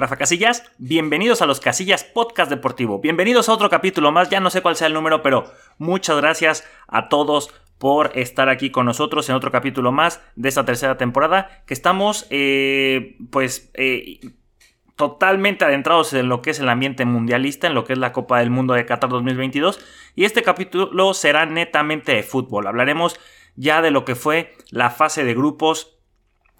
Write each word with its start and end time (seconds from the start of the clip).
Rafa 0.00 0.16
Casillas. 0.16 0.64
Bienvenidos 0.78 1.42
a 1.42 1.46
los 1.46 1.60
Casillas 1.60 2.04
Podcast 2.04 2.50
Deportivo. 2.50 3.00
Bienvenidos 3.00 3.48
a 3.48 3.52
otro 3.52 3.68
capítulo 3.68 4.10
más. 4.12 4.30
Ya 4.30 4.40
no 4.40 4.48
sé 4.48 4.62
cuál 4.62 4.74
sea 4.74 4.86
el 4.86 4.94
número, 4.94 5.20
pero 5.22 5.52
muchas 5.76 6.16
gracias 6.16 6.66
a 6.88 7.10
todos 7.10 7.52
por 7.76 8.10
estar 8.14 8.48
aquí 8.48 8.70
con 8.70 8.86
nosotros 8.86 9.28
en 9.28 9.34
otro 9.34 9.50
capítulo 9.52 9.92
más 9.92 10.22
de 10.36 10.48
esta 10.48 10.64
tercera 10.64 10.96
temporada. 10.96 11.62
Que 11.66 11.74
estamos, 11.74 12.26
eh, 12.30 13.18
pues, 13.30 13.70
eh, 13.74 14.20
totalmente 14.96 15.66
adentrados 15.66 16.14
en 16.14 16.30
lo 16.30 16.40
que 16.40 16.50
es 16.50 16.60
el 16.60 16.70
ambiente 16.70 17.04
mundialista, 17.04 17.66
en 17.66 17.74
lo 17.74 17.84
que 17.84 17.92
es 17.92 17.98
la 17.98 18.12
Copa 18.12 18.38
del 18.38 18.48
Mundo 18.48 18.72
de 18.72 18.86
Qatar 18.86 19.10
2022. 19.10 19.84
Y 20.14 20.24
este 20.24 20.42
capítulo 20.42 21.12
será 21.12 21.44
netamente 21.44 22.12
de 22.12 22.22
fútbol. 22.22 22.66
Hablaremos 22.66 23.20
ya 23.54 23.82
de 23.82 23.90
lo 23.90 24.06
que 24.06 24.14
fue 24.14 24.54
la 24.70 24.88
fase 24.88 25.24
de 25.24 25.34
grupos 25.34 25.99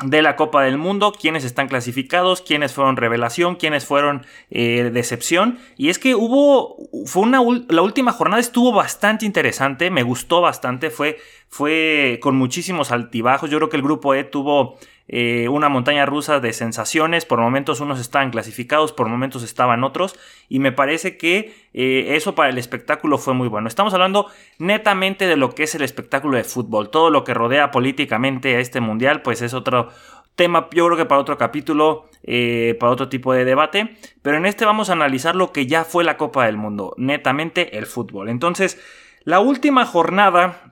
de 0.04 0.22
la 0.22 0.36
Copa 0.36 0.62
del 0.62 0.78
Mundo, 0.78 1.12
quiénes 1.12 1.44
están 1.44 1.68
clasificados, 1.68 2.42
quiénes 2.42 2.72
fueron 2.72 2.96
revelación, 2.96 3.56
quiénes 3.56 3.84
fueron 3.84 4.26
eh, 4.50 4.90
decepción. 4.92 5.58
Y 5.76 5.90
es 5.90 5.98
que 5.98 6.14
hubo, 6.14 6.76
fue 7.06 7.22
una, 7.22 7.40
la 7.68 7.82
última 7.82 8.12
jornada 8.12 8.40
estuvo 8.40 8.72
bastante 8.72 9.26
interesante, 9.26 9.90
me 9.90 10.02
gustó 10.02 10.40
bastante, 10.40 10.90
fue, 10.90 11.18
fue 11.48 12.18
con 12.22 12.36
muchísimos 12.36 12.92
altibajos. 12.92 13.50
Yo 13.50 13.58
creo 13.58 13.68
que 13.68 13.76
el 13.76 13.82
grupo 13.82 14.14
E 14.14 14.24
tuvo 14.24 14.78
eh, 15.12 15.48
una 15.48 15.68
montaña 15.68 16.06
rusa 16.06 16.38
de 16.38 16.52
sensaciones. 16.52 17.26
Por 17.26 17.40
momentos 17.40 17.80
unos 17.80 17.98
estaban 17.98 18.30
clasificados, 18.30 18.92
por 18.92 19.08
momentos 19.08 19.42
estaban 19.42 19.82
otros. 19.82 20.16
Y 20.48 20.60
me 20.60 20.70
parece 20.70 21.16
que 21.16 21.52
eh, 21.74 22.14
eso 22.14 22.36
para 22.36 22.50
el 22.50 22.58
espectáculo 22.58 23.18
fue 23.18 23.34
muy 23.34 23.48
bueno. 23.48 23.66
Estamos 23.66 23.92
hablando 23.92 24.26
netamente 24.58 25.26
de 25.26 25.36
lo 25.36 25.52
que 25.52 25.64
es 25.64 25.74
el 25.74 25.82
espectáculo 25.82 26.36
de 26.36 26.44
fútbol. 26.44 26.90
Todo 26.90 27.10
lo 27.10 27.24
que 27.24 27.34
rodea 27.34 27.72
políticamente 27.72 28.54
a 28.54 28.60
este 28.60 28.80
mundial, 28.80 29.22
pues 29.22 29.42
es 29.42 29.52
otro 29.52 29.88
tema, 30.36 30.68
yo 30.72 30.86
creo 30.86 30.96
que 30.96 31.06
para 31.06 31.20
otro 31.20 31.36
capítulo, 31.36 32.08
eh, 32.22 32.76
para 32.78 32.92
otro 32.92 33.08
tipo 33.08 33.34
de 33.34 33.44
debate. 33.44 33.96
Pero 34.22 34.36
en 34.36 34.46
este 34.46 34.64
vamos 34.64 34.90
a 34.90 34.92
analizar 34.92 35.34
lo 35.34 35.50
que 35.50 35.66
ya 35.66 35.82
fue 35.82 36.04
la 36.04 36.16
Copa 36.16 36.46
del 36.46 36.56
Mundo. 36.56 36.94
Netamente 36.98 37.78
el 37.78 37.86
fútbol. 37.86 38.28
Entonces, 38.28 38.80
la 39.24 39.40
última 39.40 39.84
jornada 39.86 40.69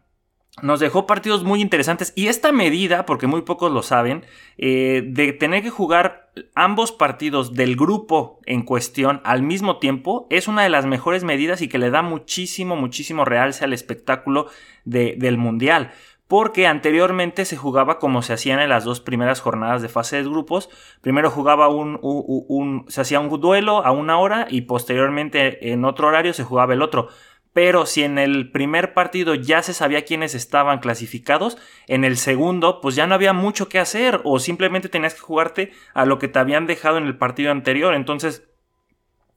nos 0.62 0.80
dejó 0.80 1.06
partidos 1.06 1.44
muy 1.44 1.60
interesantes 1.60 2.12
y 2.16 2.28
esta 2.28 2.52
medida, 2.52 3.06
porque 3.06 3.26
muy 3.26 3.42
pocos 3.42 3.72
lo 3.72 3.82
saben, 3.82 4.24
eh, 4.56 5.02
de 5.06 5.32
tener 5.32 5.62
que 5.62 5.70
jugar 5.70 6.30
ambos 6.54 6.92
partidos 6.92 7.54
del 7.54 7.76
grupo 7.76 8.40
en 8.46 8.62
cuestión 8.62 9.20
al 9.24 9.42
mismo 9.42 9.78
tiempo 9.78 10.26
es 10.30 10.48
una 10.48 10.62
de 10.62 10.68
las 10.68 10.86
mejores 10.86 11.24
medidas 11.24 11.62
y 11.62 11.68
que 11.68 11.78
le 11.78 11.90
da 11.90 12.02
muchísimo, 12.02 12.76
muchísimo 12.76 13.24
realce 13.24 13.64
al 13.64 13.72
espectáculo 13.72 14.46
del 14.84 15.38
Mundial. 15.38 15.92
Porque 16.26 16.66
anteriormente 16.66 17.46
se 17.46 17.56
jugaba 17.56 17.98
como 17.98 18.20
se 18.20 18.34
hacían 18.34 18.60
en 18.60 18.68
las 18.68 18.84
dos 18.84 19.00
primeras 19.00 19.40
jornadas 19.40 19.80
de 19.80 19.88
fase 19.88 20.16
de 20.16 20.24
grupos. 20.24 20.68
Primero 21.00 21.30
jugaba 21.30 21.68
un 21.68 22.84
se 22.88 23.00
hacía 23.00 23.18
un 23.20 23.40
duelo 23.40 23.82
a 23.82 23.92
una 23.92 24.18
hora 24.18 24.46
y 24.50 24.62
posteriormente 24.62 25.72
en 25.72 25.86
otro 25.86 26.08
horario 26.08 26.34
se 26.34 26.44
jugaba 26.44 26.74
el 26.74 26.82
otro 26.82 27.08
pero 27.52 27.86
si 27.86 28.02
en 28.02 28.18
el 28.18 28.50
primer 28.50 28.94
partido 28.94 29.34
ya 29.34 29.62
se 29.62 29.74
sabía 29.74 30.04
quiénes 30.04 30.34
estaban 30.34 30.78
clasificados, 30.78 31.58
en 31.86 32.04
el 32.04 32.16
segundo 32.16 32.80
pues 32.80 32.94
ya 32.94 33.06
no 33.06 33.14
había 33.14 33.32
mucho 33.32 33.68
que 33.68 33.78
hacer 33.78 34.20
o 34.24 34.38
simplemente 34.38 34.88
tenías 34.88 35.14
que 35.14 35.20
jugarte 35.20 35.72
a 35.94 36.04
lo 36.04 36.18
que 36.18 36.28
te 36.28 36.38
habían 36.38 36.66
dejado 36.66 36.98
en 36.98 37.06
el 37.06 37.16
partido 37.16 37.50
anterior. 37.50 37.94
Entonces 37.94 38.48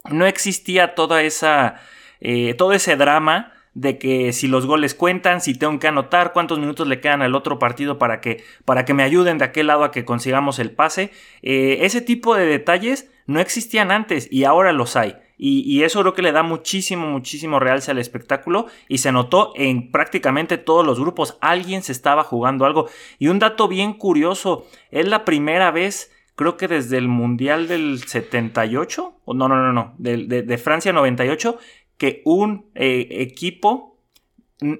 no 0.09 0.25
existía 0.25 0.95
toda 0.95 1.23
esa, 1.23 1.81
eh, 2.19 2.53
todo 2.55 2.73
ese 2.73 2.95
drama 2.95 3.53
de 3.73 3.97
que 3.97 4.33
si 4.33 4.47
los 4.47 4.65
goles 4.65 4.93
cuentan, 4.93 5.41
si 5.41 5.57
tengo 5.57 5.79
que 5.79 5.87
anotar, 5.87 6.33
cuántos 6.33 6.59
minutos 6.59 6.87
le 6.87 6.99
quedan 6.99 7.21
al 7.21 7.35
otro 7.35 7.57
partido 7.57 7.97
para 7.97 8.19
que, 8.19 8.43
para 8.65 8.83
que 8.83 8.93
me 8.93 9.03
ayuden 9.03 9.37
de 9.37 9.45
aquel 9.45 9.67
lado 9.67 9.83
a 9.83 9.91
que 9.91 10.03
consigamos 10.03 10.59
el 10.59 10.71
pase. 10.71 11.11
Eh, 11.41 11.79
ese 11.81 12.01
tipo 12.01 12.35
de 12.35 12.45
detalles 12.45 13.09
no 13.27 13.39
existían 13.39 13.91
antes 13.91 14.27
y 14.31 14.43
ahora 14.43 14.73
los 14.73 14.95
hay. 14.95 15.15
Y, 15.43 15.81
eso 15.81 16.01
creo 16.01 16.13
que 16.13 16.21
le 16.21 16.31
da 16.31 16.43
muchísimo, 16.43 17.07
muchísimo 17.07 17.59
realce 17.59 17.89
al 17.89 17.97
espectáculo. 17.97 18.67
Y 18.87 18.99
se 18.99 19.11
notó 19.11 19.53
en 19.55 19.91
prácticamente 19.91 20.59
todos 20.59 20.85
los 20.85 20.99
grupos. 20.99 21.39
Alguien 21.41 21.81
se 21.81 21.93
estaba 21.93 22.23
jugando 22.23 22.63
algo. 22.63 22.87
Y 23.17 23.27
un 23.27 23.39
dato 23.39 23.67
bien 23.67 23.93
curioso. 23.93 24.67
Es 24.91 25.07
la 25.07 25.25
primera 25.25 25.71
vez, 25.71 26.11
creo 26.35 26.57
que 26.57 26.67
desde 26.67 26.99
el 26.99 27.07
Mundial 27.07 27.67
del 27.67 28.03
78. 28.05 29.15
O 29.25 29.33
no, 29.33 29.47
no, 29.47 29.55
no, 29.55 29.73
no. 29.73 29.95
De, 29.97 30.57
Francia 30.59 30.93
98. 30.93 31.57
Que 31.97 32.21
un 32.23 32.67
eh, 32.75 33.07
equipo 33.09 33.97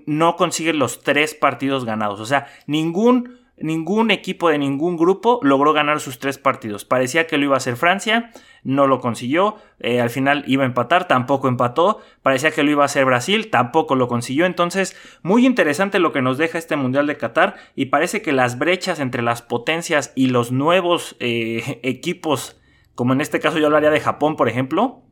no 0.05 0.35
consigue 0.35 0.73
los 0.73 1.01
tres 1.01 1.33
partidos 1.33 1.85
ganados. 1.85 2.19
O 2.19 2.27
sea, 2.27 2.45
ningún 2.67 3.40
ningún 3.61 4.11
equipo 4.11 4.49
de 4.49 4.57
ningún 4.57 4.97
grupo 4.97 5.39
logró 5.43 5.73
ganar 5.73 5.99
sus 5.99 6.19
tres 6.19 6.37
partidos. 6.37 6.85
Parecía 6.85 7.27
que 7.27 7.37
lo 7.37 7.45
iba 7.45 7.55
a 7.55 7.57
hacer 7.57 7.75
Francia, 7.75 8.31
no 8.63 8.87
lo 8.87 8.99
consiguió. 8.99 9.55
Eh, 9.79 10.01
al 10.01 10.09
final 10.09 10.43
iba 10.47 10.63
a 10.63 10.67
empatar, 10.67 11.07
tampoco 11.07 11.47
empató. 11.47 11.99
Parecía 12.21 12.51
que 12.51 12.63
lo 12.63 12.71
iba 12.71 12.83
a 12.83 12.85
hacer 12.85 13.05
Brasil, 13.05 13.49
tampoco 13.49 13.95
lo 13.95 14.07
consiguió. 14.07 14.45
Entonces, 14.45 14.95
muy 15.23 15.45
interesante 15.45 15.99
lo 15.99 16.11
que 16.11 16.21
nos 16.21 16.37
deja 16.37 16.57
este 16.57 16.75
Mundial 16.75 17.07
de 17.07 17.17
Qatar. 17.17 17.55
Y 17.75 17.87
parece 17.87 18.21
que 18.21 18.31
las 18.31 18.57
brechas 18.59 18.99
entre 18.99 19.21
las 19.21 19.41
potencias 19.41 20.13
y 20.15 20.27
los 20.27 20.51
nuevos 20.51 21.15
eh, 21.19 21.79
equipos, 21.83 22.59
como 22.95 23.13
en 23.13 23.21
este 23.21 23.39
caso 23.39 23.59
yo 23.59 23.67
hablaría 23.67 23.89
de 23.91 23.99
Japón, 23.99 24.35
por 24.35 24.49
ejemplo, 24.49 25.03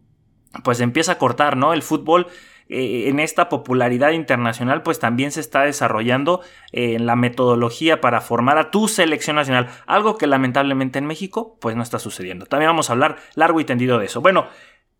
pues 0.63 0.79
empieza 0.79 1.13
a 1.13 1.17
cortar, 1.17 1.57
¿no? 1.57 1.73
El 1.73 1.83
fútbol 1.83 2.27
eh, 2.69 3.09
en 3.09 3.19
esta 3.19 3.49
popularidad 3.49 4.11
internacional, 4.11 4.83
pues 4.83 4.99
también 4.99 5.31
se 5.31 5.39
está 5.39 5.63
desarrollando 5.63 6.41
eh, 6.71 6.99
la 6.99 7.15
metodología 7.15 7.99
para 7.99 8.21
formar 8.21 8.59
a 8.59 8.69
tu 8.69 8.87
selección 8.87 9.37
nacional, 9.37 9.69
algo 9.87 10.17
que 10.17 10.27
lamentablemente 10.27 10.99
en 10.99 11.05
México, 11.05 11.57
pues 11.59 11.75
no 11.75 11.81
está 11.81 11.97
sucediendo. 11.97 12.45
También 12.45 12.69
vamos 12.69 12.89
a 12.89 12.93
hablar 12.93 13.17
largo 13.33 13.59
y 13.59 13.65
tendido 13.65 13.97
de 13.97 14.05
eso. 14.05 14.21
Bueno, 14.21 14.45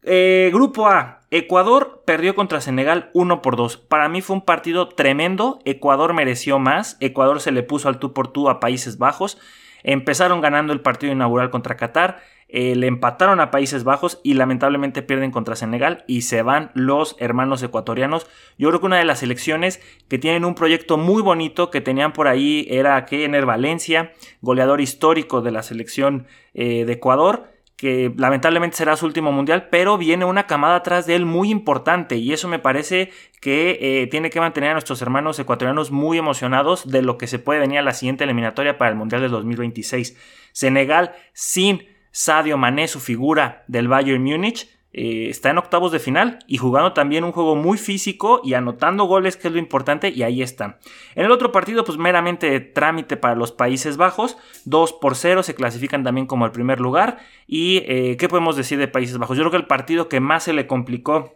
eh, 0.02 0.50
grupo 0.52 0.88
A, 0.88 1.22
Ecuador 1.30 2.02
perdió 2.06 2.34
contra 2.34 2.59
Senegal 2.59 3.12
1 3.13 3.41
por 3.44 3.56
2. 3.56 3.78
Para 3.78 4.09
mí 4.09 4.22
fue 4.22 4.38
un 4.38 4.46
partido 4.46 4.90
tremendo. 4.90 5.59
Ecuador 5.66 6.13
mereció 6.13 6.57
más. 6.57 6.97
Ecuador 7.01 7.40
se 7.41 7.51
le 7.51 7.63
puso 7.63 7.88
al 7.88 8.00
tú 8.00 8.13
por 8.13 8.30
tú 8.30 8.50
a 8.50 8.59
Países 8.59 8.97
Bajos. 8.97 9.38
Empezaron 9.84 10.41
ganando 10.41 10.74
el 10.74 10.81
partido 10.81 11.13
inaugural 11.13 11.50
contra 11.50 11.78
Qatar. 11.78 12.22
Eh, 12.52 12.76
le 12.76 12.88
empataron 12.88 13.40
a 13.40 13.52
Países 13.52 13.84
Bajos 13.84 14.20
y 14.24 14.34
lamentablemente 14.34 15.04
pierden 15.04 15.30
contra 15.30 15.56
Senegal 15.56 16.04
y 16.08 16.24
se 16.24 16.42
van 16.42 16.72
los 16.74 17.16
hermanos 17.20 17.62
ecuatorianos. 17.62 18.26
Yo 18.58 18.70
creo 18.70 18.80
que 18.80 18.88
una 18.88 18.98
de 18.98 19.06
las 19.06 19.20
selecciones 19.20 19.80
que 20.08 20.18
tienen 20.18 20.46
un 20.46 20.56
proyecto 20.56 20.98
muy 20.98 21.22
bonito 21.22 21.70
que 21.70 21.80
tenían 21.80 22.12
por 22.12 22.28
ahí 22.28 22.66
era 22.70 23.06
Kenner 23.06 23.46
Valencia, 23.46 24.14
goleador 24.42 24.82
histórico 24.82 25.42
de 25.42 25.52
la 25.52 25.62
selección 25.62 26.26
eh, 26.56 26.86
de 26.86 26.94
Ecuador 26.94 27.50
que 27.80 28.14
lamentablemente 28.18 28.76
será 28.76 28.98
su 28.98 29.06
último 29.06 29.31
mundial, 29.31 29.70
pero 29.72 29.98
viene 29.98 30.26
una 30.26 30.48
camada 30.48 30.76
atrás 30.76 31.06
de 31.06 31.16
él 31.16 31.26
muy 31.26 31.50
importante 31.50 32.18
y 32.18 32.34
eso 32.34 32.50
me 32.50 32.60
parece 32.60 33.10
que 33.40 33.78
eh, 33.80 34.08
tiene 34.08 34.30
que 34.30 34.42
mantener 34.42 34.72
a 34.72 34.74
nuestros 34.74 35.02
hermanos 35.02 35.40
ecuatorianos 35.40 35.90
muy 35.90 36.18
emocionados 36.18 36.92
de 36.92 37.02
lo 37.02 37.18
que 37.18 37.28
se 37.28 37.40
puede 37.40 37.62
venir 37.62 37.80
a 37.80 37.84
la 37.84 37.94
siguiente 37.94 38.26
eliminatoria 38.26 38.78
para 38.78 38.92
el 38.92 38.98
Mundial 38.98 39.22
del 39.22 39.31
2026. 39.31 40.18
Senegal 40.52 41.14
sin 41.31 41.88
Sadio 42.12 42.58
Mané, 42.58 42.88
su 42.88 43.00
figura 43.00 43.64
del 43.68 43.88
Bayern 43.88 44.24
Múnich, 44.24 44.70
eh, 44.92 45.30
está 45.30 45.52
en 45.52 45.59
octavos 45.59 45.92
de 45.92 46.00
final 46.00 46.40
y 46.47 46.58
jugando 46.58 46.94
también 46.94 47.24
un 47.24 47.31
juego 47.31 47.56
muy 47.56 47.78
físico 47.78 48.42
y 48.44 48.56
anotando 48.56 49.03
goles, 49.03 49.38
que 49.38 49.47
es 49.47 49.53
lo 49.53 49.59
importante, 49.59 50.09
y 50.09 50.24
ahí 50.24 50.42
están. 50.42 50.78
En 51.14 51.25
el 51.25 51.31
otro 51.31 51.52
partido, 51.52 51.84
pues 51.84 52.00
meramente 52.00 52.50
de 52.50 52.59
trámite 52.59 53.16
para 53.16 53.36
los 53.36 53.52
Países 53.52 53.98
Bajos, 53.98 54.38
2 54.66 54.94
por 54.94 55.16
0 55.16 55.44
se 55.44 55.53
clasifican 55.53 56.03
también 56.03 56.25
como 56.25 56.46
el 56.46 56.52
primer 56.52 56.80
lugar. 56.80 57.19
¿Y 57.46 57.84
eh, 57.86 58.18
qué 58.18 58.28
podemos 58.28 58.56
decir 58.56 58.80
de 58.80 58.88
Países 58.88 59.19
Bajos? 59.19 59.38
Yo 59.38 59.44
creo 59.44 59.52
que 59.52 59.58
el 59.58 59.68
partido 59.68 60.10
que 60.10 60.19
más 60.19 60.44
se 60.44 60.54
le 60.54 60.66
complicó 60.66 61.36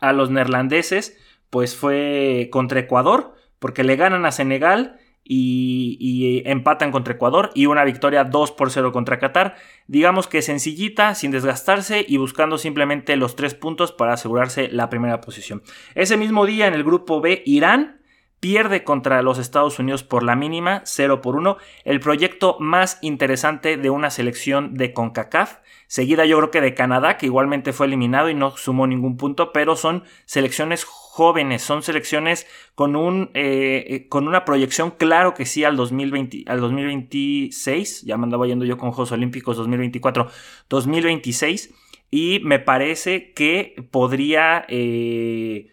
a 0.00 0.12
los 0.12 0.30
neerlandeses, 0.30 1.18
pues 1.50 1.74
fue 1.74 2.48
contra 2.52 2.80
Ecuador, 2.80 3.34
porque 3.58 3.82
le 3.82 3.96
ganan 3.96 4.26
a 4.26 4.32
Senegal 4.32 5.00
y, 5.28 6.42
empatan 6.46 6.92
contra 6.92 7.14
Ecuador 7.14 7.50
y 7.54 7.66
una 7.66 7.84
victoria 7.84 8.24
2 8.24 8.52
por 8.52 8.70
0 8.70 8.92
contra 8.92 9.18
Qatar. 9.18 9.56
Digamos 9.86 10.26
que 10.28 10.42
sencillita, 10.42 11.14
sin 11.14 11.30
desgastarse 11.30 12.04
y 12.06 12.16
buscando 12.16 12.58
simplemente 12.58 13.16
los 13.16 13.36
tres 13.36 13.54
puntos 13.54 13.92
para 13.92 14.14
asegurarse 14.14 14.68
la 14.68 14.88
primera 14.88 15.20
posición. 15.20 15.62
Ese 15.94 16.16
mismo 16.16 16.46
día 16.46 16.66
en 16.66 16.74
el 16.74 16.84
grupo 16.84 17.20
B, 17.20 17.42
Irán 17.44 18.00
pierde 18.40 18.84
contra 18.84 19.22
los 19.22 19.38
Estados 19.38 19.78
Unidos 19.78 20.04
por 20.04 20.22
la 20.22 20.36
mínima, 20.36 20.82
0 20.84 21.20
por 21.20 21.36
1, 21.36 21.56
el 21.84 22.00
proyecto 22.00 22.56
más 22.60 22.98
interesante 23.00 23.76
de 23.76 23.90
una 23.90 24.10
selección 24.10 24.74
de 24.74 24.92
CONCACAF, 24.92 25.58
seguida 25.86 26.24
yo 26.24 26.36
creo 26.38 26.50
que 26.50 26.60
de 26.60 26.74
Canadá, 26.74 27.16
que 27.16 27.26
igualmente 27.26 27.72
fue 27.72 27.86
eliminado 27.86 28.28
y 28.28 28.34
no 28.34 28.56
sumó 28.56 28.86
ningún 28.86 29.16
punto, 29.16 29.52
pero 29.52 29.76
son 29.76 30.04
selecciones 30.24 30.84
jóvenes, 30.84 31.62
son 31.62 31.82
selecciones 31.82 32.46
con, 32.74 32.96
un, 32.96 33.30
eh, 33.34 33.84
eh, 33.88 34.08
con 34.08 34.28
una 34.28 34.44
proyección 34.44 34.90
claro 34.90 35.34
que 35.34 35.46
sí 35.46 35.64
al, 35.64 35.76
2020, 35.76 36.44
al 36.46 36.60
2026, 36.60 38.02
ya 38.02 38.16
me 38.16 38.24
andaba 38.24 38.46
yendo 38.46 38.64
yo 38.64 38.78
con 38.78 38.90
Juegos 38.92 39.12
Olímpicos 39.12 39.56
2024, 39.56 40.28
2026, 40.68 41.74
y 42.10 42.40
me 42.44 42.58
parece 42.58 43.32
que 43.32 43.88
podría... 43.90 44.64
Eh, 44.68 45.70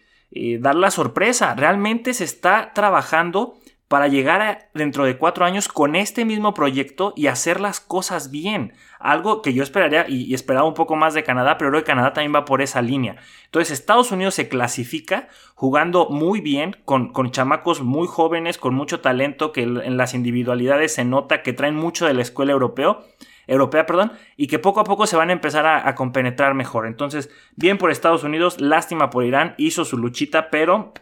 dar 0.58 0.74
la 0.74 0.90
sorpresa. 0.90 1.54
Realmente 1.54 2.12
se 2.12 2.24
está 2.24 2.72
trabajando 2.74 3.56
para 3.88 4.08
llegar 4.08 4.70
dentro 4.74 5.04
de 5.04 5.18
cuatro 5.18 5.44
años 5.44 5.68
con 5.68 5.94
este 5.94 6.24
mismo 6.24 6.54
proyecto 6.54 7.12
y 7.16 7.26
hacer 7.26 7.60
las 7.60 7.80
cosas 7.80 8.30
bien. 8.30 8.72
Algo 8.98 9.42
que 9.42 9.52
yo 9.52 9.62
esperaría 9.62 10.06
y, 10.08 10.32
esperaba 10.34 10.66
un 10.66 10.74
poco 10.74 10.96
más 10.96 11.14
de 11.14 11.22
Canadá, 11.22 11.58
pero 11.58 11.70
creo 11.70 11.82
que 11.82 11.88
Canadá 11.88 12.12
también 12.12 12.34
va 12.34 12.44
por 12.44 12.62
esa 12.62 12.82
línea. 12.82 13.16
Entonces 13.44 13.78
Estados 13.78 14.10
Unidos 14.10 14.34
se 14.34 14.48
clasifica 14.48 15.28
jugando 15.54 16.08
muy 16.08 16.40
bien, 16.40 16.76
con, 16.84 17.12
con 17.12 17.30
chamacos 17.30 17.82
muy 17.82 18.06
jóvenes, 18.08 18.58
con 18.58 18.74
mucho 18.74 19.00
talento, 19.00 19.52
que 19.52 19.62
en 19.62 19.96
las 19.96 20.14
individualidades 20.14 20.94
se 20.94 21.04
nota 21.04 21.42
que 21.42 21.52
traen 21.52 21.76
mucho 21.76 22.06
de 22.06 22.14
la 22.14 22.22
escuela 22.22 22.52
europeo 22.52 23.04
europea, 23.46 23.86
perdón, 23.86 24.12
y 24.36 24.46
que 24.46 24.58
poco 24.58 24.80
a 24.80 24.84
poco 24.84 25.06
se 25.06 25.16
van 25.16 25.30
a 25.30 25.32
empezar 25.32 25.66
a, 25.66 25.94
compenetrar 25.94 26.54
mejor. 26.54 26.86
Entonces, 26.86 27.30
bien 27.56 27.78
por 27.78 27.90
Estados 27.90 28.24
Unidos, 28.24 28.60
lástima 28.60 29.10
por 29.10 29.24
Irán, 29.24 29.54
hizo 29.58 29.84
su 29.84 29.98
luchita, 29.98 30.50
pero 30.50 30.92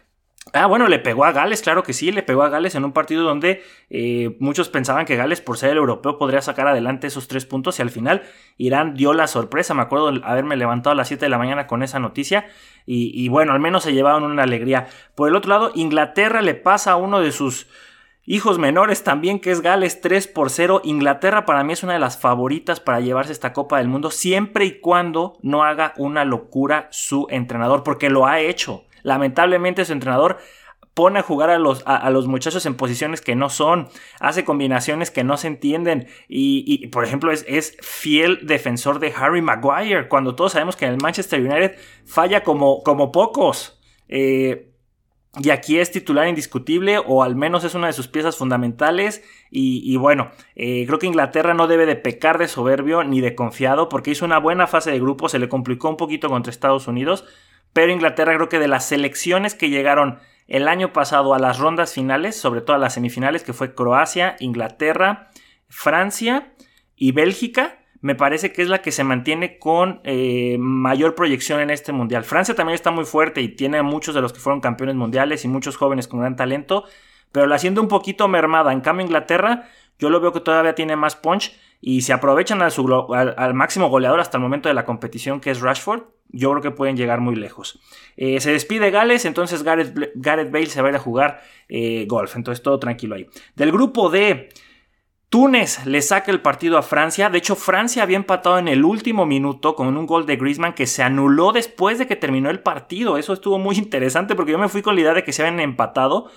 Ah, 0.51 0.65
bueno, 0.67 0.87
le 0.87 0.99
pegó 0.99 1.23
a 1.23 1.31
Gales, 1.31 1.61
claro 1.61 1.83
que 1.83 1.93
sí, 1.93 2.11
le 2.11 2.21
pegó 2.21 2.43
a 2.43 2.49
Gales 2.49 2.75
en 2.75 2.83
un 2.83 2.91
partido 2.91 3.23
donde 3.23 3.63
eh, 3.89 4.35
muchos 4.39 4.67
pensaban 4.67 5.05
que 5.05 5.15
Gales, 5.15 5.39
por 5.39 5.57
ser 5.57 5.69
el 5.69 5.77
europeo, 5.77 6.17
podría 6.17 6.41
sacar 6.41 6.67
adelante 6.67 7.07
esos 7.07 7.29
tres 7.29 7.45
puntos 7.45 7.79
y 7.79 7.81
al 7.81 7.89
final 7.89 8.23
Irán 8.57 8.93
dio 8.93 9.13
la 9.13 9.27
sorpresa. 9.27 9.73
Me 9.73 9.81
acuerdo 9.81 10.09
haberme 10.25 10.57
levantado 10.57 10.91
a 10.91 10.95
las 10.95 11.07
7 11.07 11.25
de 11.25 11.29
la 11.29 11.37
mañana 11.37 11.65
con 11.65 11.81
esa 11.81 11.97
noticia 11.99 12.45
y, 12.85 13.29
bueno, 13.29 13.53
al 13.53 13.61
menos 13.61 13.83
se 13.83 13.93
llevaron 13.93 14.23
una 14.23 14.43
alegría. 14.43 14.87
Por 15.15 15.29
el 15.29 15.35
otro 15.37 15.49
lado, 15.49 15.71
Inglaterra 15.75 16.41
le 16.41 16.55
pasa 16.55 16.91
a 16.91 16.97
uno 16.97 17.21
de 17.21 17.31
sus 17.31 17.67
hijos 18.25 18.59
menores 18.59 19.03
también, 19.03 19.39
que 19.39 19.49
es 19.49 19.61
Gales 19.61 20.01
3 20.01 20.27
por 20.27 20.49
0. 20.49 20.81
Inglaterra 20.83 21.45
para 21.45 21.63
mí 21.63 21.71
es 21.71 21.83
una 21.83 21.93
de 21.93 21.99
las 21.99 22.17
favoritas 22.17 22.81
para 22.81 22.99
llevarse 22.99 23.31
esta 23.31 23.53
Copa 23.53 23.77
del 23.77 23.87
Mundo, 23.87 24.11
siempre 24.11 24.65
y 24.65 24.79
cuando 24.81 25.37
no 25.41 25.63
haga 25.63 25.93
una 25.95 26.25
locura 26.25 26.89
su 26.91 27.27
entrenador, 27.29 27.83
porque 27.83 28.09
lo 28.09 28.27
ha 28.27 28.41
hecho. 28.41 28.83
Lamentablemente 29.03 29.85
su 29.85 29.93
entrenador 29.93 30.39
pone 30.93 31.19
a 31.19 31.23
jugar 31.23 31.49
a 31.49 31.57
los, 31.57 31.83
a, 31.85 32.09
los, 32.11 32.27
muchachos 32.27 32.65
en 32.65 32.75
posiciones 32.75 33.21
que 33.21 33.35
no 33.35 33.49
son, 33.49 33.89
hace 34.19 34.43
combinaciones 34.43 35.09
que 35.11 35.23
no 35.23 35.37
se 35.37 35.47
entienden 35.47 36.07
y, 36.27 36.87
por 36.87 37.03
ejemplo 37.03 37.31
es, 37.31 37.45
es, 37.47 37.77
fiel 37.81 38.45
defensor 38.45 38.99
de 38.99 39.13
Harry 39.15 39.41
Maguire, 39.41 40.07
cuando 40.07 40.35
todos 40.35 40.51
sabemos 40.51 40.75
que 40.75 40.85
en 40.85 40.91
el 40.91 41.01
Manchester 41.01 41.41
United 41.41 41.77
falla 42.05 42.43
como, 42.43 42.83
como 42.83 43.11
pocos. 43.11 43.79
Eh, 44.07 44.69
y 45.41 45.49
aquí 45.49 45.79
es 45.79 45.91
titular 45.91 46.27
indiscutible 46.27 46.99
o 46.99 47.23
al 47.23 47.35
menos 47.35 47.63
es 47.63 47.73
una 47.73 47.87
de 47.87 47.93
sus 47.93 48.07
piezas 48.07 48.37
fundamentales 48.37 49.23
y, 49.49 49.95
bueno, 49.97 50.29
eh, 50.55 50.85
creo 50.85 50.99
que 50.99 51.07
Inglaterra 51.07 51.55
no 51.55 51.65
debe 51.65 51.87
de 51.87 51.95
pecar 51.95 52.37
de 52.37 52.47
soberbio 52.47 53.03
ni 53.03 53.19
de 53.19 53.33
confiado 53.33 53.89
porque 53.89 54.11
hizo 54.11 54.25
una 54.25 54.37
buena 54.37 54.67
fase 54.67 54.91
de 54.91 54.99
grupo, 54.99 55.29
se 55.29 55.39
le 55.39 55.49
complicó 55.49 55.89
un 55.89 55.97
poquito 55.97 56.29
contra 56.29 56.51
Estados 56.51 56.87
Unidos, 56.87 57.25
pero 57.73 57.91
Inglaterra 57.91 58.35
creo 58.35 58.49
que 58.49 58.59
de 58.59 58.67
las 58.67 58.87
selecciones 58.87 59.55
que 59.55 59.69
llegaron 59.69 60.19
el 60.47 60.67
año 60.67 60.93
pasado 60.93 61.33
a 61.33 61.39
las 61.39 61.59
rondas 61.59 61.93
finales, 61.93 62.35
sobre 62.35 62.61
todo 62.61 62.75
a 62.75 62.79
las 62.79 62.93
semifinales, 62.93 63.43
que 63.43 63.53
fue 63.53 63.73
Croacia, 63.73 64.35
Inglaterra, 64.39 65.31
Francia 65.67 66.53
y 66.95 67.11
Bélgica, 67.11 67.79
me 68.01 68.15
parece 68.15 68.51
que 68.51 68.61
es 68.61 68.67
la 68.67 68.81
que 68.81 68.91
se 68.91 69.05
mantiene 69.05 69.57
con 69.57 70.01
eh, 70.03 70.57
mayor 70.59 71.15
proyección 71.15 71.61
en 71.61 71.69
este 71.69 71.93
mundial. 71.93 72.25
Francia 72.25 72.53
también 72.53 72.75
está 72.75 72.91
muy 72.91 73.05
fuerte 73.05 73.41
y 73.41 73.47
tiene 73.47 73.77
a 73.77 73.83
muchos 73.83 74.13
de 74.13 74.19
los 74.19 74.33
que 74.33 74.41
fueron 74.41 74.59
campeones 74.59 74.95
mundiales 74.95 75.45
y 75.45 75.47
muchos 75.47 75.77
jóvenes 75.77 76.09
con 76.09 76.19
gran 76.19 76.35
talento, 76.35 76.83
pero 77.31 77.47
la 77.47 77.57
siendo 77.57 77.81
un 77.81 77.87
poquito 77.87 78.27
mermada. 78.27 78.73
En 78.73 78.81
cambio, 78.81 79.05
Inglaterra, 79.05 79.69
yo 79.99 80.09
lo 80.09 80.19
veo 80.19 80.33
que 80.33 80.41
todavía 80.41 80.75
tiene 80.75 80.97
más 80.97 81.15
punch 81.15 81.57
y 81.85 82.03
se 82.03 82.13
aprovechan 82.13 82.61
al, 82.61 83.53
máximo 83.53 83.89
goleador 83.89 84.21
hasta 84.21 84.37
el 84.37 84.41
momento 84.41 84.69
de 84.69 84.73
la 84.73 84.85
competición, 84.85 85.41
que 85.41 85.51
es 85.51 85.59
Rashford. 85.59 86.03
Yo 86.29 86.49
creo 86.51 86.61
que 86.61 86.71
pueden 86.71 86.95
llegar 86.95 87.19
muy 87.19 87.35
lejos. 87.35 87.81
Eh, 88.15 88.39
se 88.39 88.53
despide 88.53 88.89
Gales, 88.89 89.25
entonces 89.25 89.63
Gareth, 89.63 89.93
Bale 90.15 90.67
se 90.67 90.81
va 90.81 90.87
a 90.87 90.91
ir 90.91 90.95
a 90.95 90.99
jugar 90.99 91.41
eh, 91.67 92.05
golf. 92.07 92.37
Entonces 92.37 92.63
todo 92.63 92.79
tranquilo 92.79 93.15
ahí. 93.15 93.27
Del 93.57 93.73
grupo 93.73 94.09
D. 94.09 94.47
Túnez 95.27 95.85
le 95.85 96.01
saca 96.01 96.31
el 96.31 96.39
partido 96.39 96.77
a 96.77 96.83
Francia. 96.83 97.29
De 97.29 97.39
hecho, 97.39 97.57
Francia 97.57 98.03
había 98.03 98.15
empatado 98.15 98.59
en 98.59 98.69
el 98.69 98.85
último 98.85 99.25
minuto 99.25 99.75
con 99.75 99.97
un 99.97 100.07
gol 100.07 100.25
de 100.25 100.37
Griezmann 100.37 100.75
que 100.75 100.87
se 100.87 101.03
anuló 101.03 101.51
después 101.51 101.99
de 101.99 102.07
que 102.07 102.15
terminó 102.15 102.49
el 102.49 102.61
partido. 102.61 103.17
Eso 103.17 103.33
estuvo 103.33 103.59
muy 103.59 103.75
interesante 103.75 104.35
porque 104.35 104.53
yo 104.53 104.57
me 104.57 104.69
fui 104.69 104.81
con 104.81 104.95
la 104.95 105.01
idea 105.01 105.13
de 105.13 105.25
que 105.25 105.33
se 105.33 105.41
habían 105.41 105.59
empatado. 105.59 106.31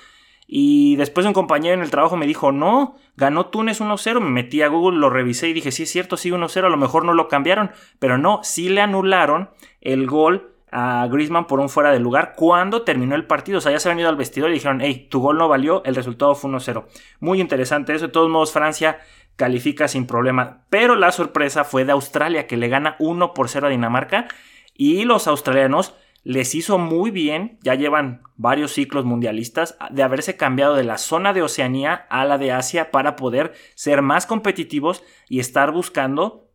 Y 0.47 0.97
después 0.97 1.27
un 1.27 1.33
compañero 1.33 1.75
en 1.75 1.83
el 1.83 1.91
trabajo 1.91 2.17
me 2.17 2.27
dijo, 2.27 2.53
no, 2.53 2.95
ganó 3.17 3.47
Túnez 3.47 3.81
1-0. 3.81 4.21
Me 4.21 4.31
metí 4.31 4.63
a 4.63 4.69
Google, 4.69 4.99
lo 4.99 5.11
revisé 5.11 5.49
y 5.49 5.53
dije, 5.53 5.73
sí 5.73 5.83
es 5.83 5.91
cierto, 5.91 6.17
sí 6.17 6.31
1-0. 6.31 6.65
A 6.65 6.69
lo 6.69 6.77
mejor 6.77 7.05
no 7.05 7.15
lo 7.15 7.29
cambiaron. 7.29 7.73
Pero 7.99 8.19
no, 8.19 8.41
sí 8.43 8.69
le 8.69 8.81
anularon 8.81 9.51
el 9.81 10.07
gol 10.07 10.53
a 10.71 11.07
Griezmann 11.11 11.47
por 11.47 11.61
un 11.61 11.69
fuera 11.69 11.91
de 11.91 12.01
lugar 12.01 12.35
cuando 12.37 12.83
terminó 12.83 13.15
el 13.17 13.27
partido. 13.27 13.59
O 13.59 13.61
sea, 13.61 13.73
ya 13.73 13.81
se 13.81 13.89
habían 13.89 14.01
ido 14.01 14.09
al 14.09 14.17
vestidor 14.17 14.51
y 14.51 14.55
dijeron, 14.55 14.81
hey, 14.81 15.09
tu 15.11 15.21
gol 15.21 15.39
no 15.39 15.49
valió, 15.49 15.83
el 15.85 15.95
resultado 15.95 16.35
fue 16.35 16.51
1-0. 16.51 16.85
Muy 17.21 17.41
interesante 17.41 17.95
eso. 17.95 18.07
De 18.07 18.13
todos 18.13 18.31
modos, 18.31 18.53
Francia 18.53 19.01
califica 19.37 19.89
sin 19.89 20.07
problema. 20.07 20.65
Pero 20.71 20.95
la 20.95 21.13
sorpresa 21.13 21.65
fue 21.65 21.85
de 21.85 21.93
Australia, 21.93 22.47
que 22.47 22.57
le 22.57 22.69
gana 22.69 22.97
1 22.99 23.35
por 23.35 23.49
0 23.49 23.67
a 23.67 23.71
Dinamarca. 23.71 24.29
Y 24.75 25.05
los 25.05 25.27
australianos 25.27 25.95
les 26.27 26.57
hizo 26.57 26.77
muy 26.77 27.13
bien, 27.13 27.57
ya 27.63 27.77
llevan 27.77 28.23
varios 28.35 28.73
ciclos 28.73 29.05
mundialistas, 29.05 29.79
de 29.93 30.03
haberse 30.03 30.37
cambiado 30.37 30.75
de 30.75 30.83
la 30.83 30.99
zona 30.99 31.33
de 31.33 31.43
Oceanía 31.43 31.95
a 32.11 32.25
la 32.25 32.37
de 32.37 32.51
Asia 32.51 32.91
para 32.91 33.15
poder 33.15 33.53
ser 33.77 34.03
más 34.03 34.27
competitivos 34.27 35.05
y 35.29 35.39
estar 35.39 35.71
buscando 35.71 36.51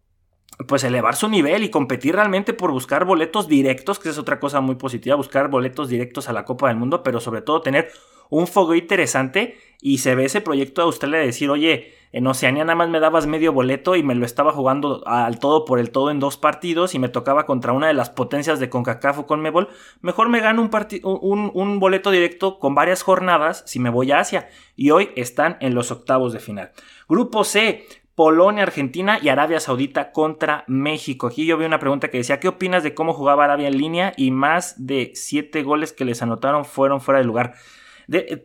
pues 0.67 0.83
elevar 0.83 1.15
su 1.15 1.29
nivel 1.29 1.63
y 1.63 1.69
competir 1.69 2.15
realmente 2.15 2.51
por 2.51 2.73
buscar 2.73 3.05
boletos 3.05 3.47
directos, 3.47 3.97
que 3.97 4.09
es 4.09 4.17
otra 4.17 4.41
cosa 4.41 4.59
muy 4.59 4.75
positiva, 4.75 5.15
buscar 5.15 5.47
boletos 5.47 5.87
directos 5.87 6.27
a 6.27 6.33
la 6.33 6.43
Copa 6.43 6.67
del 6.67 6.75
Mundo, 6.75 7.01
pero 7.01 7.21
sobre 7.21 7.41
todo 7.41 7.61
tener 7.61 7.93
un 8.29 8.47
fuego 8.47 8.75
interesante 8.75 9.55
y 9.79 9.99
se 9.99 10.15
ve 10.15 10.25
ese 10.25 10.41
proyecto 10.41 10.81
de 10.81 10.87
Australia 10.87 11.19
de 11.19 11.27
decir, 11.27 11.49
oye, 11.49 11.93
en 12.11 12.27
Oceanía 12.27 12.63
nada 12.65 12.75
más 12.75 12.89
me 12.89 12.99
dabas 12.99 13.27
medio 13.27 13.53
boleto 13.53 13.95
y 13.95 14.03
me 14.03 14.15
lo 14.15 14.25
estaba 14.25 14.51
jugando 14.51 15.01
al 15.05 15.39
todo 15.39 15.65
por 15.65 15.79
el 15.79 15.91
todo 15.91 16.11
en 16.11 16.19
dos 16.19 16.37
partidos 16.37 16.93
y 16.93 16.99
me 16.99 17.09
tocaba 17.09 17.45
contra 17.45 17.73
una 17.73 17.87
de 17.87 17.93
las 17.93 18.09
potencias 18.09 18.59
de 18.59 18.69
CONCACAF 18.69 19.19
o 19.19 19.27
CONMEBOL, 19.27 19.69
mejor 20.01 20.29
me 20.29 20.41
gano 20.41 20.61
un, 20.61 21.51
un 21.53 21.79
boleto 21.79 22.11
directo 22.11 22.59
con 22.59 22.75
varias 22.75 23.03
jornadas 23.03 23.63
si 23.65 23.79
me 23.79 23.89
voy 23.89 24.11
a 24.11 24.19
Asia 24.19 24.49
y 24.75 24.91
hoy 24.91 25.11
están 25.15 25.57
en 25.61 25.73
los 25.73 25.91
octavos 25.91 26.33
de 26.33 26.39
final. 26.39 26.71
Grupo 27.07 27.43
C, 27.43 27.85
Polonia, 28.15 28.63
Argentina 28.63 29.19
y 29.21 29.29
Arabia 29.29 29.59
Saudita 29.59 30.11
contra 30.11 30.63
México. 30.67 31.27
Aquí 31.27 31.45
yo 31.45 31.57
vi 31.57 31.65
una 31.65 31.79
pregunta 31.79 32.09
que 32.09 32.17
decía, 32.17 32.39
¿qué 32.39 32.49
opinas 32.49 32.83
de 32.83 32.93
cómo 32.93 33.13
jugaba 33.13 33.45
Arabia 33.45 33.67
en 33.67 33.77
línea? 33.77 34.13
Y 34.17 34.31
más 34.31 34.85
de 34.85 35.11
siete 35.15 35.63
goles 35.63 35.93
que 35.93 36.05
les 36.05 36.21
anotaron 36.21 36.65
fueron 36.65 37.01
fuera 37.01 37.19
de 37.19 37.25
lugar. 37.25 37.55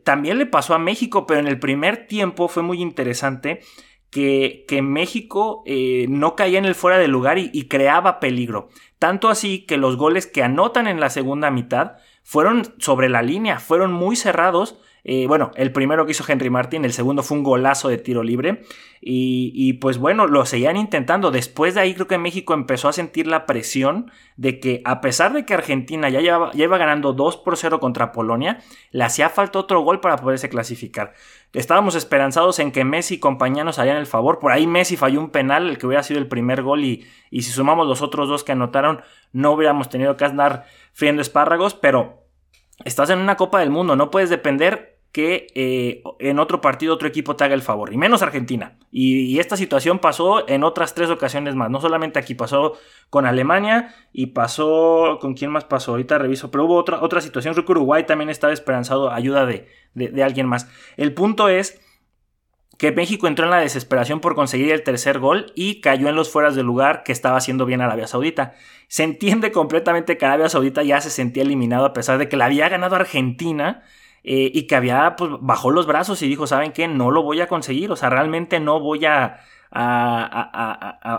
También 0.04 0.38
le 0.38 0.46
pasó 0.46 0.75
a 0.75 0.78
México, 0.78 1.26
pero 1.26 1.40
en 1.40 1.46
el 1.46 1.58
primer 1.58 2.06
tiempo 2.06 2.49
fue 2.49 2.62
muy 2.62 2.80
interesante 2.80 3.61
que, 4.11 4.64
que 4.68 4.82
México 4.82 5.62
eh, 5.66 6.06
no 6.08 6.37
caía 6.37 6.58
en 6.58 6.64
el 6.64 6.75
fuera 6.75 6.99
de 6.99 7.08
lugar 7.08 7.38
y 7.38 7.68
creaba 7.68 8.20
peligro. 8.20 8.68
Tanto 8.99 9.28
así 9.28 9.66
que 9.66 9.76
los 9.76 9.96
goles 9.96 10.26
que 10.26 10.42
anotan 10.42 10.87
en 10.87 11.00
la 11.00 11.11
segunda 11.11 11.50
mitad 11.50 11.96
fueron 12.23 12.75
sobre 12.78 13.08
la 13.08 13.23
línea, 13.23 13.61
fueron 13.61 13.92
muy 13.92 14.16
cerrados 14.16 14.78
eh, 15.08 15.28
bueno, 15.28 15.52
el 15.54 15.70
primero 15.70 16.04
que 16.04 16.10
hizo 16.10 16.25
Henry 16.26 16.50
Martin, 16.50 16.84
el 16.84 16.92
segundo 16.92 17.22
fue 17.22 17.36
un 17.36 17.44
golazo 17.44 17.88
de 17.88 17.96
tiro 17.96 18.25
libre. 18.25 18.64
Y, 19.00 19.75
pues 19.75 19.98
bueno, 19.98 20.26
lo 20.26 20.44
seguían 20.46 20.76
intentando. 20.76 21.30
Después 21.30 21.76
de 21.76 21.80
ahí 21.80 21.94
creo 21.94 22.08
que 22.08 22.18
México 22.18 22.54
empezó 22.54 22.88
a 22.88 22.92
sentir 22.92 23.28
la 23.28 23.46
presión 23.46 24.10
de 24.36 24.58
que 24.58 24.82
a 24.84 25.00
pesar 25.00 25.32
de 25.32 25.44
que 25.44 25.54
Argentina 25.54 26.08
ya, 26.08 26.20
iba 26.20 26.78
ganando 26.78 27.12
2 27.12 27.36
por 27.36 27.56
0 27.56 27.78
contra 27.78 28.10
Polonia, 28.10 28.58
le 28.90 29.04
hacía 29.04 29.28
falta 29.28 29.60
otro 29.60 29.80
gol 29.82 30.00
para 30.00 30.16
poderse 30.16 30.48
clasificar. 30.48 31.14
Estábamos 31.52 31.94
esperanzados 31.94 32.58
en 32.58 32.72
que 32.72 32.84
Messi 32.84 33.14
y 33.14 33.20
compañía 33.20 33.62
nos 33.62 33.78
harían 33.78 33.98
el 33.98 34.06
favor. 34.06 34.40
Por 34.40 34.50
ahí 34.50 34.66
Messi 34.66 34.96
falló 34.96 35.20
un 35.20 35.30
penal, 35.30 35.68
el 35.68 35.78
que 35.78 35.86
hubiera 35.86 36.02
sido 36.02 36.18
el 36.18 36.26
primer 36.26 36.62
gol. 36.62 36.82
Y, 36.82 37.06
y 37.30 37.42
si 37.42 37.52
sumamos 37.52 37.86
los 37.86 38.02
otros 38.02 38.28
dos 38.28 38.42
que 38.42 38.50
anotaron, 38.50 39.02
no 39.30 39.52
hubiéramos 39.52 39.88
tenido 39.88 40.16
que 40.16 40.25
andar 40.25 40.66
friendo 40.92 41.22
espárragos. 41.22 41.75
Pero 41.75 42.25
estás 42.84 43.10
en 43.10 43.20
una 43.20 43.36
Copa 43.36 43.60
del 43.60 43.70
Mundo, 43.70 43.94
no 43.94 44.10
puedes 44.10 44.30
depender 44.30 44.95
que 45.16 45.46
eh, 45.54 46.02
en 46.18 46.38
otro 46.38 46.61
partido 46.61 46.92
otro 46.92 47.08
equipo 47.08 47.37
te 47.37 47.44
haga 47.44 47.54
el 47.54 47.62
favor, 47.62 47.90
y 47.90 47.96
menos 47.96 48.20
Argentina. 48.20 48.76
Y, 48.90 49.38
esta 49.38 49.56
situación 49.56 49.99
pasó 49.99 50.46
en 50.46 50.62
otras 50.62 50.92
tres 50.92 51.08
ocasiones 51.08 51.54
más, 51.54 51.70
no 51.70 51.80
solamente 51.80 52.18
aquí, 52.18 52.35
pasó 52.35 52.75
con 53.08 53.25
Alemania 53.25 53.94
y 54.12 54.26
pasó, 54.26 55.16
¿con 55.18 55.32
quién 55.32 55.50
más 55.50 55.64
pasó? 55.64 55.92
Ahorita 55.92 56.18
reviso, 56.18 56.50
pero 56.50 56.66
hubo 56.66 56.75
otra, 56.75 57.00
otra 57.00 57.23
situación, 57.23 57.54
creo 57.54 57.64
que 57.64 57.73
Uruguay 57.73 58.04
también 58.04 58.28
estaba 58.28 58.52
esperanzado 58.52 59.11
ayuda 59.11 59.46
de, 59.46 59.70
de 59.94 60.23
alguien 60.23 60.46
más. 60.49 60.68
El 60.99 61.14
punto 61.14 61.49
es 61.49 61.80
que 62.76 62.92
México 62.92 63.26
entró 63.26 63.46
en 63.46 63.52
la 63.52 63.61
desesperación 63.61 64.20
por 64.20 64.35
conseguir 64.35 64.70
el 64.70 64.82
tercer 64.82 65.18
gol 65.18 65.50
y 65.54 65.80
cayó 65.80 66.11
en 66.11 66.14
los 66.14 66.28
fueras 66.28 66.54
de 66.54 66.62
lugar 66.62 67.04
que 67.04 67.12
estaba 67.12 67.38
haciendo 67.38 67.64
bien 67.64 67.80
Arabia 67.80 68.06
Saudita. 68.06 68.52
Se 68.88 69.02
entiende 69.02 69.50
completamente 69.50 70.18
que 70.18 70.26
Arabia 70.26 70.50
Saudita 70.50 70.82
ya 70.82 71.00
se 71.00 71.08
sentía 71.08 71.42
eliminado 71.42 71.87
a 71.87 71.94
pesar 71.94 72.18
de 72.18 72.28
que 72.28 72.37
la 72.37 72.44
había 72.44 72.68
ganado 72.68 72.96
Argentina 72.96 73.82
eh, 74.28 74.50
y 74.52 74.66
que 74.66 74.75
había, 74.75 75.14
pues, 75.14 75.30
bajó 75.40 75.71
los 75.71 75.87
brazos 75.87 76.21
y 76.21 76.26
dijo, 76.26 76.49
¿saben 76.49 76.73
qué? 76.73 76.88
No 76.88 77.12
lo 77.12 77.23
voy 77.23 77.40
a 77.40 77.47
conseguir, 77.47 77.92
o 77.92 77.97
sea, 77.97 78.11
realmente 78.11 78.59
no 78.59 78.80
voy 78.80 79.04
a, 79.04 79.38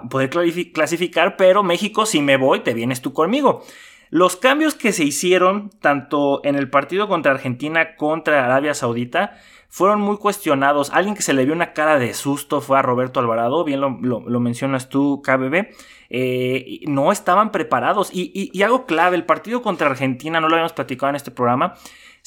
poder 0.09 0.29
clasificar, 0.73 1.37
pero 1.37 1.63
México, 1.63 2.05
si 2.05 2.21
me 2.21 2.35
voy, 2.35 2.61
te 2.61 2.73
vienes 2.73 3.01
tú 3.01 3.13
conmigo. 3.13 3.63
Los 4.09 4.35
cambios 4.35 4.75
que 4.75 4.91
se 4.91 5.05
hicieron 5.05 5.69
tanto 5.79 6.41
en 6.43 6.55
el 6.55 6.69
partido 6.69 7.07
contra 7.07 7.31
Argentina 7.31 7.95
contra 7.95 8.43
Arabia 8.43 8.73
Saudita 8.73 9.37
fueron 9.69 10.01
muy 10.01 10.17
cuestionados. 10.17 10.89
Alguien 10.91 11.15
que 11.15 11.21
se 11.21 11.33
le 11.33 11.45
vio 11.45 11.53
una 11.53 11.73
cara 11.73 11.99
de 11.99 12.13
susto 12.13 12.61
fue 12.61 12.79
a 12.79 12.81
Roberto 12.81 13.19
Alvarado, 13.19 13.63
bien 13.63 13.79
lo, 13.79 14.39
mencionas 14.39 14.89
tú, 14.89 15.21
KBB. 15.21 15.67
Eh, 16.09 16.79
no 16.87 17.11
estaban 17.11 17.51
preparados. 17.51 18.09
y, 18.11 18.61
algo 18.63 18.85
clave, 18.85 19.17
el 19.17 19.25
partido 19.25 19.61
contra 19.61 19.89
Argentina, 19.89 20.41
no 20.41 20.47
lo 20.49 20.55
habíamos 20.55 20.73
platicado 20.73 21.09
en 21.11 21.15
este 21.17 21.31
programa, 21.31 21.75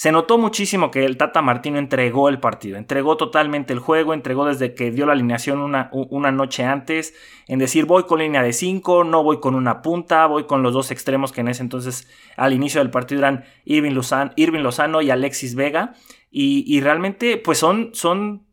se 0.00 0.12
notó 0.12 0.38
muchísimo 0.38 0.90
que 0.90 1.04
el 1.04 1.18
Tata 1.18 1.42
Martino 1.42 1.78
entregó 1.78 2.30
el 2.30 2.40
partido, 2.40 2.78
entregó 2.78 3.18
totalmente 3.18 3.74
el 3.74 3.80
juego, 3.80 4.14
entregó 4.14 4.46
desde 4.46 4.74
que 4.74 4.90
dio 4.90 5.04
la 5.04 5.12
alineación 5.12 5.58
una, 5.58 5.90
una 5.92 6.32
noche 6.32 6.64
antes, 6.64 7.12
en 7.46 7.58
decir 7.58 7.84
voy 7.84 8.04
con 8.04 8.20
línea 8.20 8.42
de 8.42 8.54
5, 8.54 9.04
no 9.04 9.22
voy 9.22 9.40
con 9.40 9.54
una 9.54 9.82
punta, 9.82 10.24
voy 10.24 10.44
con 10.44 10.62
los 10.62 10.72
dos 10.72 10.90
extremos 10.90 11.32
que 11.32 11.42
en 11.42 11.48
ese 11.48 11.62
entonces 11.62 12.08
al 12.38 12.54
inicio 12.54 12.80
del 12.80 12.88
partido 12.88 13.18
eran 13.18 13.44
Irving 13.66 13.92
Lozano, 13.92 14.30
Irving 14.36 14.62
Lozano 14.62 15.02
y 15.02 15.10
Alexis 15.10 15.54
Vega. 15.54 15.92
Y, 16.30 16.80
realmente 16.80 17.36
pues 17.36 17.58
son, 17.58 17.90
son 17.92 18.46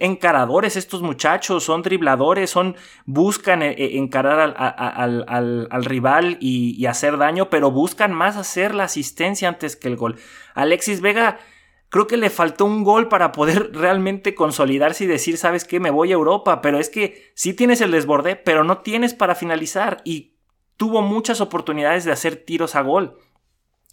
encaradores 0.00 0.76
estos 0.76 1.02
muchachos, 1.02 1.64
son 1.64 1.82
dribladores, 1.82 2.50
son, 2.50 2.76
buscan 3.04 3.62
eh, 3.62 3.72
eh, 3.72 3.98
encarar 3.98 4.54
al, 4.56 5.84
rival 5.84 6.38
y, 6.40 6.84
hacer 6.86 7.16
daño, 7.16 7.50
pero 7.50 7.70
buscan 7.70 8.12
más 8.12 8.36
hacer 8.36 8.74
la 8.74 8.84
asistencia 8.84 9.48
antes 9.48 9.76
que 9.76 9.88
el 9.88 9.96
gol. 9.96 10.16
Alexis 10.54 11.00
Vega 11.00 11.38
creo 11.88 12.06
que 12.06 12.16
le 12.16 12.30
faltó 12.30 12.64
un 12.64 12.82
gol 12.82 13.08
para 13.08 13.32
poder 13.32 13.72
realmente 13.74 14.34
consolidarse 14.34 15.04
y 15.04 15.08
decir, 15.08 15.38
sabes 15.38 15.64
qué, 15.64 15.80
me 15.80 15.90
voy 15.90 16.10
a 16.10 16.14
Europa, 16.14 16.60
pero 16.60 16.78
es 16.78 16.88
que 16.88 17.32
sí 17.34 17.54
tienes 17.54 17.80
el 17.80 17.90
desborde, 17.90 18.36
pero 18.36 18.64
no 18.64 18.78
tienes 18.78 19.14
para 19.14 19.34
finalizar 19.34 20.00
y 20.04 20.34
tuvo 20.76 21.02
muchas 21.02 21.40
oportunidades 21.40 22.04
de 22.04 22.12
hacer 22.12 22.36
tiros 22.36 22.74
a 22.74 22.82
gol. 22.82 23.18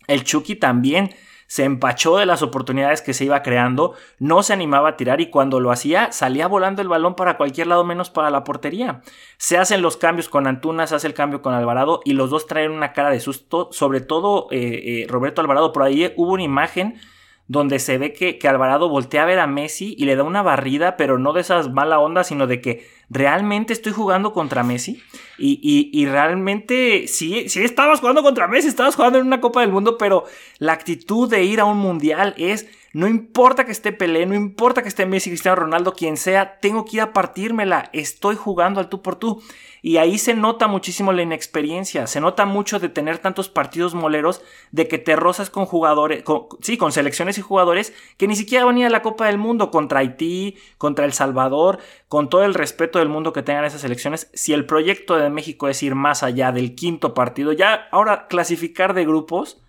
El 0.07 0.23
Chucky 0.23 0.55
también 0.55 1.13
se 1.51 1.65
empachó 1.65 2.15
de 2.15 2.25
las 2.25 2.43
oportunidades 2.43 3.01
que 3.01 3.13
se 3.13 3.25
iba 3.25 3.43
creando, 3.43 3.93
no 4.19 4.41
se 4.41 4.53
animaba 4.53 4.87
a 4.87 4.95
tirar 4.95 5.19
y 5.19 5.29
cuando 5.29 5.59
lo 5.59 5.69
hacía 5.69 6.13
salía 6.13 6.47
volando 6.47 6.81
el 6.81 6.87
balón 6.87 7.13
para 7.13 7.35
cualquier 7.35 7.67
lado 7.67 7.83
menos 7.83 8.09
para 8.09 8.29
la 8.29 8.45
portería. 8.45 9.01
Se 9.35 9.57
hacen 9.57 9.81
los 9.81 9.97
cambios 9.97 10.29
con 10.29 10.47
Antuna, 10.47 10.87
se 10.87 10.95
hace 10.95 11.07
el 11.07 11.13
cambio 11.13 11.41
con 11.41 11.53
Alvarado 11.53 11.99
y 12.05 12.13
los 12.13 12.29
dos 12.29 12.47
traen 12.47 12.71
una 12.71 12.93
cara 12.93 13.09
de 13.09 13.19
susto, 13.19 13.67
sobre 13.73 13.99
todo 13.99 14.47
eh, 14.49 15.01
eh, 15.03 15.07
Roberto 15.09 15.41
Alvarado, 15.41 15.73
por 15.73 15.83
ahí 15.83 16.13
hubo 16.15 16.31
una 16.31 16.43
imagen 16.43 17.01
donde 17.51 17.79
se 17.79 17.97
ve 17.97 18.13
que, 18.13 18.37
que, 18.37 18.47
Alvarado 18.47 18.87
voltea 18.87 19.23
a 19.23 19.25
ver 19.25 19.39
a 19.39 19.45
Messi 19.45 19.93
y 19.97 20.05
le 20.05 20.15
da 20.15 20.23
una 20.23 20.41
barrida, 20.41 20.95
pero 20.95 21.19
no 21.19 21.33
de 21.33 21.41
esas 21.41 21.69
mala 21.69 21.99
onda, 21.99 22.23
sino 22.23 22.47
de 22.47 22.61
que 22.61 22.87
realmente 23.09 23.73
estoy 23.73 23.91
jugando 23.91 24.31
contra 24.31 24.63
Messi. 24.63 25.03
Y, 25.37 25.59
y, 25.91 26.05
realmente 26.05 27.09
sí, 27.09 27.49
sí 27.49 27.61
estabas 27.61 27.99
jugando 27.99 28.23
contra 28.23 28.47
Messi, 28.47 28.69
estabas 28.69 28.95
jugando 28.95 29.19
en 29.19 29.27
una 29.27 29.41
Copa 29.41 29.59
del 29.59 29.71
Mundo, 29.71 29.97
pero 29.97 30.23
la 30.59 30.71
actitud 30.71 31.29
de 31.29 31.43
ir 31.43 31.59
a 31.59 31.65
un 31.65 31.77
mundial 31.77 32.35
es, 32.37 32.69
no 32.93 33.07
importa 33.07 33.65
que 33.65 33.71
esté 33.71 33.93
Pelé, 33.93 34.25
no 34.25 34.35
importa 34.35 34.81
que 34.81 34.89
esté 34.89 35.05
Messi, 35.05 35.29
Cristiano 35.29 35.55
Ronaldo, 35.55 35.93
quien 35.93 36.17
sea, 36.17 36.59
tengo 36.59 36.83
que 36.83 36.97
ir 36.97 37.01
a 37.01 37.13
partírmela, 37.13 37.89
estoy 37.93 38.35
jugando 38.35 38.79
al 38.79 38.89
tú 38.89 39.01
por 39.01 39.15
tú. 39.15 39.41
Y 39.83 39.97
ahí 39.97 40.19
se 40.19 40.35
nota 40.35 40.67
muchísimo 40.67 41.11
la 41.11 41.23
inexperiencia, 41.23 42.05
se 42.05 42.21
nota 42.21 42.45
mucho 42.45 42.79
de 42.79 42.89
tener 42.89 43.17
tantos 43.17 43.49
partidos 43.49 43.95
moleros, 43.95 44.43
de 44.71 44.87
que 44.87 44.99
te 44.99 45.15
rozas 45.15 45.49
con 45.49 45.65
jugadores, 45.65 46.23
sí, 46.61 46.77
con 46.77 46.91
selecciones 46.91 47.37
y 47.37 47.41
jugadores 47.41 47.93
que 48.17 48.27
ni 48.27 48.35
siquiera 48.35 48.65
van 48.65 48.75
a 48.75 48.79
ir 48.81 48.85
a 48.85 48.91
la 48.91 49.01
Copa 49.01 49.25
del 49.25 49.39
Mundo 49.39 49.71
contra 49.71 49.99
Haití, 49.99 50.57
contra 50.77 51.05
El 51.05 51.13
Salvador, 51.13 51.79
con 52.09 52.29
todo 52.29 52.43
el 52.43 52.53
respeto 52.53 52.99
del 52.99 53.09
mundo 53.09 53.33
que 53.33 53.41
tengan 53.41 53.65
esas 53.65 53.83
elecciones. 53.83 54.29
Si 54.33 54.53
el 54.53 54.65
proyecto 54.65 55.15
de 55.15 55.29
México 55.29 55.67
es 55.67 55.81
ir 55.81 55.95
más 55.95 56.21
allá 56.21 56.51
del 56.51 56.75
quinto 56.75 57.13
partido, 57.13 57.51
ya 57.53 57.87
ahora 57.91 58.27
clasificar 58.27 58.93
de 58.93 59.05
grupos, 59.05 59.61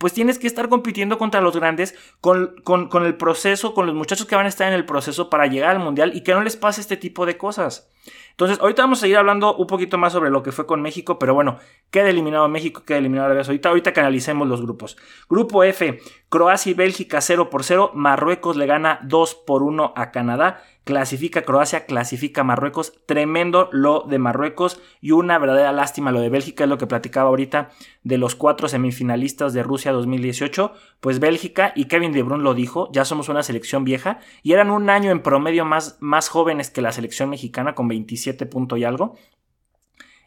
pues 0.00 0.14
tienes 0.14 0.38
que 0.38 0.46
estar 0.46 0.70
compitiendo 0.70 1.18
contra 1.18 1.42
los 1.42 1.54
grandes 1.54 1.94
con, 2.22 2.54
con, 2.64 2.88
con, 2.88 3.04
el 3.04 3.18
proceso, 3.18 3.74
con 3.74 3.84
los 3.84 3.94
muchachos 3.94 4.26
que 4.26 4.34
van 4.34 4.46
a 4.46 4.48
estar 4.48 4.66
en 4.66 4.72
el 4.72 4.86
proceso 4.86 5.28
para 5.28 5.46
llegar 5.46 5.76
al 5.76 5.78
mundial 5.78 6.12
y 6.14 6.22
que 6.22 6.32
no 6.32 6.42
les 6.42 6.56
pase 6.56 6.80
este 6.80 6.96
tipo 6.96 7.26
de 7.26 7.36
cosas. 7.36 7.92
Entonces, 8.30 8.58
ahorita 8.60 8.82
vamos 8.82 8.98
a 8.98 9.02
seguir 9.02 9.18
hablando 9.18 9.54
un 9.54 9.66
poquito 9.66 9.98
más 9.98 10.14
sobre 10.14 10.30
lo 10.30 10.42
que 10.42 10.52
fue 10.52 10.66
con 10.66 10.80
México, 10.80 11.18
pero 11.18 11.34
bueno, 11.34 11.58
queda 11.90 12.08
eliminado 12.08 12.48
México, 12.48 12.84
queda 12.86 12.98
eliminado 12.98 13.26
Arabia 13.26 13.44
Saudita. 13.44 13.68
Ahorita 13.68 13.92
que 13.92 14.00
analicemos 14.00 14.48
los 14.48 14.62
grupos. 14.62 14.96
Grupo 15.28 15.62
F, 15.62 16.00
Croacia 16.30 16.70
y 16.70 16.74
Bélgica 16.74 17.20
0 17.20 17.50
por 17.50 17.64
0, 17.64 17.90
Marruecos 17.94 18.56
le 18.56 18.66
gana 18.66 19.00
2 19.02 19.34
por 19.46 19.62
1 19.62 19.92
a 19.94 20.10
Canadá, 20.10 20.62
clasifica 20.84 21.42
Croacia, 21.42 21.84
clasifica 21.84 22.42
Marruecos, 22.42 22.94
tremendo 23.06 23.68
lo 23.72 24.04
de 24.08 24.18
Marruecos 24.18 24.80
y 25.00 25.10
una 25.10 25.38
verdadera 25.38 25.72
lástima 25.72 26.10
lo 26.10 26.20
de 26.20 26.30
Bélgica, 26.30 26.64
es 26.64 26.70
lo 26.70 26.78
que 26.78 26.86
platicaba 26.86 27.28
ahorita 27.28 27.70
de 28.02 28.18
los 28.18 28.34
cuatro 28.34 28.68
semifinalistas 28.68 29.52
de 29.52 29.62
Rusia 29.62 29.92
2018, 29.92 30.72
pues 31.00 31.20
Bélgica 31.20 31.72
y 31.76 31.84
Kevin 31.84 32.12
De 32.12 32.22
Bruyne 32.22 32.42
lo 32.42 32.54
dijo, 32.54 32.88
ya 32.92 33.04
somos 33.04 33.28
una 33.28 33.42
selección 33.42 33.84
vieja 33.84 34.20
y 34.42 34.52
eran 34.52 34.70
un 34.70 34.88
año 34.88 35.10
en 35.10 35.22
promedio 35.22 35.64
más, 35.64 35.98
más 36.00 36.28
jóvenes 36.28 36.70
que 36.70 36.80
la 36.80 36.92
selección 36.92 37.28
mexicana 37.28 37.74
con 37.74 37.88
27 37.90 38.46
puntos 38.46 38.78
y 38.78 38.84
algo. 38.84 39.16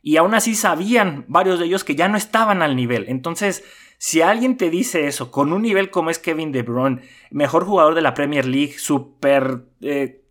Y 0.03 0.17
aún 0.17 0.36
así 0.36 0.53
sabían 0.53 1.25
varios 1.27 1.60
de 1.60 1.65
ellos 1.65 1.84
que 1.84 1.96
ya 1.96 2.08
no 2.08 2.17
estaban 2.17 2.62
al 2.62 2.75
nivel. 2.75 3.05
Entonces, 3.08 3.63
si 3.98 4.22
alguien 4.22 4.58
te 4.58 4.70
dice 4.70 5.08
eso, 5.08 5.32
con 5.32 5.53
un 5.53 5.62
nivel 5.62 5.89
como 5.89 6.10
es 6.10 6.20
Kevin 6.20 6.51
De 6.51 6.62
Bruyne, 6.62 7.01
mejor 7.32 7.65
jugador 7.65 7.96
de 7.96 8.01
la 8.01 8.13
Premier 8.13 8.46
League, 8.46 8.77
super 8.77 9.63
eh, 9.82 10.22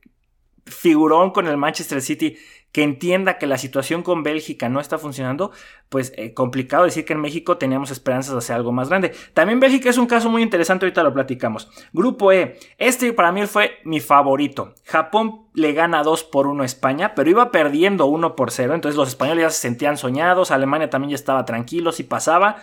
figurón 0.66 1.30
con 1.30 1.48
el 1.48 1.56
Manchester 1.56 2.02
City, 2.02 2.36
que 2.72 2.82
entienda 2.82 3.38
que 3.38 3.46
la 3.46 3.58
situación 3.58 4.02
con 4.02 4.22
Bélgica 4.22 4.68
no 4.68 4.80
está 4.80 4.98
funcionando, 4.98 5.52
pues 5.90 6.12
eh, 6.16 6.32
complicado 6.32 6.84
decir 6.84 7.04
que 7.04 7.12
en 7.12 7.20
México 7.20 7.58
teníamos 7.58 7.90
esperanzas 7.90 8.46
de 8.46 8.54
algo 8.54 8.72
más 8.72 8.88
grande. 8.88 9.12
También 9.34 9.60
Bélgica 9.60 9.90
es 9.90 9.98
un 9.98 10.06
caso 10.06 10.30
muy 10.30 10.42
interesante, 10.42 10.86
ahorita 10.86 11.02
lo 11.02 11.12
platicamos. 11.12 11.70
Grupo 11.92 12.32
E, 12.32 12.58
este 12.78 13.12
para 13.12 13.30
mí 13.30 13.46
fue 13.46 13.78
mi 13.84 14.00
favorito. 14.00 14.74
Japón 14.84 15.46
le 15.52 15.74
gana 15.74 16.02
2 16.02 16.24
por 16.24 16.46
1 16.46 16.62
a 16.62 16.66
España, 16.66 17.14
pero 17.14 17.30
iba 17.30 17.50
perdiendo 17.52 18.06
1 18.06 18.34
por 18.34 18.50
0, 18.50 18.74
entonces 18.74 18.96
los 18.96 19.08
españoles 19.08 19.42
ya 19.42 19.50
se 19.50 19.60
sentían 19.60 19.98
soñados, 19.98 20.50
Alemania 20.50 20.88
también 20.88 21.10
ya 21.10 21.16
estaba 21.16 21.44
tranquilo, 21.44 21.92
si 21.92 22.04
pasaba. 22.04 22.56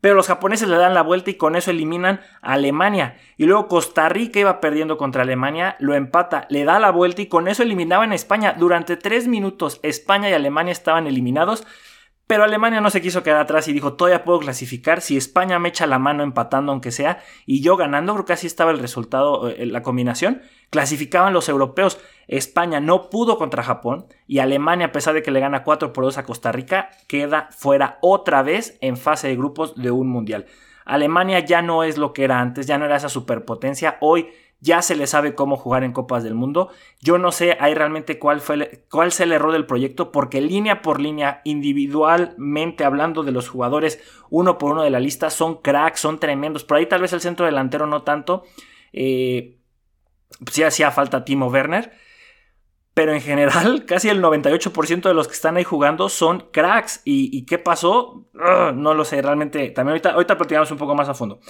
Pero 0.00 0.14
los 0.14 0.28
japoneses 0.28 0.68
le 0.68 0.76
dan 0.76 0.94
la 0.94 1.02
vuelta 1.02 1.30
y 1.30 1.34
con 1.34 1.56
eso 1.56 1.70
eliminan 1.70 2.20
a 2.40 2.54
Alemania. 2.54 3.16
Y 3.36 3.44
luego 3.44 3.68
Costa 3.68 4.08
Rica 4.08 4.40
iba 4.40 4.60
perdiendo 4.60 4.96
contra 4.96 5.22
Alemania, 5.22 5.76
lo 5.78 5.94
empata, 5.94 6.46
le 6.48 6.64
da 6.64 6.78
la 6.78 6.90
vuelta 6.90 7.22
y 7.22 7.26
con 7.26 7.48
eso 7.48 7.62
eliminaban 7.62 8.12
a 8.12 8.14
España. 8.14 8.54
Durante 8.58 8.96
tres 8.96 9.28
minutos 9.28 9.78
España 9.82 10.30
y 10.30 10.32
Alemania 10.32 10.72
estaban 10.72 11.06
eliminados. 11.06 11.66
Pero 12.30 12.44
Alemania 12.44 12.80
no 12.80 12.90
se 12.90 13.02
quiso 13.02 13.24
quedar 13.24 13.40
atrás 13.40 13.66
y 13.66 13.72
dijo, 13.72 13.94
todavía 13.94 14.22
puedo 14.22 14.38
clasificar 14.38 15.00
si 15.00 15.16
España 15.16 15.58
me 15.58 15.70
echa 15.70 15.88
la 15.88 15.98
mano 15.98 16.22
empatando 16.22 16.70
aunque 16.70 16.92
sea 16.92 17.18
y 17.44 17.60
yo 17.60 17.76
ganando, 17.76 18.12
creo 18.12 18.24
que 18.24 18.34
así 18.34 18.46
estaba 18.46 18.70
el 18.70 18.78
resultado, 18.78 19.48
eh, 19.48 19.66
la 19.66 19.82
combinación, 19.82 20.40
clasificaban 20.70 21.32
los 21.32 21.48
europeos. 21.48 21.98
España 22.28 22.78
no 22.78 23.10
pudo 23.10 23.36
contra 23.36 23.64
Japón 23.64 24.06
y 24.28 24.38
Alemania, 24.38 24.86
a 24.86 24.92
pesar 24.92 25.14
de 25.14 25.24
que 25.24 25.32
le 25.32 25.40
gana 25.40 25.64
4 25.64 25.92
por 25.92 26.04
2 26.04 26.18
a 26.18 26.22
Costa 26.22 26.52
Rica, 26.52 26.90
queda 27.08 27.48
fuera 27.50 27.98
otra 28.00 28.44
vez 28.44 28.78
en 28.80 28.96
fase 28.96 29.26
de 29.26 29.34
grupos 29.34 29.74
de 29.74 29.90
un 29.90 30.06
mundial. 30.06 30.46
Alemania 30.84 31.40
ya 31.40 31.62
no 31.62 31.82
es 31.82 31.98
lo 31.98 32.12
que 32.12 32.22
era 32.22 32.38
antes, 32.38 32.64
ya 32.64 32.78
no 32.78 32.84
era 32.84 32.94
esa 32.94 33.08
superpotencia, 33.08 33.98
hoy 34.00 34.28
ya 34.60 34.82
se 34.82 34.94
le 34.96 35.06
sabe 35.06 35.34
cómo 35.34 35.56
jugar 35.56 35.84
en 35.84 35.92
Copas 35.92 36.22
del 36.22 36.34
Mundo. 36.34 36.70
Yo 37.00 37.18
no 37.18 37.32
sé 37.32 37.56
ahí 37.60 37.74
realmente 37.74 38.18
cuál 38.18 38.40
fue 38.40 38.84
cuál 38.90 39.08
es 39.08 39.20
el 39.20 39.32
error 39.32 39.52
del 39.52 39.66
proyecto, 39.66 40.12
porque 40.12 40.40
línea 40.40 40.82
por 40.82 41.00
línea, 41.00 41.40
individualmente 41.44 42.84
hablando 42.84 43.22
de 43.22 43.32
los 43.32 43.48
jugadores, 43.48 44.00
uno 44.28 44.58
por 44.58 44.72
uno 44.72 44.82
de 44.82 44.90
la 44.90 45.00
lista, 45.00 45.30
son 45.30 45.56
cracks, 45.56 46.00
son 46.00 46.18
tremendos. 46.18 46.64
Por 46.64 46.76
ahí 46.76 46.86
tal 46.86 47.00
vez 47.00 47.12
el 47.12 47.20
centro 47.20 47.46
delantero 47.46 47.86
no 47.86 48.02
tanto. 48.02 48.44
Eh, 48.92 49.56
sí 50.50 50.62
hacía 50.62 50.90
falta 50.90 51.24
Timo 51.24 51.46
Werner 51.46 51.92
pero 53.00 53.14
en 53.14 53.22
general 53.22 53.84
casi 53.86 54.10
el 54.10 54.22
98% 54.22 55.00
de 55.00 55.14
los 55.14 55.26
que 55.26 55.32
están 55.32 55.56
ahí 55.56 55.64
jugando 55.64 56.10
son 56.10 56.48
cracks. 56.52 57.00
¿Y, 57.06 57.46
qué 57.46 57.56
pasó? 57.56 58.26
no 58.74 58.92
lo 58.92 59.06
sé, 59.06 59.22
realmente. 59.22 59.70
También 59.70 59.92
ahorita, 59.92 60.10
ahorita 60.10 60.36
platicamos 60.36 60.70
un 60.70 60.76
poco 60.76 60.94
más 60.94 61.08
a 61.08 61.14
fondo. 61.14 61.40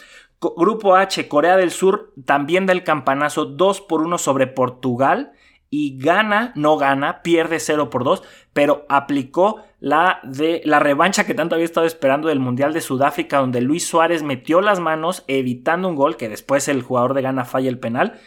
Grupo 0.40 0.94
H, 0.94 1.26
Corea 1.26 1.56
del 1.56 1.72
Sur, 1.72 2.12
también 2.24 2.66
da 2.66 2.72
el 2.72 2.84
campanazo 2.84 3.46
2 3.46 3.80
por 3.80 4.02
1 4.02 4.16
sobre 4.18 4.46
Portugal. 4.46 5.32
Y 5.70 5.98
gana, 5.98 6.52
no 6.54 6.76
gana, 6.76 7.20
pierde 7.22 7.58
0 7.58 7.90
por 7.90 8.04
2, 8.04 8.22
pero 8.52 8.86
aplicó 8.88 9.64
la, 9.80 10.20
de, 10.22 10.62
la 10.64 10.78
revancha 10.78 11.26
que 11.26 11.34
tanto 11.34 11.56
había 11.56 11.64
estado 11.64 11.86
esperando 11.86 12.28
del 12.28 12.38
Mundial 12.38 12.72
de 12.72 12.80
Sudáfrica, 12.80 13.38
donde 13.38 13.60
Luis 13.60 13.88
Suárez 13.88 14.22
metió 14.22 14.60
las 14.60 14.78
manos 14.78 15.24
evitando 15.26 15.88
un 15.88 15.96
gol, 15.96 16.16
que 16.16 16.28
después 16.28 16.68
el 16.68 16.82
jugador 16.82 17.14
de 17.14 17.22
gana 17.22 17.44
falla 17.44 17.68
el 17.68 17.80
penal 17.80 18.20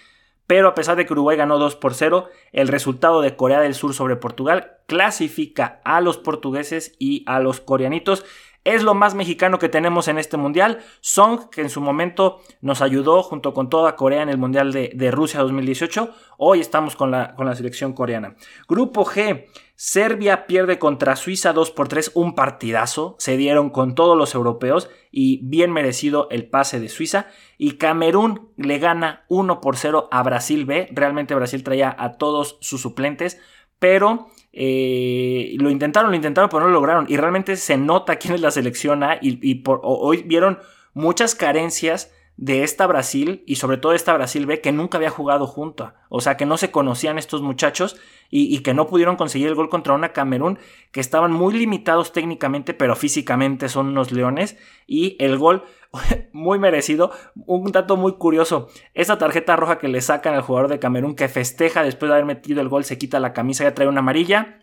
pero 0.53 0.67
a 0.67 0.75
pesar 0.75 0.95
de 0.95 1.07
que 1.07 1.13
Uruguay 1.13 1.35
ganó 1.35 1.57
2 1.57 1.77
por 1.77 1.95
0, 1.95 2.29
el 2.51 2.67
resultado 2.67 3.21
de 3.21 3.35
Corea 3.35 3.59
del 3.59 3.73
Sur 3.73 3.95
sobre 3.95 4.17
Portugal 4.17 4.73
clasifica 4.85 5.81
a 5.83 5.99
los 5.99 6.19
portugueses 6.19 6.95
y 6.99 7.23
a 7.25 7.39
los 7.39 7.59
coreanitos. 7.59 8.23
Es 8.63 8.83
lo 8.83 8.93
más 8.93 9.15
mexicano 9.15 9.57
que 9.57 9.67
tenemos 9.67 10.07
en 10.09 10.19
este 10.19 10.37
mundial. 10.37 10.83
Song, 11.01 11.49
que 11.49 11.61
en 11.61 11.71
su 11.71 11.81
momento 11.81 12.39
nos 12.61 12.83
ayudó 12.83 13.23
junto 13.23 13.55
con 13.55 13.67
toda 13.67 13.95
Corea 13.95 14.21
en 14.21 14.29
el 14.29 14.37
mundial 14.37 14.71
de, 14.71 15.11
Rusia 15.11 15.39
2018. 15.39 16.11
Hoy 16.37 16.59
estamos 16.59 16.95
con 16.95 17.09
la, 17.09 17.33
con 17.33 17.47
la 17.47 17.55
selección 17.55 17.93
coreana. 17.93 18.35
Grupo 18.67 19.05
G. 19.05 19.47
Serbia 19.85 20.47
pierde 20.47 20.79
contra 20.79 21.17
Suiza 21.17 21.51
2 21.51 21.71
por 21.71 21.89
3, 21.89 22.11
un 22.13 22.35
partidazo. 22.35 23.17
Se 23.19 23.35
dieron 23.35 23.69
con 23.69 23.95
todos 23.95 24.17
los 24.17 24.33
europeos 24.33 24.89
y 25.11 25.41
bien 25.43 25.73
merecido 25.73 26.29
el 26.31 26.49
pase 26.49 26.79
de 26.79 26.87
Suiza. 26.87 27.27
Y 27.57 27.71
Camerún 27.71 28.53
le 28.55 28.79
gana 28.79 29.25
1 29.27 29.59
por 29.59 29.75
0 29.75 30.07
a 30.09 30.23
Brasil 30.23 30.63
B. 30.63 30.87
Realmente 30.93 31.35
Brasil 31.35 31.63
traía 31.63 31.93
a 31.99 32.13
todos 32.13 32.57
sus 32.61 32.79
suplentes, 32.79 33.41
pero 33.77 34.29
eh, 34.53 35.53
lo 35.59 35.69
intentaron, 35.69 36.11
lo 36.11 36.15
intentaron, 36.15 36.49
pero 36.49 36.61
no 36.61 36.67
lo 36.67 36.75
lograron. 36.75 37.05
Y 37.09 37.17
realmente 37.17 37.57
se 37.57 37.75
nota 37.75 38.15
quién 38.15 38.35
es 38.35 38.39
la 38.39 38.51
selección 38.51 39.03
A 39.03 39.19
y, 39.21 39.63
hoy 39.65 40.23
vieron 40.23 40.59
muchas 40.93 41.35
carencias 41.35 42.09
de 42.37 42.63
esta 42.63 42.87
Brasil 42.87 43.43
y 43.45 43.55
sobre 43.55 43.77
todo 43.77 43.93
esta 43.93 44.13
Brasil 44.13 44.45
B 44.45 44.59
que 44.59 44.71
nunca 44.71 44.97
había 44.97 45.09
jugado 45.09 45.45
junto. 45.45 45.93
O 46.09 46.21
sea, 46.21 46.35
que 46.35 46.45
no 46.45 46.57
se 46.57 46.71
conocían 46.71 47.17
estos 47.17 47.41
muchachos 47.41 47.95
y, 48.29 48.59
que 48.59 48.73
no 48.73 48.87
pudieron 48.87 49.15
conseguir 49.15 49.47
el 49.47 49.55
gol 49.55 49.69
contra 49.69 49.93
una 49.93 50.11
Camerún 50.11 50.57
que 50.91 50.99
estaban 50.99 51.31
muy 51.31 51.53
limitados 51.53 52.11
técnicamente, 52.11 52.73
pero 52.73 52.95
físicamente 52.95 53.69
son 53.69 53.89
unos 53.89 54.11
leones. 54.11 54.57
Y 54.87 55.15
el 55.19 55.37
gol 55.37 55.65
muy 56.33 56.57
merecido. 56.57 57.11
Un 57.35 57.71
dato 57.71 57.95
muy 57.95 58.13
curioso. 58.13 58.69
Esa 58.95 59.19
tarjeta 59.19 59.55
roja 59.55 59.77
que 59.77 59.87
le 59.87 60.01
sacan 60.01 60.33
al 60.33 60.41
jugador 60.41 60.69
de 60.69 60.79
Camerún 60.79 61.15
que 61.15 61.27
festeja 61.27 61.83
después 61.83 62.09
de 62.09 62.15
haber 62.15 62.25
metido 62.25 62.61
el 62.61 62.69
gol, 62.69 62.83
se 62.83 62.97
quita 62.97 63.19
la 63.19 63.33
camisa, 63.33 63.63
ya 63.63 63.75
trae 63.75 63.87
una 63.87 63.99
amarilla. 63.99 64.59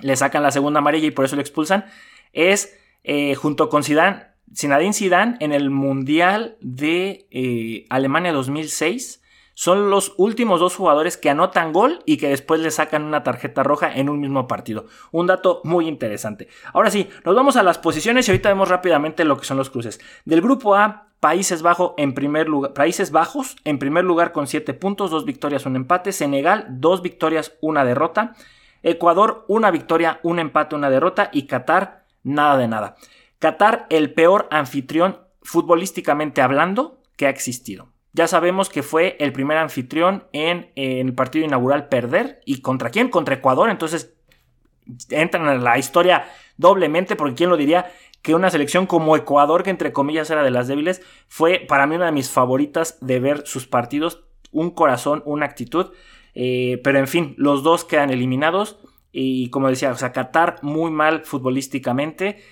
Le 0.00 0.14
sacan 0.14 0.42
la 0.42 0.50
segunda 0.50 0.80
amarilla 0.80 1.06
y 1.06 1.10
por 1.10 1.24
eso 1.24 1.36
le 1.36 1.42
expulsan. 1.42 1.86
Es 2.34 2.78
eh, 3.04 3.34
junto 3.36 3.70
con 3.70 3.84
Zidane, 3.84 4.26
Zinedine 4.54 4.92
Zidane 4.92 5.36
en 5.40 5.52
el 5.52 5.70
Mundial 5.70 6.56
de 6.60 7.26
eh, 7.30 7.86
Alemania 7.90 8.32
2006 8.32 9.22
son 9.58 9.90
los 9.90 10.14
últimos 10.18 10.60
dos 10.60 10.76
jugadores 10.76 11.16
que 11.16 11.30
anotan 11.30 11.72
gol 11.72 11.98
y 12.06 12.16
que 12.16 12.28
después 12.28 12.60
le 12.60 12.70
sacan 12.70 13.02
una 13.02 13.24
tarjeta 13.24 13.64
roja 13.64 13.92
en 13.92 14.08
un 14.08 14.20
mismo 14.20 14.46
partido. 14.46 14.86
Un 15.10 15.26
dato 15.26 15.62
muy 15.64 15.88
interesante. 15.88 16.46
Ahora 16.72 16.92
sí, 16.92 17.08
nos 17.24 17.34
vamos 17.34 17.56
a 17.56 17.64
las 17.64 17.76
posiciones 17.76 18.28
y 18.28 18.30
ahorita 18.30 18.50
vemos 18.50 18.68
rápidamente 18.68 19.24
lo 19.24 19.36
que 19.36 19.44
son 19.44 19.56
los 19.56 19.68
cruces. 19.68 20.00
Del 20.24 20.42
grupo 20.42 20.76
A, 20.76 21.08
Países, 21.18 21.62
Bajos 21.62 21.94
en 21.96 22.14
primer 22.14 22.48
lugar, 22.48 22.72
Países 22.72 23.10
Bajos 23.10 23.56
en 23.64 23.80
primer 23.80 24.04
lugar 24.04 24.30
con 24.30 24.46
7 24.46 24.74
puntos, 24.74 25.10
2 25.10 25.24
victorias, 25.24 25.66
un 25.66 25.74
empate. 25.74 26.12
Senegal, 26.12 26.66
2 26.70 27.02
victorias, 27.02 27.54
una 27.60 27.84
derrota. 27.84 28.34
Ecuador, 28.84 29.44
una 29.48 29.72
victoria, 29.72 30.20
un 30.22 30.38
empate, 30.38 30.76
una 30.76 30.88
derrota. 30.88 31.30
Y 31.32 31.48
Qatar, 31.48 32.04
nada 32.22 32.56
de 32.58 32.68
nada. 32.68 32.94
Qatar, 33.38 33.86
el 33.90 34.12
peor 34.14 34.48
anfitrión 34.50 35.18
futbolísticamente 35.42 36.42
hablando 36.42 37.00
que 37.16 37.26
ha 37.26 37.30
existido. 37.30 37.88
Ya 38.12 38.26
sabemos 38.26 38.68
que 38.68 38.82
fue 38.82 39.16
el 39.20 39.32
primer 39.32 39.58
anfitrión 39.58 40.24
en, 40.32 40.72
el 40.74 41.14
partido 41.14 41.44
inaugural 41.44 41.88
perder. 41.88 42.40
¿Y 42.44 42.62
contra 42.62 42.90
quién? 42.90 43.10
Contra 43.10 43.36
Ecuador. 43.36 43.70
Entonces 43.70 44.14
entran 45.10 45.48
en 45.48 45.62
la 45.62 45.78
historia 45.78 46.26
doblemente, 46.56 47.14
porque 47.14 47.34
quién 47.34 47.50
lo 47.50 47.56
diría 47.56 47.92
que 48.22 48.34
una 48.34 48.50
selección 48.50 48.86
como 48.86 49.16
Ecuador, 49.16 49.62
que 49.62 49.70
entre 49.70 49.92
comillas 49.92 50.30
era 50.30 50.42
de 50.42 50.50
las 50.50 50.66
débiles, 50.66 51.02
fue 51.28 51.64
para 51.68 51.86
mí 51.86 51.94
una 51.94 52.06
de 52.06 52.12
mis 52.12 52.30
favoritas 52.30 52.98
de 53.00 53.20
ver 53.20 53.46
sus 53.46 53.66
partidos. 53.66 54.24
Un 54.50 54.70
corazón, 54.70 55.22
una 55.24 55.46
actitud. 55.46 55.92
Eh, 56.34 56.80
pero 56.82 56.98
en 56.98 57.06
fin, 57.06 57.34
los 57.36 57.62
dos 57.62 57.84
quedan 57.84 58.10
eliminados. 58.10 58.78
Y 59.12 59.50
como 59.50 59.68
decía, 59.68 59.92
o 59.92 59.96
sea, 59.96 60.12
Qatar 60.12 60.56
muy 60.62 60.90
mal 60.90 61.24
futbolísticamente. 61.24 62.42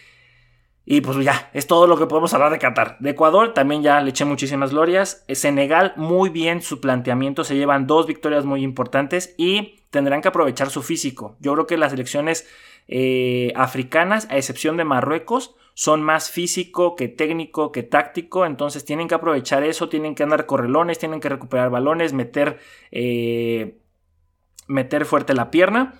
Y 0.88 1.00
pues 1.00 1.18
ya, 1.18 1.50
es 1.52 1.66
todo 1.66 1.88
lo 1.88 1.98
que 1.98 2.06
podemos 2.06 2.32
hablar 2.32 2.52
de 2.52 2.60
Qatar. 2.60 2.96
De 3.00 3.10
Ecuador 3.10 3.52
también 3.52 3.82
ya 3.82 4.00
le 4.00 4.10
eché 4.10 4.24
muchísimas 4.24 4.70
glorias. 4.70 5.24
Eh, 5.26 5.34
Senegal, 5.34 5.92
muy 5.96 6.30
bien 6.30 6.62
su 6.62 6.80
planteamiento. 6.80 7.42
Se 7.42 7.56
llevan 7.56 7.88
dos 7.88 8.06
victorias 8.06 8.44
muy 8.44 8.62
importantes 8.62 9.34
y 9.36 9.80
tendrán 9.90 10.22
que 10.22 10.28
aprovechar 10.28 10.70
su 10.70 10.82
físico. 10.82 11.36
Yo 11.40 11.54
creo 11.54 11.66
que 11.66 11.76
las 11.76 11.92
elecciones 11.92 12.48
eh, 12.86 13.52
africanas, 13.56 14.28
a 14.30 14.36
excepción 14.36 14.76
de 14.76 14.84
Marruecos, 14.84 15.56
son 15.74 16.02
más 16.02 16.30
físico 16.30 16.94
que 16.94 17.08
técnico, 17.08 17.72
que 17.72 17.82
táctico. 17.82 18.46
Entonces 18.46 18.84
tienen 18.84 19.08
que 19.08 19.16
aprovechar 19.16 19.64
eso, 19.64 19.88
tienen 19.88 20.14
que 20.14 20.22
andar 20.22 20.46
correlones, 20.46 21.00
tienen 21.00 21.18
que 21.18 21.28
recuperar 21.28 21.68
balones, 21.68 22.12
meter, 22.12 22.60
eh, 22.92 23.80
meter 24.68 25.04
fuerte 25.04 25.34
la 25.34 25.50
pierna. 25.50 25.94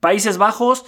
Países 0.00 0.36
Bajos. 0.36 0.84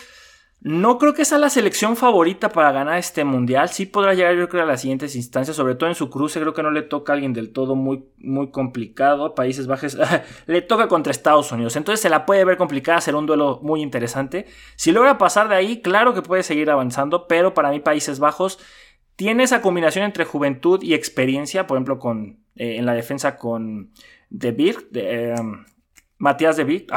No 0.62 0.98
creo 0.98 1.14
que 1.14 1.24
sea 1.24 1.38
la 1.38 1.48
selección 1.48 1.96
favorita 1.96 2.50
para 2.50 2.70
ganar 2.70 2.98
este 2.98 3.24
mundial. 3.24 3.70
Sí 3.70 3.86
podrá 3.86 4.12
llegar, 4.12 4.36
yo 4.36 4.46
creo, 4.50 4.64
a 4.64 4.66
las 4.66 4.82
siguientes 4.82 5.16
instancias, 5.16 5.56
sobre 5.56 5.74
todo 5.74 5.88
en 5.88 5.94
su 5.94 6.10
cruce. 6.10 6.38
Creo 6.38 6.52
que 6.52 6.62
no 6.62 6.70
le 6.70 6.82
toca 6.82 7.12
a 7.12 7.14
alguien 7.14 7.32
del 7.32 7.50
todo 7.50 7.76
muy, 7.76 8.04
muy 8.18 8.50
complicado. 8.50 9.34
Países 9.34 9.66
Bajos 9.66 9.96
le 10.46 10.60
toca 10.60 10.86
contra 10.86 11.12
Estados 11.12 11.50
Unidos. 11.50 11.76
Entonces 11.76 12.02
se 12.02 12.10
la 12.10 12.26
puede 12.26 12.44
ver 12.44 12.58
complicada, 12.58 13.00
será 13.00 13.16
un 13.16 13.24
duelo 13.24 13.58
muy 13.62 13.80
interesante. 13.80 14.46
Si 14.76 14.92
logra 14.92 15.16
pasar 15.16 15.48
de 15.48 15.54
ahí, 15.54 15.80
claro 15.80 16.12
que 16.12 16.20
puede 16.20 16.42
seguir 16.42 16.70
avanzando, 16.70 17.26
pero 17.26 17.54
para 17.54 17.70
mí, 17.70 17.80
Países 17.80 18.18
Bajos 18.18 18.58
tiene 19.16 19.44
esa 19.44 19.62
combinación 19.62 20.04
entre 20.04 20.26
juventud 20.26 20.82
y 20.82 20.92
experiencia. 20.92 21.66
Por 21.66 21.78
ejemplo, 21.78 21.98
con, 21.98 22.40
eh, 22.54 22.76
en 22.76 22.84
la 22.84 22.92
defensa 22.92 23.38
con 23.38 23.92
De 24.28 24.52
Beer, 24.52 24.90
de, 24.90 25.30
em, 25.30 25.64
Matías 26.20 26.58
de 26.58 26.64
Vic, 26.64 26.92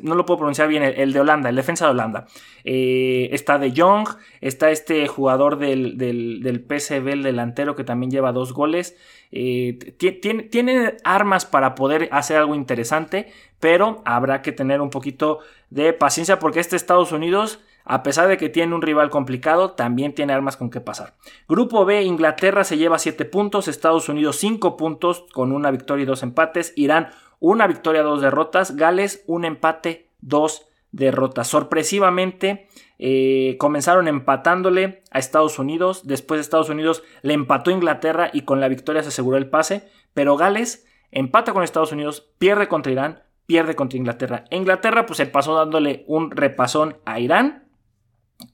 no 0.00 0.14
lo 0.14 0.24
puedo 0.24 0.38
pronunciar 0.38 0.68
bien, 0.68 0.82
el, 0.82 1.12
de 1.12 1.20
Holanda, 1.20 1.50
el 1.50 1.56
defensa 1.56 1.84
de 1.84 1.90
Holanda. 1.90 2.26
Eh, 2.64 3.28
está 3.32 3.58
De 3.58 3.74
Jong, 3.76 4.08
está 4.40 4.70
este 4.70 5.06
jugador 5.06 5.58
del, 5.58 5.98
del, 5.98 6.64
PSV, 6.66 7.08
el 7.08 7.22
delantero, 7.22 7.76
que 7.76 7.84
también 7.84 8.10
lleva 8.10 8.32
dos 8.32 8.54
goles. 8.54 8.96
Eh, 9.32 9.78
tiene, 9.98 10.96
armas 11.04 11.44
para 11.44 11.74
poder 11.74 12.08
hacer 12.10 12.38
algo 12.38 12.54
interesante, 12.54 13.30
pero 13.60 14.00
habrá 14.06 14.40
que 14.40 14.52
tener 14.52 14.80
un 14.80 14.88
poquito 14.88 15.40
de 15.68 15.92
paciencia 15.92 16.38
porque 16.38 16.60
este 16.60 16.76
Estados 16.76 17.12
Unidos, 17.12 17.60
a 17.84 18.02
pesar 18.02 18.28
de 18.28 18.38
que 18.38 18.48
tiene 18.48 18.74
un 18.74 18.80
rival 18.80 19.10
complicado, 19.10 19.72
también 19.72 20.14
tiene 20.14 20.32
armas 20.32 20.56
con 20.56 20.70
que 20.70 20.80
pasar. 20.80 21.12
Grupo 21.50 21.84
B, 21.84 22.02
Inglaterra 22.02 22.64
se 22.64 22.78
lleva 22.78 22.98
7 22.98 23.26
puntos, 23.26 23.68
Estados 23.68 24.08
Unidos 24.08 24.36
5 24.36 24.78
puntos 24.78 25.26
con 25.34 25.52
una 25.52 25.70
victoria 25.70 26.04
y 26.04 26.06
dos 26.06 26.22
empates, 26.22 26.72
Irán 26.74 27.10
una 27.40 27.66
victoria, 27.66 28.02
dos 28.02 28.20
derrotas. 28.20 28.76
Gales, 28.76 29.24
un 29.26 29.44
empate, 29.44 30.08
dos 30.20 30.66
derrotas. 30.92 31.48
Sorpresivamente, 31.48 32.68
eh, 32.98 33.56
comenzaron 33.58 34.08
empatándole 34.08 35.02
a 35.10 35.18
Estados 35.18 35.58
Unidos. 35.58 36.06
Después 36.06 36.38
de 36.38 36.42
Estados 36.42 36.68
Unidos 36.68 37.02
le 37.22 37.34
empató 37.34 37.70
Inglaterra 37.70 38.30
y 38.32 38.42
con 38.42 38.60
la 38.60 38.68
victoria 38.68 39.02
se 39.02 39.08
aseguró 39.08 39.36
el 39.36 39.48
pase. 39.48 39.88
Pero 40.14 40.36
Gales 40.36 40.86
empata 41.10 41.52
con 41.52 41.62
Estados 41.62 41.92
Unidos, 41.92 42.28
pierde 42.38 42.68
contra 42.68 42.92
Irán, 42.92 43.22
pierde 43.46 43.76
contra 43.76 43.98
Inglaterra. 43.98 44.44
Inglaterra 44.50 45.06
pues 45.06 45.16
se 45.16 45.26
pasó 45.26 45.54
dándole 45.54 46.04
un 46.06 46.30
repasón 46.30 46.98
a 47.04 47.20
Irán. 47.20 47.64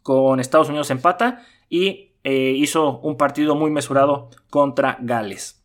Con 0.03 0.40
Estados 0.40 0.70
Unidos 0.70 0.90
empata 0.90 1.44
y 1.68 2.12
eh, 2.25 2.55
hizo 2.57 3.01
un 3.01 3.16
partido 3.16 3.55
muy 3.55 3.70
mesurado 3.70 4.31
contra 4.49 4.97
Gales. 5.01 5.63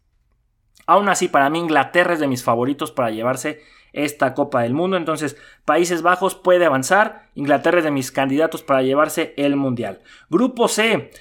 Aún 0.89 1.08
así, 1.08 1.28
para 1.28 1.52
mí 1.52 1.60
Inglaterra 1.60 2.15
es 2.15 2.19
de 2.19 2.28
mis 2.28 2.43
favoritos 2.43 2.91
para 2.91 3.12
llevarse 3.12 3.62
esta 3.93 4.34
Copa 4.34 4.63
del 4.63 4.73
Mundo. 4.73 4.97
Entonces, 4.97 5.38
Países 5.63 6.02
Bajos 6.02 6.34
puede 6.34 6.65
avanzar. 6.65 7.28
Inglaterra 7.36 7.78
es 7.78 7.84
de 7.84 7.91
mis 7.91 8.12
candidatos 8.12 8.63
para 8.63 8.82
llevarse 8.82 9.36
el 9.38 9.56
Mundial. 9.56 10.02
Grupo 10.32 10.67
C. 10.67 11.12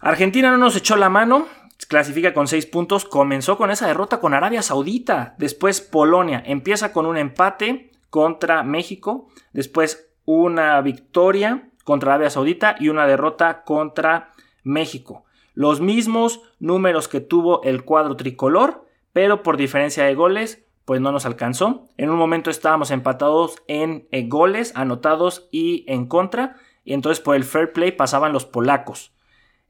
Argentina 0.00 0.50
no 0.50 0.56
nos 0.58 0.74
echó 0.74 0.96
la 0.96 1.10
mano. 1.10 1.46
Clasifica 1.86 2.34
con 2.34 2.48
6 2.48 2.66
puntos. 2.66 3.04
Comenzó 3.04 3.56
con 3.56 3.70
esa 3.70 3.86
derrota 3.86 4.18
con 4.18 4.34
Arabia 4.34 4.62
Saudita. 4.62 5.36
Después 5.38 5.80
Polonia. 5.80 6.42
Empieza 6.44 6.92
con 6.92 7.06
un 7.06 7.16
empate 7.16 7.92
contra 8.10 8.64
México. 8.64 9.28
Después 9.52 10.10
una 10.24 10.80
victoria 10.80 11.68
contra 11.84 12.14
Arabia 12.14 12.30
Saudita 12.30 12.74
y 12.80 12.88
una 12.88 13.06
derrota 13.06 13.62
contra 13.62 14.32
México. 14.64 15.24
Los 15.54 15.80
mismos 15.80 16.40
números 16.58 17.06
que 17.06 17.20
tuvo 17.20 17.62
el 17.62 17.84
cuadro 17.84 18.16
tricolor 18.16 18.87
pero 19.18 19.42
por 19.42 19.56
diferencia 19.56 20.04
de 20.04 20.14
goles, 20.14 20.64
pues 20.84 21.00
no 21.00 21.10
nos 21.10 21.26
alcanzó. 21.26 21.88
En 21.96 22.08
un 22.08 22.14
momento 22.14 22.50
estábamos 22.50 22.92
empatados 22.92 23.56
en, 23.66 24.06
goles 24.28 24.70
anotados 24.76 25.48
y 25.50 25.84
en 25.88 26.06
contra, 26.06 26.54
y 26.84 26.92
entonces 26.92 27.18
por 27.18 27.34
el 27.34 27.42
fair 27.42 27.72
play 27.72 27.90
pasaban 27.90 28.32
los 28.32 28.46
polacos. 28.46 29.12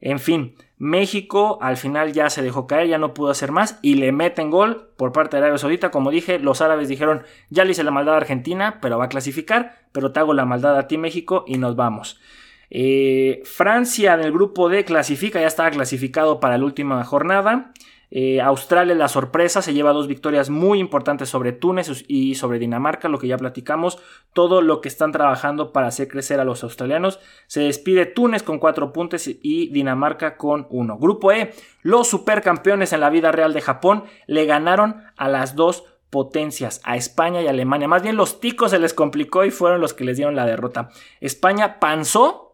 En 0.01 0.19
fin, 0.19 0.53
México 0.77 1.57
al 1.63 1.77
final 1.77 2.13
ya 2.13 2.29
se 2.29 2.43
dejó 2.43 2.67
caer, 2.67 2.89
ya 2.89 2.99
no 2.99 3.15
pudo 3.15 3.31
hacer 3.31 3.51
más 3.51 3.79
y 3.81 3.95
le 3.95 4.11
meten 4.11 4.51
gol 4.51 4.91
por 4.97 5.13
parte 5.13 5.37
de 5.37 5.41
Arabia 5.41 5.57
Saudita. 5.57 5.89
Como 5.89 6.11
dije, 6.11 6.37
los 6.37 6.61
árabes 6.61 6.87
dijeron, 6.87 7.23
ya 7.49 7.65
le 7.65 7.71
hice 7.71 7.83
la 7.83 7.89
maldad 7.89 8.13
a 8.13 8.17
Argentina, 8.17 8.77
pero 8.83 8.99
va 8.99 9.05
a 9.05 9.09
clasificar, 9.09 9.79
pero 9.91 10.11
te 10.11 10.19
hago 10.19 10.35
la 10.35 10.45
maldad 10.45 10.77
a 10.77 10.87
ti 10.87 10.99
México 10.99 11.43
y 11.47 11.57
nos 11.57 11.75
vamos. 11.75 12.21
Eh, 12.69 13.41
Francia 13.45 14.15
del 14.15 14.31
grupo 14.31 14.69
D 14.69 14.85
clasifica, 14.85 15.41
ya 15.41 15.47
estaba 15.47 15.71
clasificado 15.71 16.39
para 16.39 16.59
la 16.59 16.65
última 16.65 17.03
jornada. 17.03 17.73
Eh, 18.11 18.41
Australia, 18.41 18.95
la 18.95 19.07
sorpresa, 19.07 19.61
se 19.61 19.73
lleva 19.73 19.93
dos 19.93 20.07
victorias 20.07 20.49
muy 20.49 20.79
importantes 20.79 21.29
sobre 21.29 21.51
Túnez 21.51 22.05
y 22.07 22.35
sobre 22.35 22.59
Dinamarca, 22.59 23.07
lo 23.07 23.19
que 23.19 23.27
ya 23.27 23.37
platicamos, 23.37 23.99
todo 24.33 24.61
lo 24.61 24.81
que 24.81 24.89
están 24.89 25.11
trabajando 25.11 25.71
para 25.71 25.87
hacer 25.87 26.07
crecer 26.07 26.39
a 26.39 26.45
los 26.45 26.63
australianos. 26.63 27.19
Se 27.47 27.61
despide 27.61 28.05
Túnez 28.05 28.43
con 28.43 28.59
cuatro 28.59 28.91
puntos 28.93 29.27
y 29.27 29.69
Dinamarca 29.69 30.37
con 30.37 30.67
uno. 30.69 30.97
Grupo 30.97 31.31
E, 31.31 31.53
los 31.83 32.07
supercampeones 32.07 32.93
en 32.93 33.01
la 33.01 33.09
vida 33.09 33.31
real 33.31 33.53
de 33.53 33.61
Japón 33.61 34.03
le 34.27 34.45
ganaron 34.45 35.03
a 35.15 35.27
las 35.27 35.55
dos 35.55 35.85
potencias, 36.09 36.81
a 36.83 36.95
España 36.95 37.41
y 37.41 37.47
Alemania. 37.47 37.87
Más 37.87 38.01
bien 38.01 38.15
los 38.15 38.39
ticos 38.39 38.71
se 38.71 38.79
les 38.79 38.93
complicó 38.93 39.45
y 39.45 39.51
fueron 39.51 39.81
los 39.81 39.93
que 39.93 40.03
les 40.03 40.17
dieron 40.17 40.35
la 40.35 40.45
derrota. 40.45 40.89
España 41.21 41.79
panzó 41.79 42.48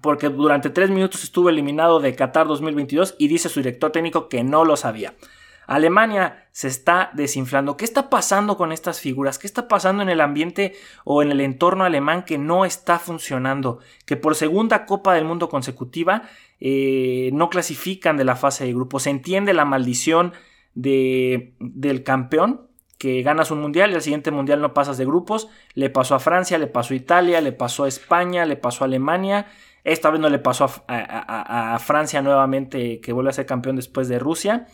porque 0.00 0.28
durante 0.28 0.70
tres 0.70 0.90
minutos 0.90 1.24
estuvo 1.24 1.48
eliminado 1.48 2.00
de 2.00 2.14
Qatar 2.14 2.46
2022 2.46 3.16
y 3.18 3.28
dice 3.28 3.48
su 3.48 3.60
director 3.60 3.92
técnico 3.92 4.28
que 4.28 4.44
no 4.44 4.64
lo 4.64 4.76
sabía. 4.76 5.14
Alemania 5.68 6.48
se 6.50 6.66
está 6.66 7.10
desinflando. 7.12 7.76
¿Qué 7.76 7.84
está 7.84 8.08
pasando 8.08 8.56
con 8.56 8.72
estas 8.72 9.00
figuras? 9.00 9.38
¿Qué 9.38 9.46
está 9.46 9.68
pasando 9.68 10.02
en 10.02 10.08
el 10.08 10.22
ambiente 10.22 10.72
o 11.04 11.22
en 11.22 11.30
el 11.30 11.42
entorno 11.42 11.84
alemán 11.84 12.24
que 12.24 12.38
no 12.38 12.64
está 12.64 12.98
funcionando? 12.98 13.78
Que 14.06 14.16
por 14.16 14.34
segunda 14.34 14.86
Copa 14.86 15.12
del 15.12 15.26
Mundo 15.26 15.50
consecutiva 15.50 16.22
eh, 16.58 17.28
no 17.34 17.50
clasifican 17.50 18.16
de 18.16 18.24
la 18.24 18.34
fase 18.34 18.64
de 18.64 18.72
grupo. 18.72 18.98
Se 18.98 19.10
entiende 19.10 19.52
la 19.52 19.66
maldición 19.66 20.32
de, 20.74 21.54
del 21.60 22.02
campeón, 22.02 22.62
que 22.96 23.20
ganas 23.20 23.50
un 23.50 23.60
mundial 23.60 23.90
y 23.90 23.94
al 23.94 24.02
siguiente 24.02 24.30
mundial 24.30 24.62
no 24.62 24.72
pasas 24.72 24.96
de 24.96 25.04
grupos. 25.04 25.48
Le 25.74 25.90
pasó 25.90 26.14
a 26.14 26.18
Francia, 26.18 26.56
le 26.56 26.66
pasó 26.66 26.94
a 26.94 26.96
Italia, 26.96 27.42
le 27.42 27.52
pasó 27.52 27.84
a 27.84 27.88
España, 27.88 28.46
le 28.46 28.56
pasó 28.56 28.84
a 28.84 28.86
Alemania 28.86 29.46
esta 29.92 30.10
vez 30.10 30.20
no 30.20 30.28
le 30.28 30.38
pasó 30.38 30.70
a, 30.86 31.78
Francia 31.80 32.22
nuevamente, 32.22 33.00
que 33.00 33.12
vuelve 33.12 33.30
a 33.30 33.34
ser 33.34 33.46
campeón 33.46 33.76
después 33.76 34.08
de 34.08 34.18
Rusia. 34.18 34.66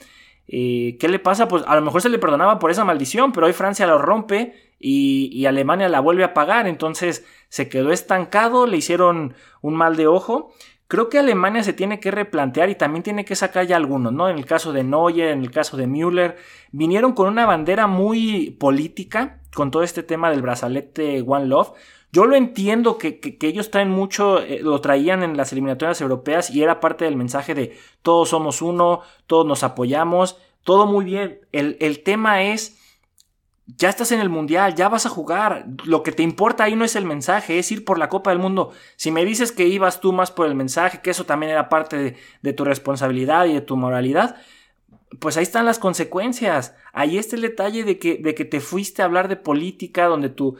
Eh, 0.46 0.96
¿Qué 1.00 1.08
le 1.08 1.18
pasa? 1.18 1.48
Pues 1.48 1.64
a 1.66 1.74
lo 1.74 1.82
mejor 1.82 2.02
se 2.02 2.08
le 2.08 2.18
perdonaba 2.18 2.58
por 2.58 2.70
esa 2.70 2.84
maldición, 2.84 3.32
pero 3.32 3.46
hoy 3.46 3.52
Francia 3.52 3.86
lo 3.86 3.98
rompe 3.98 4.54
y, 4.78 5.46
Alemania 5.46 5.88
la 5.88 6.00
vuelve 6.00 6.24
a 6.24 6.34
pagar. 6.34 6.66
Entonces 6.66 7.26
se 7.48 7.68
quedó 7.68 7.92
estancado, 7.92 8.66
le 8.66 8.76
hicieron 8.76 9.34
un 9.62 9.74
mal 9.74 9.96
de 9.96 10.06
ojo. 10.06 10.52
Creo 10.86 11.08
que 11.08 11.18
Alemania 11.18 11.62
se 11.62 11.72
tiene 11.72 11.98
que 11.98 12.10
replantear 12.10 12.68
y 12.68 12.74
también 12.74 13.02
tiene 13.02 13.24
que 13.24 13.34
sacar 13.34 13.66
ya 13.66 13.76
algunos, 13.76 14.12
¿no? 14.12 14.28
En 14.28 14.36
el 14.36 14.44
caso 14.44 14.72
de 14.72 14.84
Neuer, 14.84 15.30
en 15.30 15.40
el 15.40 15.50
caso 15.50 15.76
de 15.76 15.86
Müller, 15.86 16.36
vinieron 16.72 17.14
con 17.14 17.28
una 17.28 17.46
bandera 17.46 17.86
muy 17.86 18.50
política 18.50 19.40
con 19.54 19.70
todo 19.70 19.82
este 19.82 20.02
tema 20.02 20.30
del 20.30 20.42
brazalete 20.42 21.24
One 21.26 21.46
Love. 21.46 21.72
Yo 22.14 22.26
lo 22.26 22.36
entiendo 22.36 22.96
que, 22.96 23.18
ellos 23.42 23.72
traen 23.72 23.90
mucho, 23.90 24.38
eh, 24.38 24.60
lo 24.62 24.80
traían 24.80 25.24
en 25.24 25.36
las 25.36 25.50
eliminatorias 25.50 26.00
europeas 26.00 26.48
y 26.48 26.62
era 26.62 26.78
parte 26.78 27.04
del 27.04 27.16
mensaje 27.16 27.56
de 27.56 27.76
todos 28.02 28.28
somos 28.28 28.62
uno, 28.62 29.00
todos 29.26 29.44
nos 29.44 29.64
apoyamos, 29.64 30.38
todo 30.62 30.86
muy 30.86 31.04
bien. 31.04 31.40
El, 31.50 31.76
el 31.80 32.04
tema 32.04 32.44
es, 32.44 32.78
ya 33.66 33.88
estás 33.88 34.12
en 34.12 34.20
el 34.20 34.28
mundial, 34.28 34.76
ya 34.76 34.88
vas 34.88 35.06
a 35.06 35.08
jugar. 35.08 35.66
Lo 35.86 36.04
que 36.04 36.12
te 36.12 36.22
importa 36.22 36.62
ahí 36.62 36.76
no 36.76 36.84
es 36.84 36.94
el 36.94 37.04
mensaje, 37.04 37.58
es 37.58 37.72
ir 37.72 37.84
por 37.84 37.98
la 37.98 38.08
Copa 38.08 38.30
del 38.30 38.38
Mundo. 38.38 38.70
Si 38.94 39.10
me 39.10 39.24
dices 39.24 39.50
que 39.50 39.66
ibas 39.66 40.00
tú 40.00 40.12
más 40.12 40.30
por 40.30 40.46
el 40.46 40.54
mensaje, 40.54 41.00
que 41.02 41.10
eso 41.10 41.24
también 41.24 41.50
era 41.50 41.68
parte 41.68 42.16
de 42.42 42.52
tu 42.52 42.64
responsabilidad 42.64 43.46
y 43.46 43.54
de 43.54 43.60
tu 43.60 43.76
moralidad, 43.76 44.36
pues 45.18 45.36
ahí 45.36 45.42
están 45.42 45.64
las 45.64 45.78
consecuencias. 45.78 46.74
Ahí 46.92 47.18
está 47.18 47.36
el 47.36 47.42
detalle 47.42 47.84
de 47.84 47.98
que, 47.98 48.16
de 48.16 48.34
que 48.34 48.44
te 48.44 48.60
fuiste 48.60 49.02
a 49.02 49.04
hablar 49.04 49.28
de 49.28 49.36
política, 49.36 50.06
donde 50.06 50.28
tu, 50.28 50.56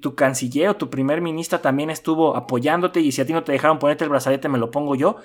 tu 0.00 0.14
canciller 0.14 0.68
o 0.68 0.76
tu 0.76 0.90
primer 0.90 1.20
ministro 1.20 1.60
también 1.60 1.90
estuvo 1.90 2.36
apoyándote 2.36 3.00
y 3.00 3.12
si 3.12 3.20
a 3.20 3.26
ti 3.26 3.32
no 3.32 3.44
te 3.44 3.52
dejaron 3.52 3.78
ponerte 3.78 4.04
el 4.04 4.10
brazalete 4.10 4.48
me 4.48 4.58
lo 4.58 4.70
pongo 4.70 4.94
yo. 4.94 5.16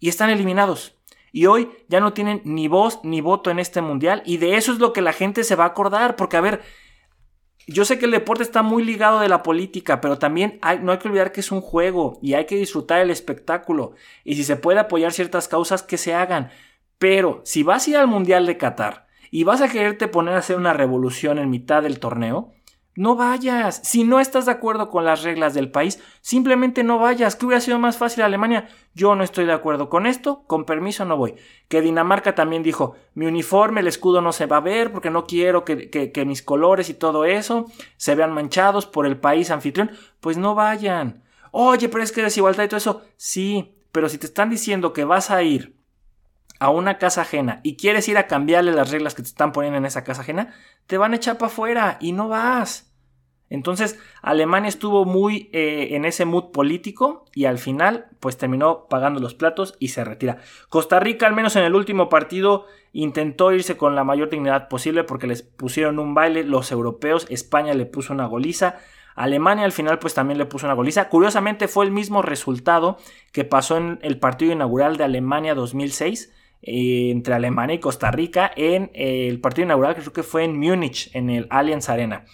Y 0.00 0.08
están 0.08 0.30
eliminados. 0.30 0.96
Y 1.32 1.46
hoy 1.46 1.70
ya 1.88 2.00
no 2.00 2.12
tienen 2.12 2.42
ni 2.44 2.68
voz 2.68 3.00
ni 3.02 3.20
voto 3.20 3.50
en 3.50 3.58
este 3.58 3.80
mundial. 3.80 4.22
Y 4.24 4.36
de 4.36 4.56
eso 4.56 4.72
es 4.72 4.78
lo 4.78 4.92
que 4.92 5.02
la 5.02 5.12
gente 5.12 5.44
se 5.44 5.56
va 5.56 5.64
a 5.64 5.68
acordar. 5.68 6.16
Porque 6.16 6.36
a 6.36 6.40
ver, 6.40 6.62
yo 7.66 7.84
sé 7.84 7.98
que 7.98 8.04
el 8.04 8.10
deporte 8.10 8.42
está 8.42 8.62
muy 8.62 8.84
ligado 8.84 9.20
de 9.20 9.28
la 9.28 9.42
política, 9.42 10.00
pero 10.00 10.18
también 10.18 10.60
no 10.82 10.92
hay 10.92 10.98
que 10.98 11.08
olvidar 11.08 11.32
que 11.32 11.40
es 11.40 11.50
un 11.50 11.60
juego 11.60 12.18
y 12.22 12.34
hay 12.34 12.46
que 12.46 12.56
disfrutar 12.56 13.00
el 13.00 13.10
espectáculo. 13.10 13.94
Y 14.22 14.36
si 14.36 14.44
se 14.44 14.56
puede 14.56 14.80
apoyar 14.80 15.12
ciertas 15.12 15.48
causas, 15.48 15.82
que 15.82 15.98
se 15.98 16.14
hagan. 16.14 16.50
Pero 16.98 17.42
si 17.44 17.62
vas 17.62 17.86
a 17.86 17.90
ir 17.90 17.96
al 17.96 18.06
Mundial 18.06 18.46
de 18.46 18.56
Qatar 18.56 19.06
y 19.30 19.44
vas 19.44 19.60
a 19.60 19.68
quererte 19.68 20.08
poner 20.08 20.34
a 20.34 20.38
hacer 20.38 20.56
una 20.56 20.72
revolución 20.72 21.38
en 21.38 21.50
mitad 21.50 21.82
del 21.82 21.98
torneo, 21.98 22.52
no 22.96 23.16
vayas. 23.16 23.80
Si 23.82 24.04
no 24.04 24.20
estás 24.20 24.46
de 24.46 24.52
acuerdo 24.52 24.88
con 24.88 25.04
las 25.04 25.24
reglas 25.24 25.52
del 25.52 25.70
país, 25.70 26.00
simplemente 26.20 26.84
no 26.84 27.00
vayas. 27.00 27.34
¿Qué 27.34 27.46
hubiera 27.46 27.60
sido 27.60 27.78
más 27.80 27.96
fácil 27.96 28.22
Alemania? 28.22 28.68
Yo 28.94 29.16
no 29.16 29.24
estoy 29.24 29.46
de 29.46 29.52
acuerdo 29.52 29.88
con 29.88 30.06
esto, 30.06 30.44
con 30.46 30.64
permiso 30.64 31.04
no 31.04 31.16
voy. 31.16 31.34
Que 31.66 31.80
Dinamarca 31.80 32.36
también 32.36 32.62
dijo, 32.62 32.94
mi 33.14 33.26
uniforme, 33.26 33.80
el 33.80 33.88
escudo 33.88 34.20
no 34.20 34.32
se 34.32 34.46
va 34.46 34.58
a 34.58 34.60
ver 34.60 34.92
porque 34.92 35.10
no 35.10 35.26
quiero 35.26 35.64
que, 35.64 35.90
que 35.90 36.24
mis 36.24 36.42
colores 36.42 36.88
y 36.88 36.94
todo 36.94 37.24
eso 37.24 37.66
se 37.96 38.14
vean 38.14 38.32
manchados 38.32 38.86
por 38.86 39.06
el 39.06 39.16
país 39.16 39.50
anfitrión. 39.50 39.90
Pues 40.20 40.36
no 40.36 40.54
vayan. 40.54 41.24
Oye, 41.50 41.88
pero 41.88 42.04
es 42.04 42.12
que 42.12 42.22
desigualdad 42.22 42.64
y 42.64 42.68
todo 42.68 42.78
eso. 42.78 43.02
Sí, 43.16 43.74
pero 43.90 44.08
si 44.08 44.18
te 44.18 44.26
están 44.26 44.50
diciendo 44.50 44.92
que 44.92 45.04
vas 45.04 45.32
a 45.32 45.42
ir 45.42 45.73
a 46.58 46.70
una 46.70 46.98
casa 46.98 47.22
ajena 47.22 47.60
y 47.62 47.76
quieres 47.76 48.08
ir 48.08 48.18
a 48.18 48.26
cambiarle 48.26 48.72
las 48.72 48.90
reglas 48.90 49.14
que 49.14 49.22
te 49.22 49.28
están 49.28 49.52
poniendo 49.52 49.78
en 49.78 49.86
esa 49.86 50.04
casa 50.04 50.22
ajena, 50.22 50.54
te 50.86 50.98
van 50.98 51.12
a 51.12 51.16
echar 51.16 51.38
para 51.38 51.52
afuera 51.52 51.98
y 52.00 52.12
no 52.12 52.28
vas. 52.28 52.90
Entonces 53.50 53.98
Alemania 54.22 54.68
estuvo 54.68 55.04
muy 55.04 55.50
eh, 55.52 55.88
en 55.92 56.04
ese 56.04 56.24
mood 56.24 56.50
político 56.50 57.26
y 57.34 57.44
al 57.44 57.58
final 57.58 58.06
pues 58.18 58.38
terminó 58.38 58.86
pagando 58.88 59.20
los 59.20 59.34
platos 59.34 59.76
y 59.78 59.88
se 59.88 60.04
retira. 60.04 60.38
Costa 60.68 60.98
Rica 60.98 61.26
al 61.26 61.34
menos 61.34 61.54
en 61.56 61.64
el 61.64 61.74
último 61.74 62.08
partido 62.08 62.66
intentó 62.92 63.52
irse 63.52 63.76
con 63.76 63.94
la 63.94 64.04
mayor 64.04 64.30
dignidad 64.30 64.68
posible 64.68 65.04
porque 65.04 65.26
les 65.26 65.42
pusieron 65.42 65.98
un 65.98 66.14
baile 66.14 66.44
los 66.44 66.72
europeos, 66.72 67.26
España 67.28 67.74
le 67.74 67.86
puso 67.86 68.12
una 68.12 68.26
goliza, 68.26 68.78
Alemania 69.14 69.64
al 69.64 69.72
final 69.72 69.98
pues 69.98 70.14
también 70.14 70.38
le 70.38 70.46
puso 70.46 70.66
una 70.66 70.74
goliza. 70.74 71.08
Curiosamente 71.08 71.68
fue 71.68 71.84
el 71.84 71.92
mismo 71.92 72.22
resultado 72.22 72.98
que 73.30 73.44
pasó 73.44 73.76
en 73.76 73.98
el 74.02 74.18
partido 74.18 74.52
inaugural 74.52 74.96
de 74.96 75.04
Alemania 75.04 75.54
2006 75.54 76.26
eh, 76.26 76.34
entre 76.66 77.34
Alemania 77.34 77.74
y 77.74 77.80
Costa 77.80 78.10
Rica 78.10 78.50
en 78.56 78.90
eh, 78.94 79.28
el 79.28 79.40
partido 79.40 79.66
inaugural, 79.66 79.94
creo 79.94 80.12
que 80.12 80.22
fue 80.22 80.44
en 80.44 80.58
Múnich, 80.58 81.10
en 81.14 81.30
el 81.30 81.46
Allianz 81.50 81.88
Arena. 81.88 82.24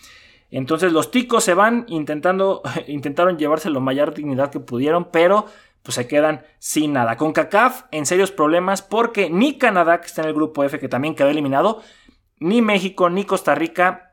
Entonces 0.50 0.92
los 0.92 1.10
ticos 1.10 1.44
se 1.44 1.54
van 1.54 1.84
intentando, 1.88 2.62
intentaron 2.86 3.38
llevarse 3.38 3.70
la 3.70 3.80
mayor 3.80 4.14
dignidad 4.14 4.50
que 4.50 4.60
pudieron, 4.60 5.10
pero 5.10 5.46
pues 5.82 5.94
se 5.94 6.06
quedan 6.06 6.44
sin 6.58 6.92
nada. 6.92 7.16
Con 7.16 7.32
CACAF 7.32 7.84
en 7.90 8.06
serios 8.06 8.30
problemas 8.30 8.82
porque 8.82 9.30
ni 9.30 9.58
Canadá, 9.58 10.00
que 10.00 10.06
está 10.06 10.22
en 10.22 10.28
el 10.28 10.34
grupo 10.34 10.62
F, 10.64 10.78
que 10.78 10.88
también 10.88 11.14
quedó 11.14 11.28
eliminado, 11.28 11.82
ni 12.38 12.62
México, 12.62 13.10
ni 13.10 13.24
Costa 13.24 13.54
Rica 13.54 14.09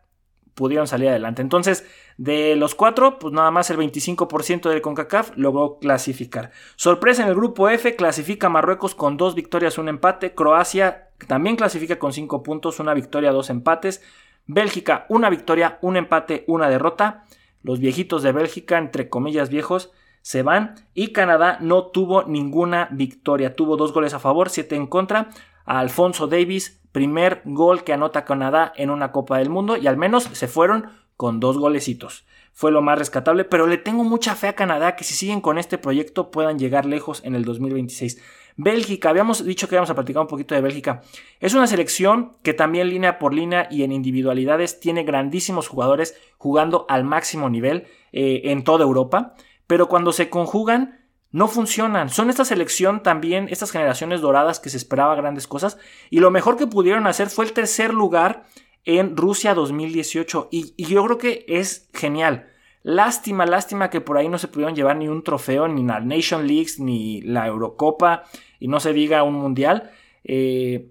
pudieron 0.58 0.88
salir 0.88 1.08
adelante. 1.08 1.42
Entonces, 1.42 1.86
de 2.18 2.56
los 2.56 2.74
cuatro, 2.74 3.20
pues 3.20 3.32
nada 3.32 3.52
más 3.52 3.70
el 3.70 3.78
25% 3.78 4.70
del 4.70 4.82
CONCACAF 4.82 5.38
logró 5.38 5.78
clasificar. 5.80 6.52
Sorpresa 6.76 7.22
en 7.22 7.30
el 7.30 7.36
grupo 7.36 7.70
F, 7.70 7.96
clasifica 7.96 8.50
Marruecos 8.50 8.96
con 8.96 9.16
dos 9.18 9.36
victorias, 9.36 9.78
un 9.78 9.88
empate. 9.88 10.34
Croacia 10.34 11.10
también 11.28 11.56
clasifica 11.56 12.00
con 12.00 12.12
cinco 12.12 12.42
puntos, 12.42 12.80
una 12.80 12.96
victoria, 12.96 13.32
dos 13.32 13.52
empates. 13.52 14.02
Bélgica, 14.48 15.06
una 15.10 15.30
victoria, 15.30 15.78
un 15.82 15.96
empate, 15.96 16.44
una 16.48 16.70
derrota. 16.70 17.26
Los 17.62 17.80
viejitos 17.80 18.24
de 18.24 18.32
Bélgica, 18.32 18.80
entre 18.80 19.10
comillas 19.10 19.50
viejos, 19.50 19.92
se 20.24 20.42
van. 20.42 20.74
Y 20.96 21.14
Canadá 21.14 21.60
no 21.62 21.86
tuvo 21.86 22.24
ninguna 22.24 22.90
victoria. 22.92 23.56
Tuvo 23.56 23.78
dos 23.78 23.94
goles 23.94 24.16
a 24.16 24.20
favor, 24.20 24.50
siete 24.50 24.76
en 24.76 24.88
contra. 24.88 25.30
A 25.68 25.80
Alfonso 25.80 26.26
Davis, 26.26 26.82
primer 26.92 27.44
gol 27.46 27.84
que 27.84 27.94
anota 27.94 28.26
Canadá 28.26 28.74
en 28.76 28.90
una 28.90 29.12
Copa 29.12 29.38
del 29.38 29.52
Mundo. 29.52 29.78
Y 29.78 29.86
al 29.86 29.98
menos 29.98 30.24
se 30.24 30.48
fueron 30.48 30.90
con 31.16 31.40
dos 31.40 31.58
golecitos. 31.58 32.26
Fue 32.54 32.72
lo 32.72 32.82
más 32.82 32.98
rescatable, 32.98 33.44
pero 33.44 33.68
le 33.68 33.78
tengo 33.78 34.04
mucha 34.04 34.34
fe 34.36 34.48
a 34.48 34.56
Canadá 34.56 34.96
que 34.96 35.04
si 35.04 35.14
siguen 35.14 35.42
con 35.42 35.60
este 35.60 35.78
proyecto 35.78 36.32
puedan 36.32 36.58
llegar 36.58 36.86
lejos 36.88 37.22
en 37.24 37.36
el 37.36 37.46
2026. 37.46 38.20
Bélgica, 38.56 39.10
habíamos 39.10 39.46
dicho 39.46 39.68
que 39.68 39.76
íbamos 39.76 39.92
a 39.92 39.96
platicar 39.96 40.24
un 40.24 40.28
poquito 40.28 40.56
de 40.56 40.62
Bélgica. 40.62 41.04
Es 41.40 41.54
una 41.54 41.68
selección 41.68 42.32
que 42.42 42.56
también 42.56 42.90
línea 42.90 43.20
por 43.20 43.34
línea 43.34 43.68
y 43.70 43.84
en 43.84 43.92
individualidades 43.92 44.80
tiene 44.80 45.04
grandísimos 45.04 45.68
jugadores 45.68 46.16
jugando 46.38 46.88
al 46.90 47.04
máximo 47.04 47.50
nivel 47.50 47.86
eh, 48.12 48.42
en 48.46 48.64
toda 48.64 48.84
Europa, 48.84 49.36
pero 49.68 49.88
cuando 49.88 50.12
se 50.12 50.32
conjugan 50.32 51.07
no 51.38 51.48
funcionan. 51.48 52.10
Son 52.10 52.32
esta 52.32 52.44
selección 52.46 53.04
también, 53.04 53.48
estas 53.52 53.70
generaciones 53.70 54.22
doradas 54.22 54.60
que 54.60 54.72
se 54.72 54.78
esperaba 54.78 55.14
grandes 55.14 55.46
cosas 55.46 55.78
y 56.10 56.20
lo 56.20 56.32
mejor 56.32 56.58
que 56.58 56.66
pudieron 56.66 57.06
hacer 57.06 57.30
fue 57.30 57.46
el 57.46 57.54
tercer 57.54 57.94
lugar 57.94 58.46
en 58.86 59.16
Rusia 59.16 59.54
2018 59.54 60.48
y, 60.50 60.74
yo 60.84 61.06
creo 61.06 61.20
que 61.20 61.46
es 61.48 61.90
genial. 61.94 62.48
Lástima, 62.82 63.46
lástima 63.46 63.92
que 63.92 64.02
por 64.02 64.18
ahí 64.18 64.30
no 64.30 64.40
se 64.40 64.48
pudieron 64.48 64.76
llevar 64.76 64.98
ni 64.98 65.10
un 65.10 65.24
trofeo, 65.24 65.68
ni 65.68 65.84
la 65.84 66.00
Nation 66.00 66.48
Leagues, 66.48 66.80
ni 66.80 67.22
la 67.22 67.46
Eurocopa, 67.46 68.24
y 68.60 68.68
no 68.68 68.80
se 68.80 68.94
diga 68.94 69.22
un 69.22 69.36
mundial. 69.36 69.92
Eh, 70.24 70.90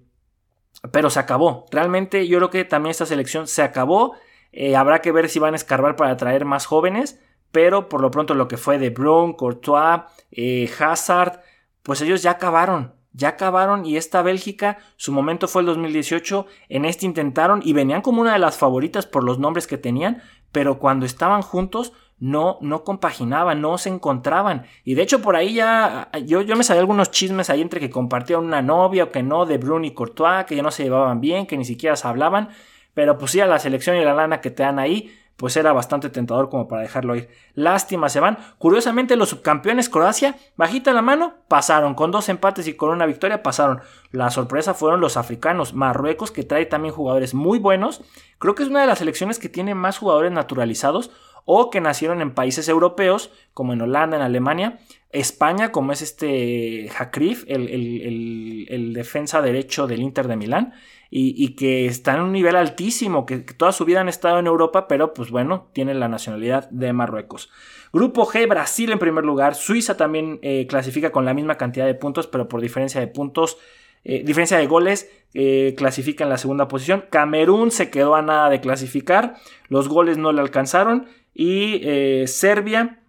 pero 0.93 1.09
se 1.09 1.19
acabó. 1.19 1.65
Realmente 1.71 2.25
yo 2.25 2.37
creo 2.37 2.49
que 2.49 2.63
también 2.63 2.91
esta 2.91 3.05
selección 3.05 3.47
se 3.47 3.63
acabó. 3.63 4.15
Eh, 4.53 4.77
habrá 4.77 5.01
que 5.01 5.11
ver 5.11 5.27
si 5.27 5.39
van 5.39 5.55
a 5.55 5.57
escarbar 5.57 5.97
para 5.97 6.11
atraer 6.11 6.45
más 6.45 6.65
jóvenes. 6.65 7.19
Pero 7.57 7.89
por 7.89 8.01
lo 8.01 8.11
pronto 8.11 8.35
lo 8.35 8.47
que 8.47 8.55
fue 8.55 8.77
de 8.77 8.91
Brun, 8.91 9.33
Courtois, 9.33 10.01
eh, 10.29 10.69
Hazard, 10.77 11.41
pues 11.81 12.01
ellos 12.03 12.21
ya 12.21 12.29
acabaron 12.29 12.93
ya 13.13 13.29
acabaron 13.29 13.83
y 13.83 13.97
esta 13.97 14.21
Bélgica, 14.21 14.77
su 14.95 15.11
momento 15.11 15.47
fue 15.47 15.63
el 15.63 15.65
2018, 15.65 16.45
en 16.69 16.85
este 16.85 17.07
intentaron 17.07 17.61
y 17.65 17.73
venían 17.73 18.03
como 18.03 18.21
una 18.21 18.33
de 18.33 18.37
las 18.37 18.57
favoritas 18.57 19.07
por 19.07 19.23
los 19.23 19.39
nombres 19.39 19.65
que 19.65 19.79
tenían, 19.79 20.21
pero 20.51 20.77
cuando 20.77 21.07
estaban 21.07 21.41
juntos 21.41 21.93
no, 22.19 22.59
no 22.61 22.83
compaginaban, 22.83 23.59
no 23.59 23.79
se 23.79 23.89
encontraban. 23.89 24.67
Y 24.83 24.93
de 24.93 25.01
hecho 25.01 25.23
por 25.23 25.35
ahí 25.35 25.55
ya, 25.55 26.11
yo, 26.25 26.43
yo 26.43 26.55
me 26.55 26.63
sabía 26.63 26.81
algunos 26.81 27.09
chismes 27.09 27.49
ahí 27.49 27.63
entre 27.63 27.79
que 27.79 27.89
compartían 27.89 28.45
una 28.45 28.61
novia 28.61 29.05
o 29.05 29.11
que 29.11 29.23
no, 29.23 29.47
de 29.47 29.57
Bruno 29.57 29.87
y 29.87 29.95
Courtois, 29.95 30.45
que 30.45 30.55
ya 30.55 30.61
no 30.61 30.69
se 30.69 30.83
llevaban 30.83 31.19
bien, 31.19 31.47
que 31.47 31.57
ni 31.57 31.65
siquiera 31.65 31.95
se 31.95 32.07
hablaban, 32.07 32.49
pero 32.93 33.17
pues 33.17 33.31
sí, 33.31 33.39
a 33.39 33.47
la 33.47 33.57
selección 33.57 33.97
y 33.97 34.03
la 34.03 34.13
lana 34.13 34.41
que 34.41 34.51
te 34.51 34.61
dan 34.61 34.77
ahí, 34.77 35.11
pues 35.37 35.55
era 35.55 35.71
bastante 35.71 36.09
tentador 36.09 36.49
como 36.49 36.67
para 36.67 36.81
dejarlo 36.81 37.15
ir. 37.15 37.29
Lástima, 37.53 38.09
se 38.09 38.19
van. 38.19 38.39
Curiosamente, 38.57 39.15
los 39.15 39.29
subcampeones 39.29 39.87
Croacia, 39.87 40.35
bajita 40.55 40.91
la 40.93 41.03
mano, 41.03 41.35
pasaron. 41.47 41.93
Con 41.93 42.11
dos 42.11 42.27
empates 42.27 42.67
y 42.67 42.73
con 42.73 42.89
una 42.89 43.05
victoria 43.05 43.43
pasaron. 43.43 43.81
La 44.11 44.31
sorpresa 44.31 44.73
fueron 44.73 44.99
los 44.99 45.15
africanos. 45.15 45.75
Marruecos, 45.75 46.31
que 46.31 46.43
trae 46.43 46.65
también 46.65 46.93
jugadores 46.93 47.35
muy 47.35 47.59
buenos. 47.59 48.01
Creo 48.39 48.55
que 48.55 48.63
es 48.63 48.69
una 48.69 48.81
de 48.81 48.87
las 48.87 48.97
selecciones 48.97 49.37
que 49.37 49.47
tiene 49.47 49.75
más 49.75 49.99
jugadores 49.99 50.31
naturalizados 50.31 51.11
o 51.45 51.69
que 51.69 51.81
nacieron 51.81 52.21
en 52.21 52.33
países 52.33 52.67
europeos, 52.67 53.31
como 53.53 53.73
en 53.73 53.81
Holanda, 53.81 54.17
en 54.17 54.23
Alemania. 54.23 54.79
España, 55.11 55.71
como 55.71 55.93
es 55.93 56.01
este 56.01 56.89
Hakrif, 56.97 57.45
el, 57.47 58.91
defensa 58.93 59.41
derecho 59.41 59.87
del 59.87 60.01
Inter 60.01 60.27
de 60.27 60.35
Milán, 60.35 60.73
y, 61.09 61.55
que 61.55 61.85
está 61.85 62.15
en 62.15 62.21
un 62.21 62.31
nivel 62.31 62.55
altísimo, 62.55 63.25
que, 63.25 63.37
toda 63.39 63.71
su 63.71 63.85
vida 63.85 64.01
han 64.01 64.09
estado 64.09 64.39
en 64.39 64.47
Europa, 64.47 64.87
pero 64.87 65.13
pues 65.13 65.31
bueno, 65.31 65.69
tiene 65.73 65.93
la 65.93 66.07
nacionalidad 66.07 66.69
de 66.69 66.91
Marruecos. 66.93 67.49
Grupo 67.93 68.25
G, 68.25 68.47
Brasil 68.47 68.91
en 68.91 68.99
primer 68.99 69.23
lugar, 69.23 69.55
Suiza 69.55 69.95
también 69.95 70.39
eh, 70.41 70.67
clasifica 70.67 71.11
con 71.11 71.25
la 71.25 71.33
misma 71.33 71.55
cantidad 71.55 71.85
de 71.85 71.95
puntos, 71.95 72.27
pero 72.27 72.47
por 72.49 72.61
diferencia 72.61 72.99
de 72.99 73.07
puntos, 73.07 73.57
eh, 74.03 74.23
diferencia 74.25 74.57
de 74.57 74.67
goles, 74.67 75.09
eh, 75.33 75.73
clasifica 75.77 76.23
en 76.25 76.29
la 76.29 76.37
segunda 76.37 76.67
posición. 76.67 77.05
Camerún 77.09 77.71
se 77.71 77.89
quedó 77.89 78.15
a 78.15 78.21
nada 78.21 78.49
de 78.49 78.59
clasificar, 78.59 79.35
los 79.69 79.87
goles 79.87 80.17
no 80.17 80.33
le 80.33 80.41
alcanzaron, 80.41 81.07
y 81.33 81.81
Serbia 82.25 82.99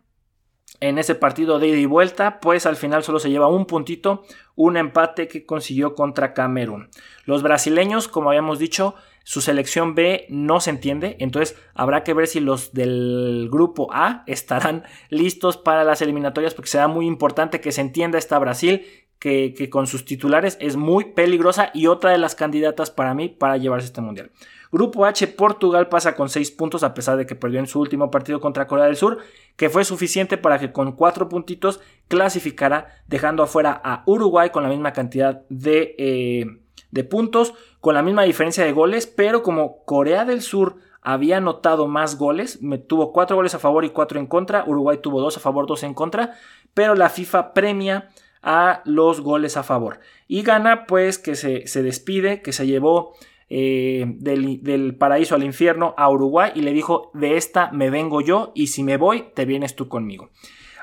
en 0.81 0.99
ese 0.99 1.15
partido 1.15 1.59
de 1.59 1.69
ida 1.69 1.79
y 1.79 1.87
vuelta, 1.87 2.41
pues 2.41 2.67
al 2.67 2.77
final 2.77 3.03
solo 3.03 3.19
se 3.19 3.31
lleva 3.31 3.49
un 3.49 3.67
puntito, 3.67 4.25
un 4.59 4.77
empate 4.77 5.29
que 5.29 5.47
consiguió 5.47 5.95
contra 5.95 6.35
Camerún. 6.35 6.89
Los 7.25 7.45
brasileños, 7.45 8.09
como 8.09 8.31
habíamos 8.31 8.59
dicho, 8.59 8.97
su 9.23 9.41
selección 9.41 9.95
B 9.95 10.27
no 10.31 10.59
se 10.61 10.71
entiende, 10.71 11.17
entonces 11.21 11.57
habrá 11.75 12.03
que 12.03 12.13
ver 12.13 12.27
si 12.27 12.41
los 12.41 12.73
del 12.73 13.49
grupo 13.53 13.89
A 13.93 14.25
estarán 14.27 14.83
listos 15.11 15.57
para 15.57 15.85
las 15.85 16.03
eliminatorias, 16.03 16.55
porque 16.55 16.71
será 16.71 16.89
muy 16.89 17.07
importante 17.07 17.61
que 17.61 17.71
se 17.71 17.83
entienda 17.83 18.19
esta 18.19 18.39
Brasil, 18.41 18.85
que, 19.21 19.55
que 19.55 19.71
con 19.71 19.87
sus 19.87 20.05
titulares 20.05 20.59
es 20.61 20.75
muy 20.75 21.13
peligrosa 21.13 21.71
y 21.73 21.87
otra 21.87 22.11
de 22.11 22.19
las 22.19 22.35
candidatas 22.35 22.91
para 22.91 23.15
mí 23.15 23.29
para 23.29 23.59
llevarse 23.59 23.87
este 23.87 24.01
mundial. 24.01 24.33
Grupo 24.71 25.05
H, 25.05 25.27
Portugal 25.29 25.89
pasa 25.89 26.15
con 26.15 26.29
6 26.29 26.51
puntos 26.51 26.83
a 26.83 26.95
pesar 26.95 27.17
de 27.17 27.27
que 27.27 27.35
perdió 27.35 27.61
en 27.61 27.67
su 27.67 27.81
último 27.81 28.11
partido 28.11 28.41
contra 28.41 28.67
Corea 28.67 28.87
del 28.87 28.97
Sur, 28.97 29.19
que 29.57 29.71
fue 29.71 29.85
suficiente 29.85 30.37
para 30.37 30.59
que 30.59 30.73
con 30.73 30.93
4 30.93 31.29
puntitos 31.29 31.81
clasificara, 32.09 32.89
dejando 33.07 33.43
afuera 33.43 33.81
a 33.83 34.03
Uruguay 34.07 34.51
con 34.51 34.63
la 34.63 34.69
misma 34.69 34.93
cantidad 34.93 35.43
de, 35.49 35.95
eh, 35.99 36.47
de 36.91 37.05
puntos, 37.05 37.55
con 37.81 37.95
la 37.95 38.03
misma 38.03 38.25
diferencia 38.25 38.65
de 38.65 38.73
goles, 38.73 39.07
pero 39.07 39.43
como 39.43 39.85
Corea 39.85 40.25
del 40.25 40.43
Sur 40.43 40.77
había 41.01 41.39
anotado 41.39 41.87
más 41.87 42.19
goles, 42.19 42.59
tuvo 42.87 43.13
4 43.13 43.37
goles 43.37 43.55
a 43.55 43.59
favor 43.59 43.85
y 43.85 43.91
4 43.91 44.19
en 44.19 44.27
contra, 44.27 44.65
Uruguay 44.67 44.99
tuvo 45.01 45.21
2 45.21 45.39
a 45.39 45.41
favor, 45.41 45.67
2 45.67 45.85
en 45.85 45.95
contra, 45.95 46.35
pero 46.75 46.95
la 46.95 47.09
FIFA 47.09 47.55
premia 47.55 48.11
a 48.43 48.83
los 48.85 49.21
goles 49.21 49.57
a 49.57 49.63
favor. 49.63 50.01
Y 50.27 50.43
gana 50.43 50.87
pues 50.87 51.19
que 51.19 51.35
se, 51.35 51.67
se 51.67 51.83
despide, 51.83 52.43
que 52.43 52.53
se 52.53 52.67
llevó 52.67 53.15
eh, 53.51 54.05
del, 54.19 54.97
paraíso 54.97 55.35
al 55.35 55.43
infierno 55.43 55.95
a 55.97 56.11
Uruguay 56.11 56.53
y 56.55 56.61
le 56.61 56.73
dijo, 56.73 57.11
de 57.15 57.37
esta 57.37 57.71
me 57.73 57.91
vengo 57.91 58.21
yo 58.21 58.53
y 58.55 58.69
si 58.69 58.83
me 58.83 58.97
voy, 58.97 59.27
te 59.35 59.45
vienes 59.45 59.75
tú 59.75 59.89
conmigo. 59.89 60.31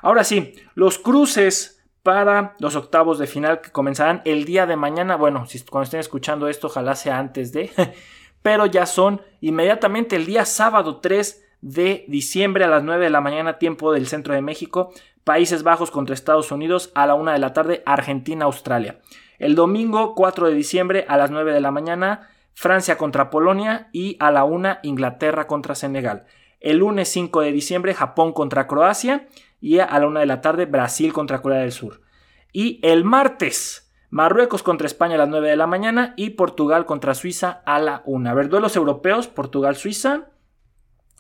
Ahora 0.02 0.24
sí, 0.24 0.54
los 0.74 0.98
cruces 0.98 1.84
para 2.02 2.56
los 2.60 2.76
octavos 2.76 3.18
de 3.18 3.28
final 3.28 3.62
que 3.62 3.72
comenzarán 3.72 4.22
el 4.26 4.46
día 4.46 4.66
de 4.66 4.76
mañana. 4.76 5.16
Bueno, 5.16 5.46
si 5.48 5.60
cuando 5.62 5.86
estén 5.86 6.00
escuchando 6.00 6.48
esto, 6.48 6.68
ojalá 6.68 6.96
sea 6.96 7.18
antes 7.18 7.52
de, 7.52 7.72
pero 8.42 8.66
ya 8.68 8.86
son 8.86 9.22
inmediatamente 9.42 10.16
el 10.16 10.26
día 10.26 10.46
sábado 10.46 10.98
3 10.98 11.44
de 11.62 12.06
diciembre 12.08 12.64
a 12.64 12.68
las 12.68 12.84
9 12.84 13.06
de 13.06 13.10
la 13.10 13.22
mañana, 13.22 13.58
tiempo 13.58 13.92
del 13.92 14.08
centro 14.08 14.36
de 14.36 14.42
México. 14.42 14.92
Países 15.24 15.64
Bajos 15.64 15.90
contra 15.90 16.14
Estados 16.14 16.52
Unidos 16.52 16.92
a 16.94 17.08
la 17.08 17.16
1 17.16 17.32
de 17.32 17.40
la 17.40 17.54
tarde, 17.54 17.82
Argentina, 17.88 18.46
Australia. 18.46 19.02
El 19.40 19.56
domingo 19.56 20.14
4 20.14 20.50
de 20.50 20.54
diciembre 20.54 21.06
a 21.08 21.18
las 21.18 21.32
9 21.32 21.54
de 21.54 21.60
la 21.62 21.72
mañana, 21.72 22.30
Francia 22.56 22.98
contra 22.98 23.30
Polonia 23.30 23.90
y 23.92 24.18
a 24.20 24.32
la 24.32 24.46
una 24.46 24.80
Inglaterra 24.82 25.46
contra 25.46 25.76
Senegal. 25.76 26.26
El 26.62 26.78
lunes 26.78 27.10
5 27.10 27.42
de 27.42 27.52
diciembre 27.52 27.94
Japón 27.94 28.34
contra 28.34 28.66
Croacia 28.66 29.28
y 29.62 29.80
a 29.80 30.00
la 30.00 30.08
una 30.08 30.22
de 30.22 30.26
la 30.26 30.42
tarde 30.42 30.66
Brasil 30.66 31.14
contra 31.14 31.42
Corea 31.42 31.60
del 31.60 31.74
Sur. 31.74 32.02
Y 32.54 32.80
el 32.82 33.04
martes 33.04 33.92
Marruecos 34.10 34.64
contra 34.64 34.88
España 34.88 35.16
a 35.16 35.18
las 35.18 35.28
9 35.28 35.50
de 35.50 35.58
la 35.58 35.68
mañana 35.68 36.14
y 36.16 36.32
Portugal 36.32 36.86
contra 36.86 37.14
Suiza 37.14 37.62
a 37.66 37.80
la 37.80 38.02
1. 38.06 38.30
A 38.30 38.34
ver, 38.34 38.48
duelos 38.48 38.78
europeos, 38.78 39.28
Portugal-Suiza, 39.28 40.30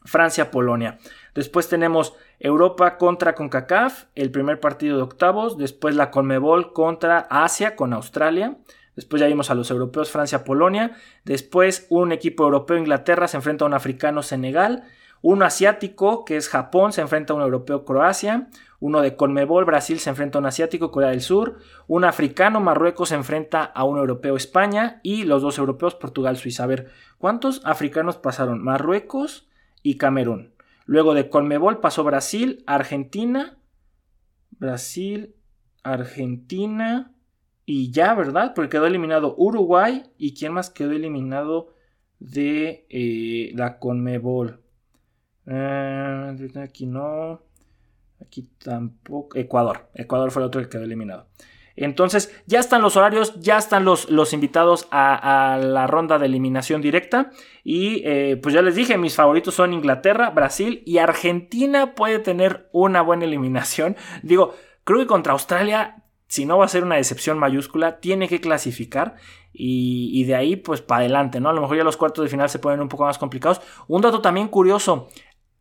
Francia-Polonia. 0.05 0.99
Después 1.33 1.67
tenemos 1.67 2.13
Europa 2.39 2.97
contra 2.97 3.35
CONCACAF, 3.35 4.05
el 4.15 4.31
primer 4.31 4.61
partido 4.61 4.95
de 4.95 5.03
octavos. 5.03 5.57
Después 5.57 5.95
la 5.95 6.09
Conmebol 6.09 6.71
contra 6.71 7.27
Asia 7.29 7.75
con 7.75 7.91
Australia. 7.91 8.57
Después 8.95 9.19
ya 9.19 9.27
vimos 9.27 9.49
a 9.49 9.55
los 9.55 9.69
europeos 9.71 10.09
Francia-Polonia. 10.09 10.97
Después 11.23 11.87
un 11.89 12.11
equipo 12.11 12.43
europeo 12.43 12.77
Inglaterra 12.77 13.27
se 13.27 13.37
enfrenta 13.37 13.65
a 13.65 13.67
un 13.67 13.73
africano 13.73 14.23
Senegal. 14.23 14.83
Uno 15.21 15.45
asiático 15.45 16.23
que 16.23 16.37
es 16.37 16.49
Japón 16.49 16.93
se 16.93 17.01
enfrenta 17.01 17.33
a 17.33 17.35
un 17.35 17.41
europeo 17.41 17.83
Croacia. 17.83 18.47
Uno 18.79 19.01
de 19.01 19.15
Conmebol 19.15 19.65
Brasil 19.65 19.99
se 19.99 20.09
enfrenta 20.11 20.37
a 20.37 20.41
un 20.41 20.45
asiático 20.45 20.91
Corea 20.91 21.09
del 21.09 21.21
Sur. 21.21 21.57
Un 21.87 22.05
africano 22.05 22.59
Marruecos 22.59 23.09
se 23.09 23.15
enfrenta 23.15 23.63
a 23.63 23.83
un 23.83 23.97
europeo 23.97 24.35
España. 24.35 24.99
Y 25.03 25.23
los 25.23 25.41
dos 25.41 25.57
europeos 25.57 25.95
Portugal 25.95 26.37
Suiza. 26.37 26.63
A 26.63 26.67
ver, 26.67 26.91
¿cuántos 27.17 27.61
africanos 27.65 28.17
pasaron? 28.17 28.63
Marruecos 28.63 29.49
y 29.81 29.97
Camerún. 29.97 30.53
Luego 30.85 31.15
de 31.15 31.29
Conmebol 31.29 31.79
pasó 31.79 32.03
Brasil, 32.03 32.63
Argentina. 32.67 33.57
Brasil, 34.51 35.35
Argentina. 35.83 37.14
Y 37.65 37.91
ya, 37.91 38.13
¿verdad? 38.13 38.53
Porque 38.53 38.69
quedó 38.69 38.85
eliminado 38.85 39.35
Uruguay. 39.37 40.03
¿Y 40.17 40.33
quién 40.35 40.53
más 40.53 40.69
quedó 40.69 40.91
eliminado 40.91 41.73
de 42.19 42.85
eh, 42.89 43.51
la 43.55 43.79
Conmebol? 43.79 44.61
Eh, 45.47 46.51
aquí 46.55 46.85
no. 46.85 47.41
Aquí 48.21 48.49
tampoco. 48.63 49.37
Ecuador. 49.37 49.89
Ecuador 49.95 50.31
fue 50.31 50.43
el 50.43 50.47
otro 50.47 50.61
que 50.61 50.69
quedó 50.69 50.83
eliminado. 50.83 51.27
Entonces, 51.77 52.33
ya 52.45 52.59
están 52.59 52.81
los 52.81 52.95
horarios, 52.95 53.37
ya 53.39 53.57
están 53.57 53.83
los, 53.83 54.09
los 54.09 54.31
invitados 54.31 54.87
a, 54.91 55.59
la 55.61 55.87
ronda 55.87 56.17
de 56.17 56.27
eliminación 56.27 56.81
directa. 56.81 57.31
Y 57.63 58.01
eh, 58.05 58.37
pues 58.41 58.55
ya 58.55 58.61
les 58.61 58.75
dije, 58.75 58.97
mis 58.97 59.15
favoritos 59.15 59.55
son 59.55 59.73
Inglaterra, 59.73 60.29
Brasil 60.29 60.83
y 60.85 60.99
Argentina 60.99 61.93
puede 61.95 62.19
tener 62.19 62.69
una 62.71 63.01
buena 63.01 63.25
eliminación. 63.25 63.97
Digo, 64.23 64.53
creo 64.83 64.99
que 64.99 65.07
contra 65.07 65.33
Australia 65.33 66.04
si 66.35 66.45
no 66.45 66.57
va 66.57 66.65
a 66.65 66.67
ser 66.67 66.83
una 66.83 66.97
decepción 66.97 67.39
mayúscula, 67.39 68.01
tiene 68.01 68.27
que 68.27 68.41
clasificar 68.41 69.15
y, 69.53 70.25
de 70.25 70.35
ahí 70.35 70.57
pues 70.57 70.81
para 70.81 70.99
adelante, 70.99 71.39
¿no? 71.39 71.47
A 71.47 71.53
lo 71.53 71.61
mejor 71.61 71.77
ya 71.77 71.85
los 71.85 71.95
cuartos 71.95 72.25
de 72.25 72.29
final 72.29 72.49
se 72.49 72.59
ponen 72.59 72.81
un 72.81 72.89
poco 72.89 73.05
más 73.05 73.17
complicados. 73.17 73.61
Un 73.87 74.01
dato 74.01 74.19
también 74.19 74.49
curioso, 74.49 75.07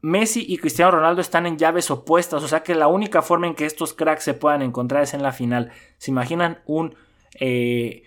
Messi 0.00 0.44
y 0.48 0.58
Cristiano 0.58 0.90
Ronaldo 0.90 1.20
están 1.20 1.46
en 1.46 1.58
llaves 1.58 1.92
opuestas, 1.92 2.42
o 2.42 2.48
sea 2.48 2.64
que 2.64 2.74
la 2.74 2.88
única 2.88 3.22
forma 3.22 3.46
en 3.46 3.54
que 3.54 3.66
estos 3.66 3.94
cracks 3.94 4.24
se 4.24 4.34
puedan 4.34 4.62
encontrar 4.62 5.04
es 5.04 5.14
en 5.14 5.22
la 5.22 5.30
final. 5.30 5.70
¿Se 5.98 6.10
imaginan 6.10 6.58
un 6.66 6.96
eh, 7.38 8.02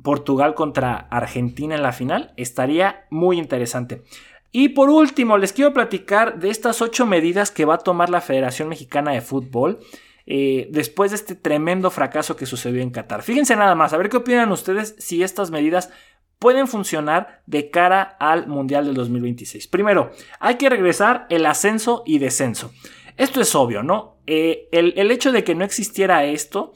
Portugal 0.00 0.54
contra 0.54 0.94
Argentina 0.94 1.74
en 1.74 1.82
la 1.82 1.90
final? 1.90 2.34
Estaría 2.36 3.04
muy 3.10 3.36
interesante. 3.36 4.04
Y 4.52 4.68
por 4.70 4.90
último, 4.90 5.38
les 5.38 5.52
quiero 5.52 5.72
platicar 5.72 6.38
de 6.38 6.50
estas 6.50 6.82
ocho 6.82 7.04
medidas 7.04 7.50
que 7.50 7.64
va 7.64 7.74
a 7.74 7.78
tomar 7.78 8.10
la 8.10 8.20
Federación 8.20 8.68
Mexicana 8.68 9.10
de 9.10 9.22
Fútbol 9.22 9.80
eh, 10.26 10.68
después 10.70 11.10
de 11.10 11.16
este 11.16 11.34
tremendo 11.34 11.90
fracaso 11.90 12.36
que 12.36 12.46
sucedió 12.46 12.82
en 12.82 12.90
Qatar. 12.90 13.22
Fíjense 13.22 13.56
nada 13.56 13.74
más, 13.74 13.92
a 13.92 13.96
ver 13.96 14.08
qué 14.08 14.18
opinan 14.18 14.52
ustedes 14.52 14.94
si 14.98 15.22
estas 15.22 15.50
medidas 15.50 15.90
pueden 16.38 16.68
funcionar 16.68 17.42
de 17.46 17.70
cara 17.70 18.02
al 18.18 18.46
Mundial 18.46 18.86
del 18.86 18.94
2026. 18.94 19.68
Primero, 19.68 20.10
hay 20.40 20.56
que 20.56 20.70
regresar 20.70 21.26
el 21.28 21.46
ascenso 21.46 22.02
y 22.06 22.18
descenso. 22.18 22.72
Esto 23.16 23.40
es 23.40 23.54
obvio, 23.54 23.82
¿no? 23.82 24.16
Eh, 24.26 24.68
el, 24.72 24.94
el 24.96 25.10
hecho 25.10 25.32
de 25.32 25.44
que 25.44 25.54
no 25.54 25.64
existiera 25.64 26.24
esto 26.24 26.72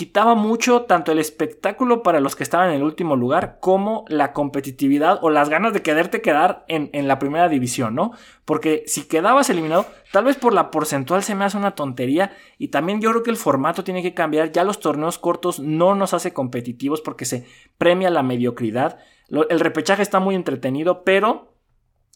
quitaba 0.00 0.34
mucho 0.34 0.84
tanto 0.84 1.12
el 1.12 1.18
espectáculo 1.18 2.02
para 2.02 2.20
los 2.20 2.34
que 2.34 2.42
estaban 2.42 2.70
en 2.70 2.76
el 2.76 2.82
último 2.82 3.16
lugar 3.16 3.58
como 3.60 4.06
la 4.08 4.32
competitividad 4.32 5.18
o 5.20 5.28
las 5.28 5.50
ganas 5.50 5.74
de 5.74 5.82
quererte 5.82 6.22
quedar 6.22 6.64
en, 6.68 6.88
en, 6.94 7.06
la 7.06 7.18
primera 7.18 7.50
división, 7.50 7.94
¿no? 7.94 8.12
Porque 8.46 8.82
si 8.86 9.06
quedabas 9.06 9.50
eliminado, 9.50 9.84
tal 10.10 10.24
vez 10.24 10.38
por 10.38 10.54
la 10.54 10.70
porcentual 10.70 11.22
se 11.22 11.34
me 11.34 11.44
hace 11.44 11.58
una 11.58 11.74
tontería 11.74 12.34
y 12.56 12.68
también 12.68 13.02
yo 13.02 13.10
creo 13.10 13.22
que 13.22 13.30
el 13.30 13.36
formato 13.36 13.84
tiene 13.84 14.02
que 14.02 14.14
cambiar, 14.14 14.52
ya 14.52 14.64
los 14.64 14.80
torneos 14.80 15.18
cortos 15.18 15.60
no 15.60 15.94
nos 15.94 16.14
hace 16.14 16.32
competitivos 16.32 17.02
porque 17.02 17.26
se 17.26 17.46
premia 17.76 18.08
la 18.08 18.22
mediocridad, 18.22 19.00
el 19.28 19.60
repechaje 19.60 20.00
está 20.00 20.18
muy 20.18 20.34
entretenido, 20.34 21.04
pero 21.04 21.52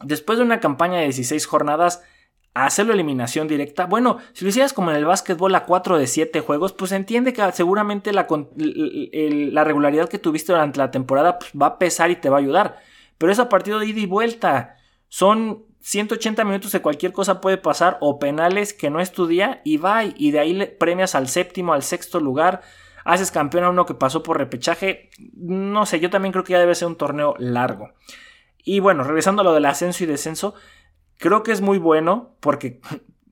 después 0.03 0.39
de 0.39 0.45
una 0.45 0.59
campaña 0.59 1.01
de 1.01 1.05
16 1.05 1.45
jornadas, 1.45 2.03
hacerlo 2.55 2.93
eliminación 2.93 3.49
directa. 3.49 3.87
Bueno, 3.87 4.19
si 4.33 4.45
lo 4.45 4.49
hicieras 4.49 4.73
como 4.73 4.91
en 4.91 4.97
el 4.97 5.05
básquetbol 5.05 5.55
a 5.55 5.65
4 5.65 5.99
de 5.99 6.07
7 6.07 6.41
juegos, 6.41 6.73
pues 6.73 6.93
entiende 6.93 7.33
que 7.33 7.43
seguramente 7.53 8.13
la, 8.13 8.27
la 8.57 9.65
regularidad 9.65 10.09
que 10.09 10.21
tuviste 10.21 10.53
durante 10.53 10.79
la 10.79 10.93
temporada 10.93 11.39
pues, 11.39 11.51
va 11.61 11.67
a 11.67 11.79
pesar 11.79 12.11
y 12.11 12.17
te 12.17 12.31
va 12.31 12.37
a 12.37 12.41
ayudar. 12.41 12.79
Pero 13.19 13.33
es 13.33 13.41
a 13.41 13.49
partido 13.49 13.81
de 13.81 13.87
ida 13.87 14.01
y 14.01 14.07
vuelta. 14.07 14.77
Son 15.09 15.65
180 15.81 16.45
minutos 16.45 16.73
de 16.73 16.81
cualquier 16.81 17.13
cosa 17.13 17.41
puede 17.41 17.59
pasar 17.59 17.99
o 18.01 18.19
penales 18.19 18.73
que 18.73 18.89
no 18.89 19.01
estudia 19.01 19.61
y 19.65 19.77
va 19.77 20.05
y 20.05 20.31
de 20.31 20.39
ahí 20.39 20.77
premias 20.79 21.15
al 21.15 21.29
séptimo, 21.29 21.75
al 21.75 21.83
sexto 21.83 22.21
lugar. 22.21 22.63
Haces 23.05 23.31
campeón 23.31 23.65
a 23.65 23.71
uno 23.71 23.85
que 23.85 23.95
pasó 23.95 24.23
por 24.23 24.39
repechaje. 24.39 25.11
No 25.35 25.85
sé, 25.87 26.01
yo 26.01 26.09
también 26.09 26.33
creo 26.33 26.45
que 26.45 26.53
ya 26.53 26.59
debe 26.59 26.75
ser 26.75 26.89
un 26.89 26.97
torneo 26.97 27.35
largo. 27.39 27.91
Y 28.65 28.81
bueno, 28.81 29.05
regresando 29.05 29.43
a 29.43 29.45
lo 29.45 29.53
del 29.53 29.67
ascenso 29.67 30.05
y 30.05 30.07
descenso, 30.07 30.55
Creo 31.19 31.43
que 31.43 31.53
es 31.53 31.61
muy 31.61 31.79
bueno 31.79 32.35
porque 32.41 32.81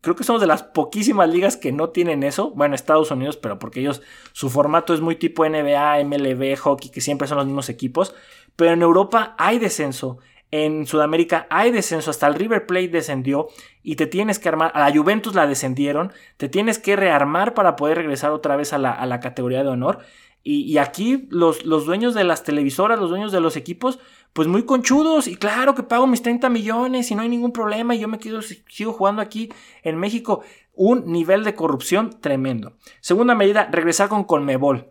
creo 0.03 0.17
que 0.17 0.25
somos 0.25 0.41
de 0.41 0.47
las 0.47 0.63
poquísimas 0.63 1.29
ligas 1.29 1.57
que 1.57 1.73
no 1.73 1.91
tienen 1.91 2.23
eso. 2.23 2.51
Bueno, 2.51 2.75
Estados 2.75 3.11
Unidos, 3.11 3.37
pero 3.37 3.59
porque 3.59 3.81
ellos, 3.81 4.03
su 4.33 4.51
formato 4.51 4.93
es 4.93 5.01
muy 5.01 5.17
tipo 5.17 5.49
NBA, 5.49 6.05
MLB, 6.05 6.57
hockey, 6.59 6.91
que 6.91 7.01
siempre 7.01 7.29
son 7.29 7.39
los 7.39 7.47
mismos 7.47 7.69
equipos. 7.69 8.15
Pero 8.57 8.73
en 8.73 8.83
Europa 8.83 9.35
hay 9.39 9.59
descenso. 9.59 10.19
En 10.51 10.87
Sudamérica 10.87 11.47
hay 11.49 11.71
descenso, 11.71 12.11
hasta 12.11 12.27
el 12.27 12.35
River 12.35 12.67
Plate 12.67 12.89
descendió 12.89 13.49
y 13.83 13.97
te 13.97 14.07
tienes 14.07 14.39
que 14.39 14.51
armar, 14.51 14.71
a 14.75 14.81
la 14.81 14.95
Juventus 14.95 15.35
la 15.35 15.47
descendieron, 15.47 16.13
te 16.37 16.51
tienes 16.51 16.79
que 16.79 16.95
rearmar 16.95 17.55
para 17.55 17.75
poder 17.75 17.97
regresar 17.97 18.33
otra 18.33 18.55
vez 18.57 18.75
a 18.75 18.79
la, 18.79 18.93
a 18.93 19.07
la 19.07 19.19
categoría 19.19 19.63
de 19.63 19.71
honor. 19.71 20.01
Y, 20.45 20.79
aquí 20.79 21.29
los, 21.31 21.65
los, 21.65 21.87
dueños 21.87 22.15
de 22.15 22.25
las 22.25 22.43
televisoras, 22.43 22.99
los 22.99 23.11
dueños 23.11 23.31
de 23.31 23.41
los 23.41 23.57
equipos, 23.57 24.01
pues 24.33 24.49
muy 24.49 24.65
conchudos. 24.65 25.29
Y 25.29 25.37
claro 25.37 25.75
que 25.75 25.85
pago 25.85 26.07
mis 26.07 26.23
30 26.23 26.49
millones 26.49 27.11
y 27.11 27.15
no 27.15 27.23
hay 27.23 27.29
ningún 27.29 27.53
problema 27.53 27.95
y 27.95 28.01
yo 28.01 28.09
me 28.09 28.19
quedo, 28.19 28.41
sigo 28.43 28.93
jugando 28.93 29.23
aquí 29.23 29.51
en 29.83 29.99
México. 29.99 30.43
Un 30.75 31.13
nivel 31.13 31.45
de 31.45 31.55
corrupción 31.55 32.19
tremendo. 32.21 32.77
Segunda 33.01 33.35
medida, 33.35 33.69
regresar 33.71 34.09
con 34.09 34.25
Colmebol. 34.25 34.89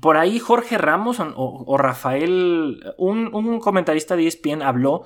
Por 0.00 0.16
ahí 0.16 0.38
Jorge 0.38 0.78
Ramos 0.78 1.18
o, 1.20 1.76
Rafael, 1.76 2.94
un, 2.98 3.34
un 3.34 3.58
comentarista 3.58 4.16
de 4.16 4.26
ESPN 4.26 4.62
habló 4.62 5.04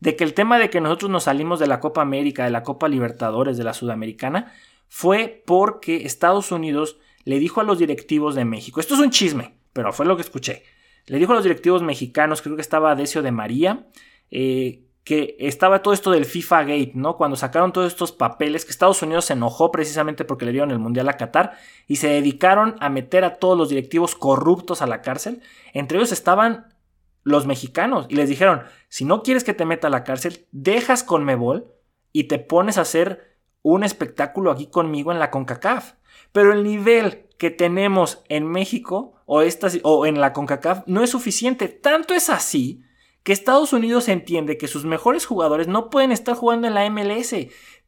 de 0.00 0.16
que 0.16 0.24
el 0.24 0.34
tema 0.34 0.58
de 0.58 0.70
que 0.70 0.80
nosotros 0.80 1.10
nos 1.10 1.24
salimos 1.24 1.60
de 1.60 1.66
la 1.66 1.80
Copa 1.80 2.02
América, 2.02 2.44
de 2.44 2.50
la 2.50 2.62
Copa 2.62 2.88
Libertadores, 2.88 3.56
de 3.56 3.64
la 3.64 3.74
Sudamericana, 3.74 4.52
fue 4.88 5.42
porque 5.46 6.04
Estados 6.04 6.52
Unidos 6.52 6.98
le 7.24 7.38
dijo 7.38 7.60
a 7.60 7.64
los 7.64 7.78
directivos 7.78 8.34
de 8.34 8.44
México, 8.44 8.80
esto 8.80 8.94
es 8.94 9.00
un 9.00 9.10
chisme, 9.10 9.58
pero 9.72 9.92
fue 9.92 10.06
lo 10.06 10.16
que 10.16 10.22
escuché, 10.22 10.62
le 11.06 11.18
dijo 11.18 11.32
a 11.32 11.34
los 11.34 11.44
directivos 11.44 11.82
mexicanos, 11.82 12.42
creo 12.42 12.56
que 12.56 12.62
estaba 12.62 12.94
Decio 12.94 13.22
de 13.22 13.32
María, 13.32 13.86
eh, 14.30 14.84
que 15.04 15.36
estaba 15.38 15.82
todo 15.82 15.92
esto 15.92 16.10
del 16.10 16.24
FIFA 16.24 16.62
Gate, 16.62 16.92
¿no? 16.94 17.18
Cuando 17.18 17.36
sacaron 17.36 17.72
todos 17.72 17.92
estos 17.92 18.10
papeles, 18.10 18.64
que 18.64 18.70
Estados 18.70 19.02
Unidos 19.02 19.26
se 19.26 19.34
enojó 19.34 19.70
precisamente 19.70 20.24
porque 20.24 20.46
le 20.46 20.52
dieron 20.52 20.70
el 20.70 20.78
Mundial 20.78 21.08
a 21.10 21.18
Qatar 21.18 21.58
y 21.86 21.96
se 21.96 22.08
dedicaron 22.08 22.76
a 22.80 22.88
meter 22.88 23.22
a 23.24 23.34
todos 23.36 23.56
los 23.56 23.68
directivos 23.68 24.14
corruptos 24.14 24.80
a 24.80 24.86
la 24.86 25.02
cárcel. 25.02 25.42
Entre 25.74 25.98
ellos 25.98 26.10
estaban 26.10 26.74
los 27.22 27.46
mexicanos 27.46 28.06
y 28.08 28.16
les 28.16 28.30
dijeron, 28.30 28.62
si 28.88 29.04
no 29.04 29.22
quieres 29.22 29.44
que 29.44 29.52
te 29.52 29.66
meta 29.66 29.88
a 29.88 29.90
la 29.90 30.04
cárcel, 30.04 30.46
dejas 30.52 31.04
con 31.04 31.24
Mebol 31.24 31.66
y 32.12 32.24
te 32.24 32.38
pones 32.38 32.78
a 32.78 32.82
hacer 32.82 33.38
un 33.60 33.84
espectáculo 33.84 34.50
aquí 34.50 34.68
conmigo 34.68 35.12
en 35.12 35.18
la 35.18 35.30
CONCACAF. 35.30 35.94
Pero 36.34 36.52
el 36.52 36.64
nivel 36.64 37.28
que 37.38 37.52
tenemos 37.52 38.24
en 38.28 38.44
México 38.44 39.22
o, 39.24 39.44
o 39.84 40.06
en 40.06 40.20
la 40.20 40.32
CONCACAF 40.32 40.82
no 40.86 41.04
es 41.04 41.10
suficiente. 41.10 41.68
Tanto 41.68 42.12
es 42.12 42.28
así 42.28 42.82
que 43.22 43.32
Estados 43.32 43.72
Unidos 43.72 44.08
entiende 44.08 44.58
que 44.58 44.66
sus 44.66 44.84
mejores 44.84 45.26
jugadores 45.26 45.68
no 45.68 45.90
pueden 45.90 46.10
estar 46.10 46.34
jugando 46.34 46.66
en 46.66 46.74
la 46.74 46.90
MLS. 46.90 47.36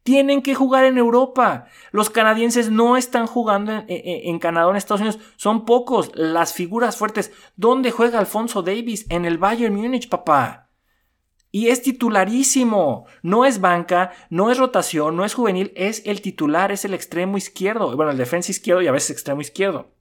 Tienen 0.03 0.41
que 0.41 0.55
jugar 0.55 0.85
en 0.85 0.97
Europa. 0.97 1.65
Los 1.91 2.09
canadienses 2.09 2.71
no 2.71 2.95
están 2.95 3.27
jugando 3.27 3.73
en, 3.73 3.85
en, 3.89 4.39
Canadá 4.39 4.67
o 4.67 4.71
en 4.71 4.77
Estados 4.77 5.01
Unidos. 5.01 5.19
Son 5.35 5.65
pocos 5.65 6.11
las 6.15 6.53
figuras 6.53 6.95
fuertes. 6.95 7.33
¿Dónde 7.57 7.91
juega 7.91 8.17
Alfonso 8.17 8.61
Davis? 8.61 9.05
En 9.09 9.25
el 9.25 9.37
Bayern 9.37 9.75
Múnich, 9.75 10.07
papá. 10.07 10.66
Y 11.51 11.69
es 11.69 11.81
titularísimo. 11.81 13.05
No 13.21 13.45
es 13.45 13.61
banca, 13.61 14.11
no 14.29 14.51
es 14.51 14.57
rotación, 14.57 15.15
no 15.15 15.25
es 15.25 15.33
juvenil, 15.33 15.71
es 15.75 16.03
el 16.05 16.21
titular, 16.21 16.71
es 16.71 16.85
el 16.85 16.93
extremo 16.93 17.37
izquierdo. 17.37 17.95
Bueno, 17.95 18.11
el 18.11 18.17
defensa 18.17 18.51
izquierdo 18.51 18.81
y 18.81 18.87
a 18.87 18.91
veces 18.91 19.11
extremo 19.11 19.41
izquierdo. 19.41 19.91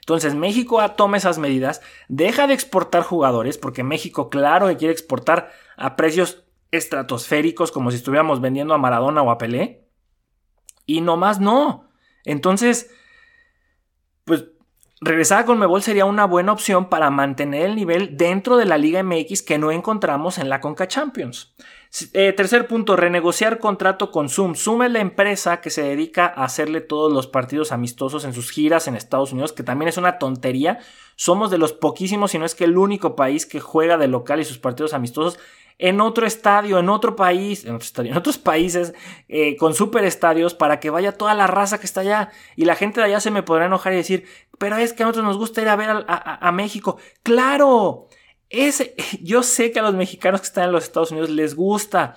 Entonces 0.00 0.34
México 0.34 0.80
toma 0.96 1.16
esas 1.16 1.38
medidas, 1.38 1.80
deja 2.08 2.48
de 2.48 2.54
exportar 2.54 3.02
jugadores, 3.02 3.56
porque 3.56 3.84
México 3.84 4.30
claro 4.30 4.66
que 4.66 4.76
quiere 4.76 4.92
exportar 4.92 5.52
a 5.76 5.94
precios 5.94 6.44
estratosféricos, 6.72 7.70
como 7.70 7.92
si 7.92 7.98
estuviéramos 7.98 8.40
vendiendo 8.40 8.74
a 8.74 8.78
Maradona 8.78 9.22
o 9.22 9.30
a 9.30 9.38
Pelé. 9.38 9.88
Y 10.86 11.02
nomás 11.02 11.38
no. 11.38 11.88
Entonces, 12.24 12.90
pues 14.24 14.46
regresar 15.02 15.40
a 15.40 15.44
Conmebol 15.44 15.82
sería 15.82 16.04
una 16.04 16.24
buena 16.24 16.52
opción 16.52 16.88
para 16.88 17.10
mantener 17.10 17.66
el 17.66 17.76
nivel 17.76 18.16
dentro 18.16 18.56
de 18.56 18.64
la 18.64 18.78
Liga 18.78 19.02
MX 19.02 19.42
que 19.42 19.58
no 19.58 19.72
encontramos 19.72 20.38
en 20.38 20.48
la 20.48 20.60
Conca 20.60 20.86
Champions. 20.86 21.54
Eh, 22.14 22.32
tercer 22.32 22.68
punto, 22.68 22.96
renegociar 22.96 23.58
contrato 23.58 24.10
con 24.10 24.30
Zoom. 24.30 24.54
Zoom 24.54 24.84
es 24.84 24.92
la 24.92 25.00
empresa 25.00 25.60
que 25.60 25.68
se 25.68 25.82
dedica 25.82 26.26
a 26.26 26.44
hacerle 26.44 26.80
todos 26.80 27.12
los 27.12 27.26
partidos 27.26 27.72
amistosos 27.72 28.24
en 28.24 28.32
sus 28.32 28.50
giras 28.50 28.88
en 28.88 28.96
Estados 28.96 29.32
Unidos, 29.32 29.52
que 29.52 29.62
también 29.62 29.88
es 29.88 29.98
una 29.98 30.18
tontería. 30.18 30.78
Somos 31.16 31.50
de 31.50 31.58
los 31.58 31.72
poquísimos, 31.72 32.30
si 32.30 32.38
no 32.38 32.46
es 32.46 32.54
que 32.54 32.64
el 32.64 32.78
único 32.78 33.14
país 33.14 33.44
que 33.44 33.60
juega 33.60 33.98
de 33.98 34.08
local 34.08 34.40
y 34.40 34.44
sus 34.44 34.58
partidos 34.58 34.94
amistosos 34.94 35.38
en 35.78 36.00
otro 36.00 36.26
estadio, 36.26 36.78
en 36.78 36.88
otro 36.88 37.16
país, 37.16 37.64
en, 37.64 37.74
otros 38.16 38.38
países, 38.38 38.94
eh, 39.28 39.56
con 39.56 39.74
super 39.74 40.04
estadios, 40.04 40.54
para 40.54 40.80
que 40.80 40.90
vaya 40.90 41.12
toda 41.12 41.34
la 41.34 41.46
raza 41.46 41.80
que 41.80 41.86
está 41.86 42.02
allá. 42.02 42.30
Y 42.56 42.64
la 42.64 42.76
gente 42.76 43.00
de 43.00 43.06
allá 43.06 43.20
se 43.20 43.30
me 43.30 43.42
podrá 43.42 43.66
enojar 43.66 43.92
y 43.92 43.96
decir, 43.96 44.24
pero 44.58 44.76
es 44.76 44.92
que 44.92 45.02
a 45.02 45.06
nosotros 45.06 45.24
nos 45.24 45.38
gusta 45.38 45.60
ir 45.62 45.68
a 45.68 45.76
ver 45.76 45.90
a, 46.06 46.52
México. 46.52 46.98
¡Claro! 47.22 48.08
Yo 49.20 49.42
sé 49.42 49.72
que 49.72 49.80
a 49.80 49.82
los 49.82 49.94
mexicanos 49.94 50.40
que 50.40 50.46
están 50.46 50.66
en 50.66 50.72
los 50.72 50.84
Estados 50.84 51.10
Unidos 51.10 51.30
les 51.30 51.54
gusta. 51.54 52.16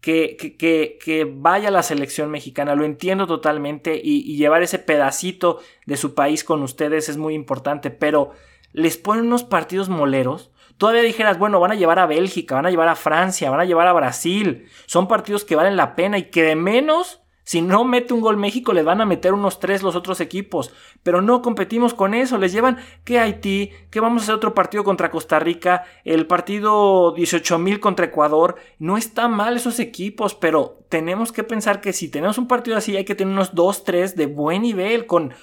Que, 0.00 0.36
que, 0.36 0.98
que, 1.02 1.24
vaya 1.24 1.70
la 1.70 1.82
selección 1.82 2.30
mexicana, 2.30 2.74
lo 2.74 2.84
entiendo 2.84 3.26
totalmente 3.26 3.98
y, 4.04 4.36
llevar 4.36 4.62
ese 4.62 4.78
pedacito 4.78 5.60
de 5.86 5.96
su 5.96 6.14
país 6.14 6.44
con 6.44 6.62
ustedes 6.62 7.08
es 7.08 7.16
muy 7.16 7.32
importante, 7.32 7.90
pero 7.90 8.32
les 8.74 8.98
ponen 8.98 9.26
unos 9.26 9.44
partidos 9.44 9.88
moleros 9.88 10.50
Todavía 10.78 11.02
dijeras, 11.02 11.38
bueno, 11.38 11.60
van 11.60 11.72
a 11.72 11.76
llevar 11.76 11.98
a 11.98 12.06
Bélgica, 12.06 12.56
van 12.56 12.66
a 12.66 12.70
llevar 12.70 12.88
a 12.88 12.96
Francia, 12.96 13.50
van 13.50 13.60
a 13.60 13.64
llevar 13.64 13.86
a 13.86 13.92
Brasil. 13.92 14.68
Son 14.86 15.06
partidos 15.06 15.44
que 15.44 15.56
valen 15.56 15.76
la 15.76 15.94
pena 15.94 16.18
y 16.18 16.30
que 16.30 16.42
de 16.42 16.56
menos, 16.56 17.20
si 17.44 17.62
no 17.62 17.84
mete 17.84 18.12
un 18.12 18.20
gol 18.20 18.36
México, 18.36 18.72
le 18.72 18.82
van 18.82 19.00
a 19.00 19.06
meter 19.06 19.34
unos 19.34 19.60
tres 19.60 19.84
los 19.84 19.94
otros 19.94 20.20
equipos. 20.20 20.72
Pero 21.04 21.22
no 21.22 21.42
competimos 21.42 21.94
con 21.94 22.12
eso. 22.12 22.38
Les 22.38 22.52
llevan 22.52 22.78
que 23.04 23.20
Haití, 23.20 23.70
que 23.90 24.00
vamos 24.00 24.22
a 24.22 24.24
hacer 24.24 24.34
otro 24.34 24.52
partido 24.52 24.82
contra 24.82 25.12
Costa 25.12 25.38
Rica, 25.38 25.84
el 26.04 26.26
partido 26.26 27.14
18.000 27.14 27.78
contra 27.78 28.06
Ecuador. 28.06 28.56
No 28.80 28.96
está 28.96 29.28
mal 29.28 29.56
esos 29.56 29.78
equipos, 29.78 30.34
pero 30.34 30.80
tenemos 30.88 31.30
que 31.30 31.44
pensar 31.44 31.80
que 31.80 31.92
si 31.92 32.08
tenemos 32.08 32.36
un 32.36 32.48
partido 32.48 32.76
así, 32.76 32.96
hay 32.96 33.04
que 33.04 33.14
tener 33.14 33.32
unos 33.32 33.54
dos, 33.54 33.84
tres 33.84 34.16
de 34.16 34.26
buen 34.26 34.62
nivel, 34.62 35.06
con, 35.06 35.34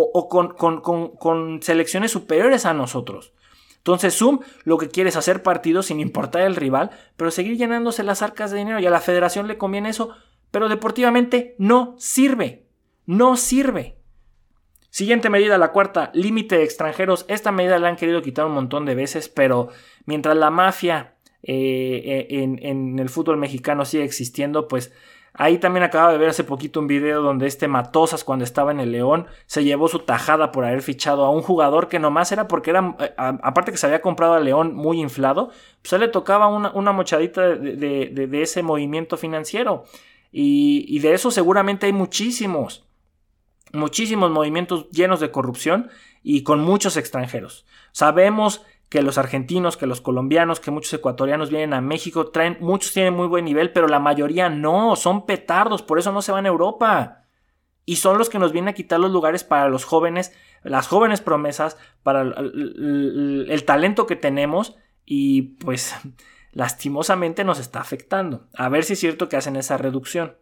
o, 0.00 0.28
con, 0.28 0.48
con, 0.54 0.80
con 0.80 1.62
selecciones 1.62 2.10
superiores 2.10 2.66
a 2.66 2.74
nosotros. 2.74 3.32
Entonces 3.78 4.18
Zoom 4.18 4.40
lo 4.64 4.76
que 4.76 4.88
quiere 4.88 5.08
es 5.08 5.16
hacer 5.16 5.42
partidos 5.42 5.86
sin 5.86 6.00
importar 6.00 6.42
el 6.42 6.56
rival, 6.56 6.90
pero 7.16 7.30
seguir 7.30 7.56
llenándose 7.56 8.02
las 8.02 8.22
arcas 8.22 8.50
de 8.50 8.58
dinero 8.58 8.80
y 8.80 8.86
a 8.86 8.90
la 8.90 9.00
federación 9.00 9.48
le 9.48 9.56
conviene 9.56 9.88
eso, 9.88 10.10
pero 10.50 10.68
deportivamente 10.68 11.54
no 11.58 11.94
sirve, 11.98 12.66
no 13.06 13.36
sirve. 13.36 13.96
Siguiente 14.90 15.30
medida, 15.30 15.58
la 15.58 15.72
cuarta, 15.72 16.10
límite 16.14 16.58
de 16.58 16.64
extranjeros. 16.64 17.24
Esta 17.28 17.52
medida 17.52 17.78
la 17.78 17.88
han 17.88 17.96
querido 17.96 18.22
quitar 18.22 18.46
un 18.46 18.52
montón 18.52 18.84
de 18.84 18.94
veces, 18.94 19.28
pero 19.28 19.68
mientras 20.06 20.36
la 20.36 20.50
mafia 20.50 21.14
eh, 21.42 22.02
eh, 22.04 22.26
en, 22.42 22.58
en, 22.62 22.98
el 22.98 23.08
fútbol 23.08 23.36
mexicano 23.36 23.84
sigue 23.84 24.04
existiendo, 24.04 24.66
pues 24.66 24.92
Ahí 25.34 25.58
también 25.58 25.84
acaba 25.84 26.10
de 26.10 26.18
ver 26.18 26.30
hace 26.30 26.44
poquito 26.44 26.80
un 26.80 26.86
video 26.86 27.22
donde 27.22 27.46
este 27.46 27.68
Matosas, 27.68 28.24
cuando 28.24 28.44
estaba 28.44 28.72
en 28.72 28.80
el 28.80 28.92
León, 28.92 29.26
se 29.46 29.62
llevó 29.62 29.88
su 29.88 30.00
tajada 30.00 30.50
por 30.50 30.64
haber 30.64 30.82
fichado 30.82 31.24
a 31.24 31.30
un 31.30 31.42
jugador 31.42 31.88
que 31.88 31.98
nomás 31.98 32.32
era 32.32 32.48
porque 32.48 32.70
era, 32.70 32.96
eh, 32.98 33.14
aparte 33.16 33.70
que 33.70 33.78
se 33.78 33.86
había 33.86 34.02
comprado 34.02 34.34
al 34.34 34.44
León 34.44 34.74
muy 34.74 35.00
inflado, 35.00 35.50
pues 35.82 36.00
le 36.00 36.08
tocaba 36.08 36.48
una, 36.48 36.92
mochadita 36.92 37.48
de, 37.48 38.28
ese 38.42 38.62
movimiento 38.62 39.16
financiero. 39.16 39.84
Y, 40.32 40.84
y 40.88 40.98
de 40.98 41.14
eso 41.14 41.30
seguramente 41.30 41.86
hay 41.86 41.92
muchísimos. 41.92 42.84
muchísimos 43.72 44.30
movimientos 44.30 44.88
llenos 44.90 45.20
de 45.20 45.30
corrupción 45.30 45.90
y 46.22 46.42
con 46.42 46.60
muchos 46.60 46.96
extranjeros. 46.96 47.66
Sabemos 47.92 48.62
que 48.88 49.02
los 49.02 49.18
argentinos, 49.18 49.76
que 49.76 49.86
los 49.86 50.00
colombianos, 50.00 50.60
que 50.60 50.70
muchos 50.70 50.92
ecuatorianos 50.94 51.50
vienen 51.50 51.74
a 51.74 51.80
México, 51.80 52.28
traen, 52.28 52.56
muchos 52.60 52.92
tienen 52.92 53.14
muy 53.14 53.26
buen 53.26 53.44
nivel, 53.44 53.72
pero 53.72 53.86
la 53.86 54.00
mayoría 54.00 54.48
no, 54.48 54.96
son 54.96 55.26
petardos, 55.26 55.82
por 55.82 55.98
eso 55.98 56.12
no 56.12 56.22
se 56.22 56.32
van 56.32 56.46
a 56.46 56.48
Europa. 56.48 57.24
Y 57.84 57.96
son 57.96 58.18
los 58.18 58.28
que 58.28 58.38
nos 58.38 58.52
vienen 58.52 58.70
a 58.70 58.74
quitar 58.74 59.00
los 59.00 59.10
lugares 59.10 59.44
para 59.44 59.68
los 59.68 59.84
jóvenes, 59.84 60.34
las 60.62 60.88
jóvenes 60.88 61.20
promesas, 61.20 61.76
para 62.02 62.22
el, 62.22 63.62
talento 63.66 64.06
que 64.06 64.16
tenemos 64.16 64.76
y 65.04 65.42
pues 65.42 65.94
lastimosamente 66.52 67.44
nos 67.44 67.58
está 67.58 67.80
afectando. 67.80 68.48
A 68.54 68.68
ver 68.68 68.84
si 68.84 68.94
es 68.94 69.00
cierto 69.00 69.28
que 69.28 69.36
hacen 69.36 69.56
esa 69.56 69.76
reducción. 69.76 70.36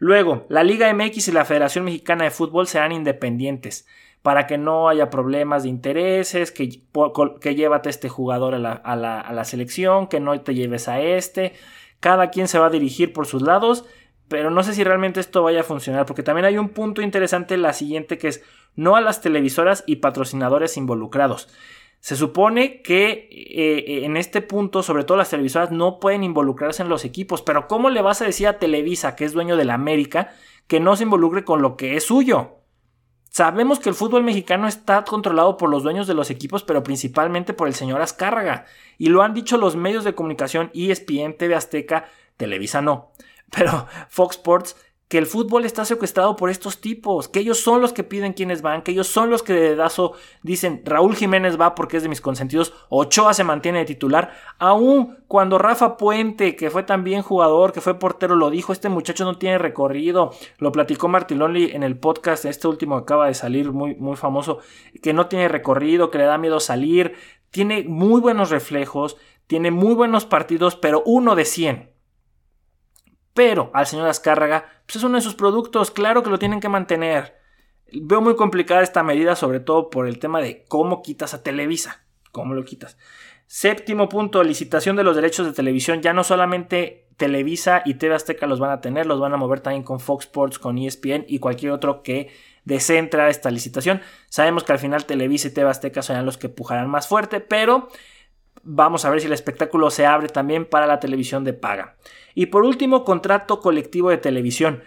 Luego, 0.00 0.46
la 0.48 0.64
Liga 0.64 0.92
MX 0.92 1.28
y 1.28 1.32
la 1.32 1.44
Federación 1.44 1.84
Mexicana 1.84 2.24
de 2.24 2.32
Fútbol 2.32 2.66
serán 2.66 2.90
independientes 2.90 3.86
para 4.24 4.46
que 4.46 4.56
no 4.56 4.88
haya 4.88 5.10
problemas 5.10 5.64
de 5.64 5.68
intereses, 5.68 6.50
que, 6.50 6.80
que 7.42 7.54
llévate 7.54 7.90
este 7.90 8.08
jugador 8.08 8.54
a 8.54 8.58
la, 8.58 8.72
a, 8.72 8.96
la, 8.96 9.44
selección, 9.44 10.06
que 10.06 10.18
no 10.18 10.40
te 10.40 10.54
lleves 10.54 10.88
a 10.88 10.98
este. 10.98 11.52
Cada 12.00 12.30
quien 12.30 12.48
se 12.48 12.58
va 12.58 12.68
a 12.68 12.70
dirigir 12.70 13.12
por 13.12 13.26
sus 13.26 13.42
lados, 13.42 13.84
pero 14.28 14.48
no 14.48 14.62
sé 14.62 14.72
si 14.72 14.82
realmente 14.82 15.20
esto 15.20 15.42
vaya 15.42 15.60
a 15.60 15.62
funcionar, 15.62 16.06
porque 16.06 16.22
también 16.22 16.46
hay 16.46 16.56
un 16.56 16.70
punto 16.70 17.02
interesante, 17.02 17.58
la 17.58 17.74
siguiente, 17.74 18.16
que 18.16 18.28
es 18.28 18.42
no 18.76 18.96
a 18.96 19.02
las 19.02 19.20
televisoras 19.20 19.84
y 19.86 19.96
patrocinadores 19.96 20.78
involucrados. 20.78 21.50
Se 22.00 22.16
supone 22.16 22.80
que 22.80 23.28
eh, 23.30 24.06
en 24.06 24.16
este 24.16 24.40
punto, 24.40 24.82
sobre 24.82 25.04
todo 25.04 25.18
las 25.18 25.28
televisoras, 25.28 25.70
no 25.70 26.00
pueden 26.00 26.24
involucrarse 26.24 26.82
en 26.82 26.88
los 26.88 27.04
equipos, 27.04 27.42
pero 27.42 27.68
¿cómo 27.68 27.90
le 27.90 28.00
vas 28.00 28.22
a 28.22 28.24
decir 28.24 28.46
a 28.46 28.58
Televisa, 28.58 29.16
que 29.16 29.26
es 29.26 29.34
dueño 29.34 29.58
de 29.58 29.66
la 29.66 29.74
América, 29.74 30.32
que 30.66 30.80
no 30.80 30.96
se 30.96 31.02
involucre 31.02 31.44
con 31.44 31.60
lo 31.60 31.76
que 31.76 31.96
es 31.96 32.04
suyo? 32.04 32.63
Sabemos 33.34 33.80
que 33.80 33.88
el 33.88 33.96
fútbol 33.96 34.22
mexicano 34.22 34.68
está 34.68 35.02
controlado 35.02 35.56
por 35.56 35.68
los 35.68 35.82
dueños 35.82 36.06
de 36.06 36.14
los 36.14 36.30
equipos, 36.30 36.62
pero 36.62 36.84
principalmente 36.84 37.52
por 37.52 37.66
el 37.66 37.74
señor 37.74 38.00
Azcárraga. 38.00 38.64
Y 38.96 39.08
lo 39.08 39.22
han 39.22 39.34
dicho 39.34 39.56
los 39.56 39.74
medios 39.74 40.04
de 40.04 40.14
comunicación, 40.14 40.70
ESPN, 40.72 41.36
TV 41.36 41.56
Azteca, 41.56 42.04
Televisa 42.36 42.80
no. 42.80 43.10
Pero 43.50 43.88
Fox 44.08 44.36
Sports 44.36 44.76
que 45.14 45.18
el 45.18 45.26
fútbol 45.26 45.64
está 45.64 45.84
secuestrado 45.84 46.34
por 46.34 46.50
estos 46.50 46.80
tipos, 46.80 47.28
que 47.28 47.38
ellos 47.38 47.60
son 47.60 47.80
los 47.80 47.92
que 47.92 48.02
piden 48.02 48.32
quiénes 48.32 48.62
van, 48.62 48.82
que 48.82 48.90
ellos 48.90 49.06
son 49.06 49.30
los 49.30 49.44
que 49.44 49.52
de 49.52 49.68
dedazo 49.68 50.14
dicen 50.42 50.82
Raúl 50.84 51.14
Jiménez 51.14 51.56
va 51.56 51.76
porque 51.76 51.98
es 51.98 52.02
de 52.02 52.08
mis 52.08 52.20
consentidos, 52.20 52.74
Ochoa 52.88 53.32
se 53.32 53.44
mantiene 53.44 53.78
de 53.78 53.84
titular, 53.84 54.32
aún 54.58 55.18
cuando 55.28 55.56
Rafa 55.56 55.96
Puente, 55.96 56.56
que 56.56 56.68
fue 56.68 56.82
también 56.82 57.22
jugador, 57.22 57.72
que 57.72 57.80
fue 57.80 57.96
portero, 57.96 58.34
lo 58.34 58.50
dijo, 58.50 58.72
este 58.72 58.88
muchacho 58.88 59.24
no 59.24 59.38
tiene 59.38 59.58
recorrido, 59.58 60.32
lo 60.58 60.72
platicó 60.72 61.06
Martilonli 61.06 61.70
en 61.70 61.84
el 61.84 61.96
podcast, 61.96 62.44
este 62.44 62.66
último 62.66 62.96
acaba 62.96 63.28
de 63.28 63.34
salir 63.34 63.70
muy, 63.70 63.94
muy 63.94 64.16
famoso, 64.16 64.58
que 65.00 65.12
no 65.12 65.28
tiene 65.28 65.46
recorrido, 65.46 66.10
que 66.10 66.18
le 66.18 66.24
da 66.24 66.38
miedo 66.38 66.58
salir, 66.58 67.14
tiene 67.52 67.84
muy 67.84 68.20
buenos 68.20 68.50
reflejos, 68.50 69.16
tiene 69.46 69.70
muy 69.70 69.94
buenos 69.94 70.24
partidos, 70.24 70.74
pero 70.74 71.04
uno 71.06 71.36
de 71.36 71.44
100 71.44 71.93
pero 73.34 73.70
al 73.74 73.86
señor 73.86 74.08
Azcárraga, 74.08 74.64
pues 74.86 74.96
es 74.96 75.02
uno 75.02 75.16
de 75.16 75.22
sus 75.22 75.34
productos, 75.34 75.90
claro 75.90 76.22
que 76.22 76.30
lo 76.30 76.38
tienen 76.38 76.60
que 76.60 76.68
mantener. 76.68 77.36
Veo 77.92 78.20
muy 78.20 78.36
complicada 78.36 78.82
esta 78.82 79.02
medida, 79.02 79.36
sobre 79.36 79.60
todo 79.60 79.90
por 79.90 80.08
el 80.08 80.18
tema 80.18 80.40
de 80.40 80.64
cómo 80.68 81.02
quitas 81.02 81.34
a 81.34 81.42
Televisa. 81.42 82.04
¿Cómo 82.32 82.54
lo 82.54 82.64
quitas? 82.64 82.96
Séptimo 83.46 84.08
punto, 84.08 84.42
licitación 84.42 84.96
de 84.96 85.04
los 85.04 85.14
derechos 85.14 85.46
de 85.46 85.52
televisión. 85.52 86.00
Ya 86.00 86.12
no 86.12 86.24
solamente 86.24 87.08
Televisa 87.16 87.82
y 87.84 87.94
TV 87.94 88.14
Azteca 88.14 88.46
los 88.46 88.58
van 88.58 88.70
a 88.70 88.80
tener, 88.80 89.06
los 89.06 89.20
van 89.20 89.34
a 89.34 89.36
mover 89.36 89.60
también 89.60 89.84
con 89.84 90.00
Fox 90.00 90.24
Sports, 90.24 90.58
con 90.58 90.78
ESPN 90.78 91.26
y 91.28 91.38
cualquier 91.38 91.72
otro 91.72 92.02
que 92.02 92.32
desee 92.64 93.08
esta 93.28 93.50
licitación. 93.50 94.00
Sabemos 94.28 94.64
que 94.64 94.72
al 94.72 94.78
final 94.78 95.04
Televisa 95.04 95.48
y 95.48 95.50
TV 95.52 95.68
Azteca 95.68 96.02
serán 96.02 96.26
los 96.26 96.38
que 96.38 96.48
pujarán 96.48 96.88
más 96.88 97.06
fuerte, 97.06 97.40
pero 97.40 97.88
vamos 98.64 99.04
a 99.04 99.10
ver 99.10 99.20
si 99.20 99.26
el 99.26 99.32
espectáculo 99.32 99.90
se 99.90 100.06
abre 100.06 100.28
también 100.28 100.64
para 100.64 100.86
la 100.86 101.00
televisión 101.00 101.44
de 101.44 101.52
paga. 101.52 101.96
Y 102.34 102.46
por 102.46 102.64
último, 102.64 103.04
contrato 103.04 103.60
colectivo 103.60 104.10
de 104.10 104.18
televisión. 104.18 104.82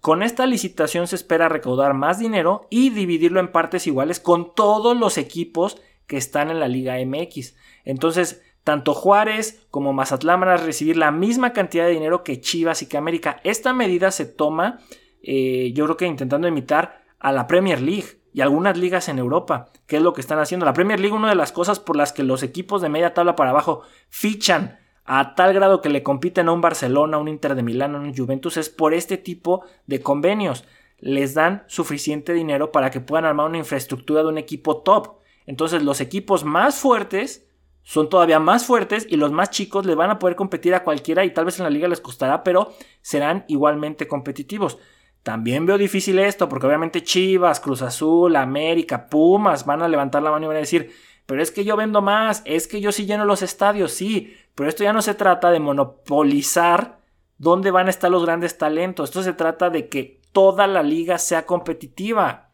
Con 0.00 0.22
esta 0.22 0.46
licitación 0.46 1.06
se 1.06 1.16
espera 1.16 1.48
recaudar 1.48 1.94
más 1.94 2.18
dinero 2.18 2.66
y 2.70 2.90
dividirlo 2.90 3.40
en 3.40 3.52
partes 3.52 3.86
iguales 3.86 4.20
con 4.20 4.54
todos 4.54 4.96
los 4.96 5.16
equipos 5.16 5.80
que 6.06 6.16
están 6.16 6.50
en 6.50 6.60
la 6.60 6.68
Liga 6.68 6.96
MX. 7.04 7.54
Entonces, 7.84 8.42
tanto 8.64 8.94
Juárez 8.94 9.64
como 9.70 9.92
Mazatlán 9.92 10.40
van 10.40 10.48
a 10.50 10.56
recibir 10.56 10.96
la 10.96 11.10
misma 11.10 11.52
cantidad 11.52 11.86
de 11.86 11.92
dinero 11.92 12.24
que 12.24 12.40
Chivas 12.40 12.82
y 12.82 12.86
que 12.86 12.96
América. 12.96 13.40
Esta 13.44 13.72
medida 13.72 14.10
se 14.10 14.26
toma, 14.26 14.80
eh, 15.22 15.72
yo 15.74 15.84
creo 15.84 15.96
que 15.96 16.06
intentando 16.06 16.48
imitar 16.48 17.02
a 17.18 17.32
la 17.32 17.46
Premier 17.46 17.80
League 17.80 18.21
y 18.32 18.40
algunas 18.40 18.76
ligas 18.78 19.08
en 19.08 19.18
Europa, 19.18 19.68
que 19.86 19.96
es 19.96 20.02
lo 20.02 20.12
que 20.12 20.20
están 20.20 20.38
haciendo. 20.38 20.66
La 20.66 20.72
Premier 20.72 20.98
League, 20.98 21.14
una 21.14 21.28
de 21.28 21.34
las 21.34 21.52
cosas 21.52 21.80
por 21.80 21.96
las 21.96 22.12
que 22.12 22.22
los 22.22 22.42
equipos 22.42 22.82
de 22.82 22.88
media 22.88 23.14
tabla 23.14 23.36
para 23.36 23.50
abajo 23.50 23.82
fichan 24.08 24.78
a 25.04 25.34
tal 25.34 25.52
grado 25.52 25.80
que 25.80 25.90
le 25.90 26.02
compiten 26.02 26.48
a 26.48 26.52
un 26.52 26.60
Barcelona, 26.60 27.16
a 27.16 27.20
un 27.20 27.28
Inter 27.28 27.54
de 27.54 27.62
Milán, 27.62 27.94
a 27.94 27.98
un 27.98 28.14
Juventus, 28.14 28.56
es 28.56 28.70
por 28.70 28.94
este 28.94 29.16
tipo 29.16 29.64
de 29.86 30.00
convenios. 30.00 30.64
Les 30.98 31.34
dan 31.34 31.64
suficiente 31.66 32.32
dinero 32.32 32.70
para 32.72 32.90
que 32.90 33.00
puedan 33.00 33.24
armar 33.24 33.48
una 33.48 33.58
infraestructura 33.58 34.22
de 34.22 34.28
un 34.28 34.38
equipo 34.38 34.78
top. 34.78 35.16
Entonces 35.46 35.82
los 35.82 36.00
equipos 36.00 36.44
más 36.44 36.76
fuertes 36.76 37.48
son 37.82 38.08
todavía 38.08 38.38
más 38.38 38.64
fuertes 38.64 39.06
y 39.10 39.16
los 39.16 39.32
más 39.32 39.50
chicos 39.50 39.84
le 39.86 39.96
van 39.96 40.10
a 40.10 40.18
poder 40.18 40.36
competir 40.36 40.74
a 40.74 40.84
cualquiera 40.84 41.24
y 41.24 41.34
tal 41.34 41.44
vez 41.44 41.58
en 41.58 41.64
la 41.64 41.70
liga 41.70 41.88
les 41.88 42.00
costará, 42.00 42.44
pero 42.44 42.72
serán 43.00 43.44
igualmente 43.48 44.06
competitivos. 44.06 44.78
También 45.22 45.66
veo 45.66 45.78
difícil 45.78 46.18
esto, 46.18 46.48
porque 46.48 46.66
obviamente 46.66 47.04
Chivas, 47.04 47.60
Cruz 47.60 47.82
Azul, 47.82 48.34
América, 48.34 49.06
Pumas 49.06 49.64
van 49.64 49.82
a 49.82 49.88
levantar 49.88 50.22
la 50.22 50.30
mano 50.30 50.46
y 50.46 50.48
van 50.48 50.56
a 50.56 50.60
decir, 50.60 50.92
pero 51.26 51.40
es 51.40 51.50
que 51.50 51.64
yo 51.64 51.76
vendo 51.76 52.02
más, 52.02 52.42
es 52.44 52.66
que 52.66 52.80
yo 52.80 52.90
sí 52.90 53.06
lleno 53.06 53.24
los 53.24 53.42
estadios, 53.42 53.92
sí, 53.92 54.36
pero 54.54 54.68
esto 54.68 54.82
ya 54.82 54.92
no 54.92 55.00
se 55.00 55.14
trata 55.14 55.50
de 55.50 55.60
monopolizar 55.60 56.98
dónde 57.38 57.70
van 57.70 57.86
a 57.86 57.90
estar 57.90 58.10
los 58.10 58.24
grandes 58.24 58.58
talentos, 58.58 59.10
esto 59.10 59.22
se 59.22 59.32
trata 59.32 59.70
de 59.70 59.88
que 59.88 60.20
toda 60.32 60.66
la 60.66 60.82
liga 60.82 61.18
sea 61.18 61.46
competitiva. 61.46 62.51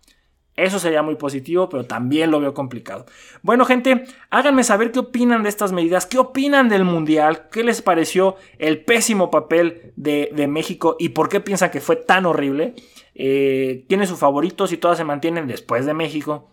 Eso 0.58 0.80
sería 0.80 1.02
muy 1.02 1.14
positivo, 1.14 1.68
pero 1.68 1.86
también 1.86 2.32
lo 2.32 2.40
veo 2.40 2.52
complicado. 2.52 3.06
Bueno, 3.42 3.64
gente, 3.64 4.06
háganme 4.28 4.64
saber 4.64 4.90
qué 4.90 4.98
opinan 4.98 5.44
de 5.44 5.48
estas 5.48 5.70
medidas, 5.70 6.04
qué 6.04 6.18
opinan 6.18 6.68
del 6.68 6.84
Mundial, 6.84 7.48
qué 7.52 7.62
les 7.62 7.80
pareció 7.80 8.34
el 8.58 8.84
pésimo 8.84 9.30
papel 9.30 9.92
de, 9.94 10.48
México 10.48 10.96
y 10.98 11.10
por 11.10 11.28
qué 11.28 11.38
piensan 11.38 11.70
que 11.70 11.80
fue 11.80 11.94
tan 11.94 12.26
horrible. 12.26 12.74
Eh, 13.14 13.84
tiene 13.88 14.08
sus 14.08 14.18
favoritos 14.18 14.72
y 14.72 14.78
todas 14.78 14.98
se 14.98 15.04
mantienen 15.04 15.46
después 15.46 15.86
de 15.86 15.94
México. 15.94 16.50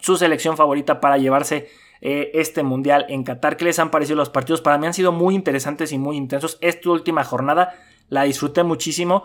Su 0.00 0.16
selección 0.16 0.56
favorita 0.56 1.00
para 1.00 1.18
llevarse 1.18 1.68
eh, 2.02 2.30
este 2.34 2.62
Mundial 2.62 3.06
en 3.08 3.24
Qatar. 3.24 3.56
¿Qué 3.56 3.64
les 3.64 3.80
han 3.80 3.90
parecido 3.90 4.16
los 4.16 4.30
partidos? 4.30 4.60
Para 4.60 4.78
mí 4.78 4.86
han 4.86 4.94
sido 4.94 5.10
muy 5.10 5.34
interesantes 5.34 5.90
y 5.90 5.98
muy 5.98 6.16
intensos. 6.16 6.56
Esta 6.60 6.88
última 6.88 7.24
jornada 7.24 7.74
la 8.08 8.22
disfruté 8.22 8.62
muchísimo. 8.62 9.24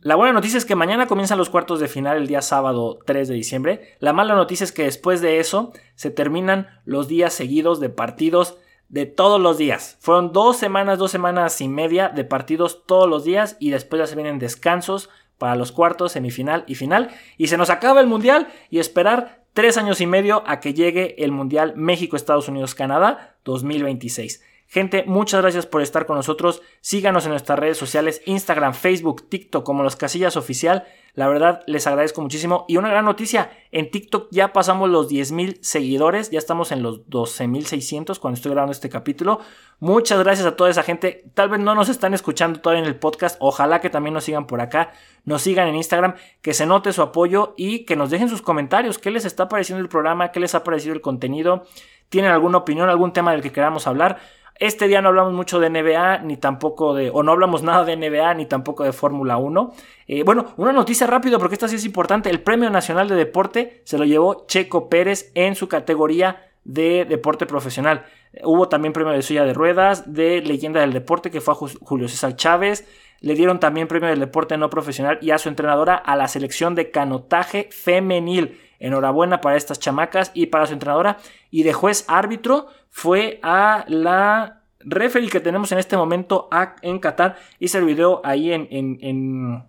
La 0.00 0.14
buena 0.14 0.32
noticia 0.32 0.58
es 0.58 0.64
que 0.64 0.76
mañana 0.76 1.08
comienzan 1.08 1.38
los 1.38 1.50
cuartos 1.50 1.80
de 1.80 1.88
final 1.88 2.16
el 2.16 2.28
día 2.28 2.40
sábado 2.40 3.00
3 3.04 3.26
de 3.26 3.34
diciembre. 3.34 3.96
La 3.98 4.12
mala 4.12 4.36
noticia 4.36 4.62
es 4.62 4.70
que 4.70 4.84
después 4.84 5.20
de 5.20 5.40
eso 5.40 5.72
se 5.96 6.10
terminan 6.10 6.68
los 6.84 7.08
días 7.08 7.34
seguidos 7.34 7.80
de 7.80 7.88
partidos 7.88 8.58
de 8.88 9.06
todos 9.06 9.40
los 9.40 9.58
días. 9.58 9.96
Fueron 10.00 10.32
dos 10.32 10.56
semanas, 10.56 10.98
dos 10.98 11.10
semanas 11.10 11.60
y 11.60 11.68
media 11.68 12.10
de 12.10 12.24
partidos 12.24 12.86
todos 12.86 13.08
los 13.08 13.24
días 13.24 13.56
y 13.58 13.70
después 13.70 13.98
ya 13.98 14.06
se 14.06 14.14
vienen 14.14 14.38
descansos 14.38 15.10
para 15.36 15.56
los 15.56 15.72
cuartos, 15.72 16.12
semifinal 16.12 16.62
y 16.68 16.76
final. 16.76 17.10
Y 17.36 17.48
se 17.48 17.56
nos 17.56 17.68
acaba 17.68 18.00
el 18.00 18.06
mundial 18.06 18.46
y 18.70 18.78
esperar 18.78 19.42
tres 19.52 19.78
años 19.78 20.00
y 20.00 20.06
medio 20.06 20.44
a 20.46 20.60
que 20.60 20.74
llegue 20.74 21.24
el 21.24 21.32
mundial 21.32 21.72
México, 21.74 22.14
Estados 22.14 22.48
Unidos, 22.48 22.76
Canadá 22.76 23.36
2026. 23.44 24.42
Gente, 24.70 25.02
muchas 25.06 25.40
gracias 25.40 25.64
por 25.64 25.80
estar 25.80 26.04
con 26.04 26.16
nosotros. 26.16 26.60
Síganos 26.82 27.24
en 27.24 27.30
nuestras 27.30 27.58
redes 27.58 27.78
sociales, 27.78 28.20
Instagram, 28.26 28.74
Facebook, 28.74 29.26
TikTok 29.30 29.64
como 29.64 29.82
Los 29.82 29.96
Casillas 29.96 30.36
Oficial. 30.36 30.84
La 31.14 31.26
verdad, 31.26 31.62
les 31.66 31.86
agradezco 31.86 32.20
muchísimo. 32.20 32.66
Y 32.68 32.76
una 32.76 32.90
gran 32.90 33.06
noticia, 33.06 33.50
en 33.72 33.90
TikTok 33.90 34.28
ya 34.30 34.52
pasamos 34.52 34.90
los 34.90 35.10
10.000 35.10 35.60
seguidores, 35.62 36.30
ya 36.30 36.38
estamos 36.38 36.70
en 36.70 36.82
los 36.82 37.06
12.600 37.06 38.18
cuando 38.18 38.36
estoy 38.36 38.52
grabando 38.52 38.72
este 38.72 38.90
capítulo. 38.90 39.40
Muchas 39.80 40.18
gracias 40.18 40.46
a 40.46 40.54
toda 40.54 40.68
esa 40.68 40.82
gente. 40.82 41.24
Tal 41.32 41.48
vez 41.48 41.60
no 41.60 41.74
nos 41.74 41.88
están 41.88 42.12
escuchando 42.12 42.60
todavía 42.60 42.82
en 42.82 42.88
el 42.88 42.98
podcast, 42.98 43.36
ojalá 43.40 43.80
que 43.80 43.88
también 43.88 44.12
nos 44.12 44.24
sigan 44.24 44.46
por 44.46 44.60
acá, 44.60 44.92
nos 45.24 45.40
sigan 45.40 45.66
en 45.66 45.76
Instagram, 45.76 46.14
que 46.42 46.52
se 46.52 46.66
note 46.66 46.92
su 46.92 47.00
apoyo 47.00 47.54
y 47.56 47.86
que 47.86 47.96
nos 47.96 48.10
dejen 48.10 48.28
sus 48.28 48.42
comentarios, 48.42 48.98
qué 48.98 49.10
les 49.10 49.24
está 49.24 49.48
pareciendo 49.48 49.82
el 49.82 49.88
programa, 49.88 50.30
qué 50.30 50.40
les 50.40 50.54
ha 50.54 50.62
parecido 50.62 50.94
el 50.94 51.00
contenido. 51.00 51.64
¿Tienen 52.10 52.30
alguna 52.30 52.58
opinión, 52.58 52.88
algún 52.88 53.12
tema 53.12 53.32
del 53.32 53.42
que 53.42 53.52
queramos 53.52 53.86
hablar? 53.86 54.18
Este 54.58 54.88
día 54.88 55.00
no 55.00 55.08
hablamos 55.08 55.32
mucho 55.32 55.60
de 55.60 55.70
NBA, 55.70 56.18
ni 56.18 56.36
tampoco 56.36 56.92
de, 56.92 57.10
o 57.10 57.22
no 57.22 57.30
hablamos 57.30 57.62
nada 57.62 57.84
de 57.84 57.96
NBA, 57.96 58.34
ni 58.34 58.46
tampoco 58.46 58.82
de 58.82 58.92
Fórmula 58.92 59.36
1. 59.36 59.72
Eh, 60.08 60.24
bueno, 60.24 60.46
una 60.56 60.72
noticia 60.72 61.06
rápido, 61.06 61.38
porque 61.38 61.54
esta 61.54 61.68
sí 61.68 61.76
es 61.76 61.84
importante. 61.84 62.28
El 62.28 62.40
Premio 62.40 62.68
Nacional 62.68 63.08
de 63.08 63.14
Deporte 63.14 63.82
se 63.84 63.98
lo 63.98 64.04
llevó 64.04 64.46
Checo 64.48 64.88
Pérez 64.88 65.30
en 65.34 65.54
su 65.54 65.68
categoría 65.68 66.48
de 66.64 67.04
deporte 67.04 67.46
profesional. 67.46 68.04
Hubo 68.42 68.68
también 68.68 68.92
premio 68.92 69.12
de 69.12 69.22
silla 69.22 69.44
de 69.44 69.54
ruedas, 69.54 70.12
de 70.12 70.42
leyenda 70.42 70.80
del 70.80 70.92
deporte, 70.92 71.30
que 71.30 71.40
fue 71.40 71.54
a 71.54 71.56
Julio 71.56 72.08
César 72.08 72.34
Chávez, 72.34 72.86
le 73.20 73.34
dieron 73.34 73.58
también 73.58 73.88
premio 73.88 74.08
del 74.08 74.20
deporte 74.20 74.56
no 74.56 74.70
profesional 74.70 75.18
y 75.20 75.30
a 75.30 75.38
su 75.38 75.48
entrenadora 75.48 75.94
a 75.94 76.14
la 76.14 76.28
selección 76.28 76.74
de 76.74 76.90
canotaje 76.90 77.68
femenil. 77.72 78.60
Enhorabuena 78.78 79.40
para 79.40 79.56
estas 79.56 79.80
chamacas 79.80 80.30
y 80.34 80.46
para 80.46 80.66
su 80.66 80.72
entrenadora. 80.72 81.18
Y 81.50 81.62
de 81.62 81.72
juez 81.72 82.04
árbitro 82.08 82.66
fue 82.90 83.40
a 83.42 83.84
la 83.88 84.62
referee 84.80 85.28
que 85.28 85.40
tenemos 85.40 85.72
en 85.72 85.78
este 85.78 85.96
momento 85.96 86.48
en 86.82 86.98
Qatar. 86.98 87.36
Hice 87.58 87.78
el 87.78 87.84
video 87.84 88.20
ahí 88.24 88.52
en, 88.52 88.68
en, 88.70 89.64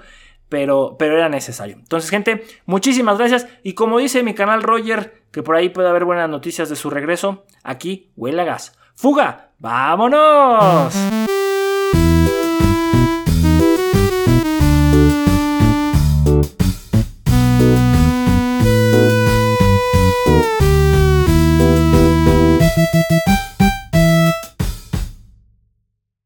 pero, 0.48 0.96
pero 0.98 1.16
era 1.16 1.28
necesario. 1.28 1.76
Entonces, 1.76 2.10
gente, 2.10 2.44
muchísimas 2.66 3.18
gracias. 3.18 3.46
Y 3.62 3.74
como 3.74 3.98
dice 3.98 4.22
mi 4.22 4.34
canal 4.34 4.62
Roger, 4.62 5.22
que 5.30 5.42
por 5.42 5.56
ahí 5.56 5.68
puede 5.68 5.88
haber 5.88 6.04
buenas 6.04 6.28
noticias 6.28 6.68
de 6.68 6.76
su 6.76 6.90
regreso, 6.90 7.44
aquí 7.62 8.10
huele 8.16 8.44
gas. 8.44 8.78
¡Fuga! 8.94 9.50
¡Vámonos! 9.58 10.94